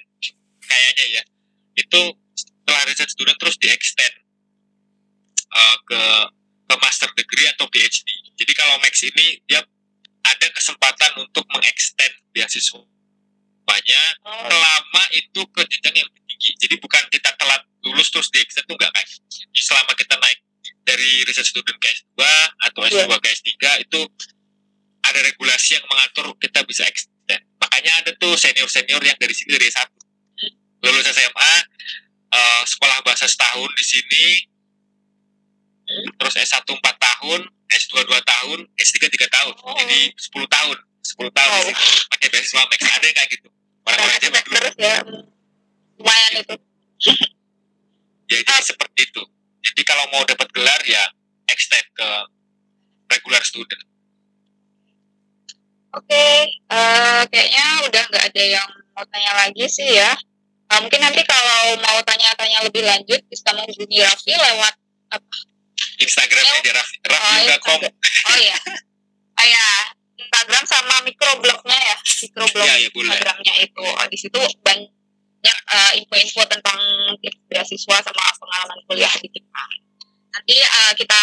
kayaknya 0.65 1.21
ya 1.21 1.23
itu 1.77 2.03
setelah 2.33 2.83
research 2.87 3.13
student 3.13 3.37
terus 3.37 3.59
di 3.59 3.69
extend 3.69 4.15
uh, 5.51 5.77
ke 5.85 6.03
ke 6.71 6.75
master 6.79 7.11
degree 7.19 7.51
atau 7.51 7.67
PhD 7.69 8.09
jadi 8.39 8.53
kalau 8.55 8.79
Max 8.81 9.03
ini 9.03 9.43
dia 9.51 9.61
ada 10.23 10.47
kesempatan 10.55 11.19
untuk 11.21 11.45
mengextend 11.51 12.15
beasiswa 12.31 12.81
banyak 13.67 14.13
oh. 14.25 14.47
selama 14.47 15.03
itu 15.13 15.41
ke 15.51 15.63
jenjang 15.69 16.07
yang 16.07 16.11
tinggi. 16.41 16.57
Jadi 16.57 16.75
bukan 16.81 17.05
kita 17.13 17.31
telat 17.37 17.63
lulus 17.85 18.09
terus 18.09 18.33
di 18.33 18.41
extend 18.41 18.65
tuh 18.65 18.77
enggak 18.81 18.93
kayak 18.97 19.09
Jadi 19.29 19.61
selama 19.61 19.93
kita 19.93 20.17
naik 20.17 20.41
dari 20.89 21.11
research 21.29 21.53
student 21.53 21.77
ke 21.77 21.87
S2 21.93 22.21
atau 22.65 22.81
S2 22.89 23.05
yeah. 23.05 23.21
ke 23.21 23.29
S3 23.29 23.49
itu 23.85 24.01
ada 25.05 25.21
regulasi 25.21 25.77
yang 25.77 25.85
mengatur 25.87 26.33
kita 26.41 26.65
bisa 26.65 26.89
extend. 26.89 27.45
Makanya 27.61 27.93
ada 28.01 28.11
tuh 28.17 28.35
senior-senior 28.41 29.01
yang 29.05 29.17
dari 29.21 29.37
sini 29.37 29.53
dari 29.53 29.69
S1. 29.69 29.89
Lulus 30.81 31.05
SMA, 31.13 31.29
uh, 31.29 31.53
eh, 32.33 32.63
sekolah 32.65 33.05
bahasa 33.05 33.29
setahun 33.29 33.69
di 33.77 33.85
sini, 33.85 34.27
terus 36.17 36.41
S1 36.41 36.65
4 36.65 36.81
tahun, 36.81 37.41
S2 37.69 38.01
2 38.09 38.17
tahun, 38.17 38.59
S3 38.81 38.97
3 39.13 39.29
tahun. 39.29 39.55
Oh. 39.61 39.77
Jadi 39.77 40.09
10 40.17 40.49
tahun. 40.49 40.77
10 41.01 41.33
tahun 41.33 41.65
oh. 41.69 42.01
pakai 42.17 42.29
beasiswa 42.33 42.65
Max. 42.65 42.81
Ada 42.81 43.09
kayak 43.13 43.29
gitu 43.29 43.49
orang-orang 43.91 44.19
zaman 44.21 44.43
dulu 44.45 44.57
terus 44.61 44.75
ya 44.79 44.97
lumayan 46.01 46.33
itu. 46.41 46.55
Ya 48.31 48.41
jadi 48.41 48.51
ah. 48.57 48.63
seperti 48.65 49.01
itu. 49.11 49.23
Jadi 49.61 49.83
kalau 49.85 50.07
mau 50.15 50.23
dapat 50.25 50.49
gelar 50.55 50.81
ya 50.87 51.05
extend 51.51 51.85
ke 51.93 52.09
regular 53.11 53.43
student. 53.45 53.85
Oke 55.91 56.07
okay. 56.07 56.37
uh, 56.71 56.79
eh, 56.79 57.23
kayaknya 57.35 57.67
udah 57.91 58.03
nggak 58.15 58.25
ada 58.31 58.45
yang 58.47 58.69
mau 58.95 59.05
tanya 59.11 59.33
lagi 59.35 59.67
sih 59.67 59.99
ya. 59.99 60.15
Uh, 60.71 60.79
mungkin 60.87 61.03
nanti 61.03 61.27
kalau 61.27 61.75
mau 61.83 61.99
tanya-tanya 62.07 62.63
lebih 62.63 62.87
lanjut 62.87 63.19
bisa 63.27 63.51
menghubungi 63.51 63.99
Raffi 64.07 64.33
lewat 64.39 64.75
apa? 65.11 65.37
Instagram 65.99 66.45
aja 66.47 66.71
Raffi 66.79 66.97
Raffi.com 67.03 67.81
oh, 67.83 67.91
oh 68.31 68.37
iya. 68.39 68.57
Oh 69.35 69.47
ya 69.51 69.67
Instagram 70.15 70.65
sama 70.71 70.95
microblognya 71.03 71.75
ya? 71.75 71.97
Microblog 71.99 72.67
ya, 72.71 72.75
ya, 72.79 72.89
Instagramnya 72.95 73.55
itu. 73.67 73.83
Oh, 73.83 74.07
di 74.07 74.19
situ 74.21 74.39
banyak 74.63 75.00
uh, 75.49 75.93
info-info 75.97 76.45
tentang 76.45 76.81
tips 77.25 77.41
beasiswa 77.49 77.97
sama 78.05 78.25
pengalaman 78.37 78.79
kuliah 78.85 79.13
di 79.21 79.29
Jepang 79.33 79.71
nanti 80.31 80.57
uh, 80.63 80.93
kita 80.95 81.23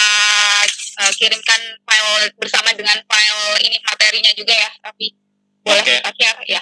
uh, 0.99 1.11
kirimkan 1.15 1.61
file 1.87 2.27
bersama 2.35 2.75
dengan 2.75 2.97
file 3.07 3.45
ini 3.63 3.77
materinya 3.83 4.31
juga 4.35 4.53
ya 4.53 4.71
tapi 4.83 5.15
boleh 5.63 5.83
okay. 5.83 5.99
kita 5.99 6.11
share 6.17 6.41
ya 6.47 6.61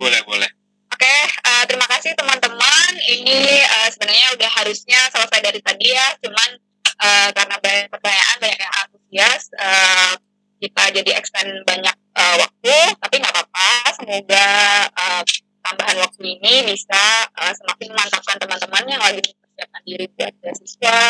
boleh 0.00 0.20
boleh 0.24 0.50
Oke, 0.94 1.10
okay, 1.10 1.26
uh, 1.42 1.66
terima 1.66 1.90
kasih 1.90 2.14
teman-teman. 2.14 2.90
Ini 3.02 3.66
uh, 3.66 3.88
sebenarnya 3.90 4.30
udah 4.38 4.50
harusnya 4.62 5.00
selesai 5.10 5.42
dari 5.42 5.58
tadi 5.58 5.90
ya, 5.90 6.14
cuman 6.22 6.54
uh, 7.02 7.28
karena 7.34 7.56
banyak 7.58 7.90
pertanyaan, 7.90 8.36
banyak 8.38 8.60
yang 8.62 8.74
antusias, 8.78 9.42
uh, 9.58 10.14
kita 10.62 10.94
jadi 10.94 11.18
extend 11.18 11.50
banyak 11.66 11.96
uh, 12.14 12.36
waktu, 12.38 12.76
tapi 13.02 13.14
nggak 13.18 13.34
apa-apa. 13.34 13.70
Semoga 13.98 14.46
uh, 14.94 15.22
tambahan 15.64 15.96
waktu 16.04 16.22
ini 16.36 16.54
bisa 16.68 17.02
uh, 17.32 17.52
semakin 17.56 17.96
memantapkan 17.96 18.36
teman-teman 18.36 18.84
yang 18.84 19.00
lagi 19.00 19.24
mempersiapkan 19.24 19.82
diri 19.88 20.06
buat 20.12 20.34
beasiswa, 20.44 21.00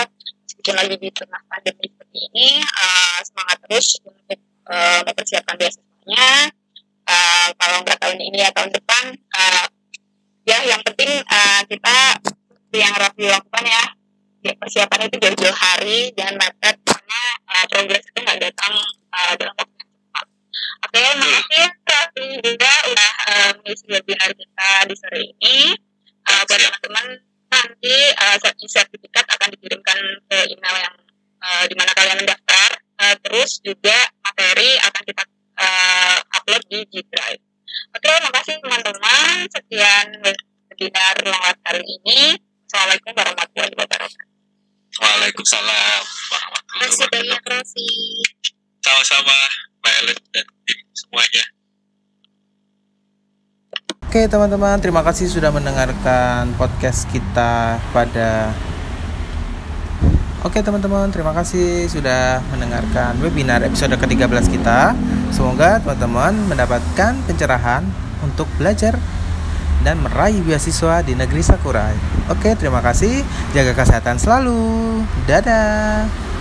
meskipun 0.47 0.75
lagi 0.79 0.95
di 1.03 1.09
tengah 1.11 1.43
pandemi 1.51 1.87
seperti 1.91 2.19
ini, 2.31 2.49
uh, 2.63 3.19
semangat 3.27 3.59
terus 3.67 3.87
untuk 4.07 4.39
uh, 4.71 5.01
mempersiapkan 5.03 5.55
beasiswanya. 5.59 6.29
Uh, 7.05 7.49
kalau 7.61 7.85
nggak 7.85 7.99
tahun 8.01 8.17
ini 8.17 8.39
ya 8.41 8.51
tahun 8.55 8.71
depan, 8.73 9.05
uh, 9.13 9.67
ya 10.49 10.59
yang 10.65 10.81
penting 10.87 11.21
uh, 11.21 11.61
kita 11.69 11.97
yang 12.75 12.95
Raffi 12.97 13.29
lakukan 13.29 13.65
ya, 13.65 13.85
ya 14.43 14.53
persiapan 14.57 15.07
itu 15.07 15.17
jauh-jauh 15.21 15.57
hari, 15.57 16.11
jangan 16.17 16.35
mepet 16.41 16.77
karena 16.83 17.21
uh, 17.45 17.65
progres 17.69 18.03
itu 18.03 18.19
nggak 18.19 18.41
datang 18.41 18.73
uh, 19.13 19.35
dalam 19.37 19.55
waktu. 19.55 19.84
Oke, 20.85 21.01
okay, 21.01 21.17
makasih 21.17 21.65
Raffi 21.89 22.27
juga 22.45 22.73
udah 22.93 23.13
uh, 23.25 23.51
mengisi 23.57 23.85
webinar 23.89 24.31
kita 24.37 24.71
di 24.85 24.95
sore 25.01 25.21
ini. 25.25 25.73
Uh, 26.29 26.43
buat 26.45 26.61
teman-teman 26.61 27.07
nanti 27.49 27.97
uh, 28.21 28.37
sertifikat 28.69 29.25
akan 29.33 29.49
dikirimkan 29.57 29.99
ke 30.29 30.39
email 30.53 30.77
yang 30.77 30.97
uh, 31.41 31.65
di 31.65 31.75
mana 31.81 31.89
kalian 31.97 32.21
mendaftar. 32.21 32.71
Uh, 33.01 33.17
terus 33.25 33.65
juga 33.65 33.97
materi 34.21 34.77
akan 34.85 35.03
kita 35.09 35.23
uh, 35.57 36.19
upload 36.37 36.63
di 36.69 36.85
G 36.93 37.01
Drive. 37.09 37.41
Oke, 37.97 38.05
okay, 38.05 38.17
makasih 38.21 38.55
teman-teman. 38.61 39.49
Sekian 39.49 40.07
webinar 40.69 41.15
lewat 41.25 41.57
kali 41.65 41.81
ini. 41.81 42.37
Assalamualaikum 42.69 43.13
warahmatullahi 43.17 43.73
wabarakatuh. 43.73 44.33
Waalaikumsalam 45.01 46.01
warahmatullahi 46.29 46.53
wabarakatuh. 46.53 46.63
Terima 46.69 46.85
kasih 46.93 47.07
banyak 47.09 47.43
Raffi. 47.49 47.89
Sama-sama, 48.85 49.33
Mbak 49.81 49.97
dan 50.29 50.45
tim 50.69 50.79
semuanya. 50.93 51.45
Oke 54.05 54.29
teman-teman, 54.29 54.77
terima 54.77 55.01
kasih 55.01 55.25
sudah 55.33 55.49
mendengarkan 55.49 56.53
podcast 56.61 57.09
kita 57.09 57.81
pada 57.97 58.53
Oke 60.45 60.61
teman-teman, 60.61 61.09
terima 61.09 61.33
kasih 61.33 61.89
sudah 61.89 62.45
mendengarkan 62.53 63.17
webinar 63.25 63.65
episode 63.65 63.97
ke-13 63.97 64.53
kita. 64.53 64.93
Semoga 65.33 65.81
teman-teman 65.81 66.37
mendapatkan 66.45 67.17
pencerahan 67.25 67.89
untuk 68.21 68.45
belajar 68.61 69.01
dan 69.81 69.97
meraih 70.05 70.45
beasiswa 70.45 71.01
di 71.01 71.17
negeri 71.17 71.41
Sakurai. 71.41 71.97
Oke, 72.29 72.53
terima 72.61 72.85
kasih. 72.85 73.25
Jaga 73.57 73.73
kesehatan 73.73 74.21
selalu. 74.21 75.01
Dadah. 75.25 76.34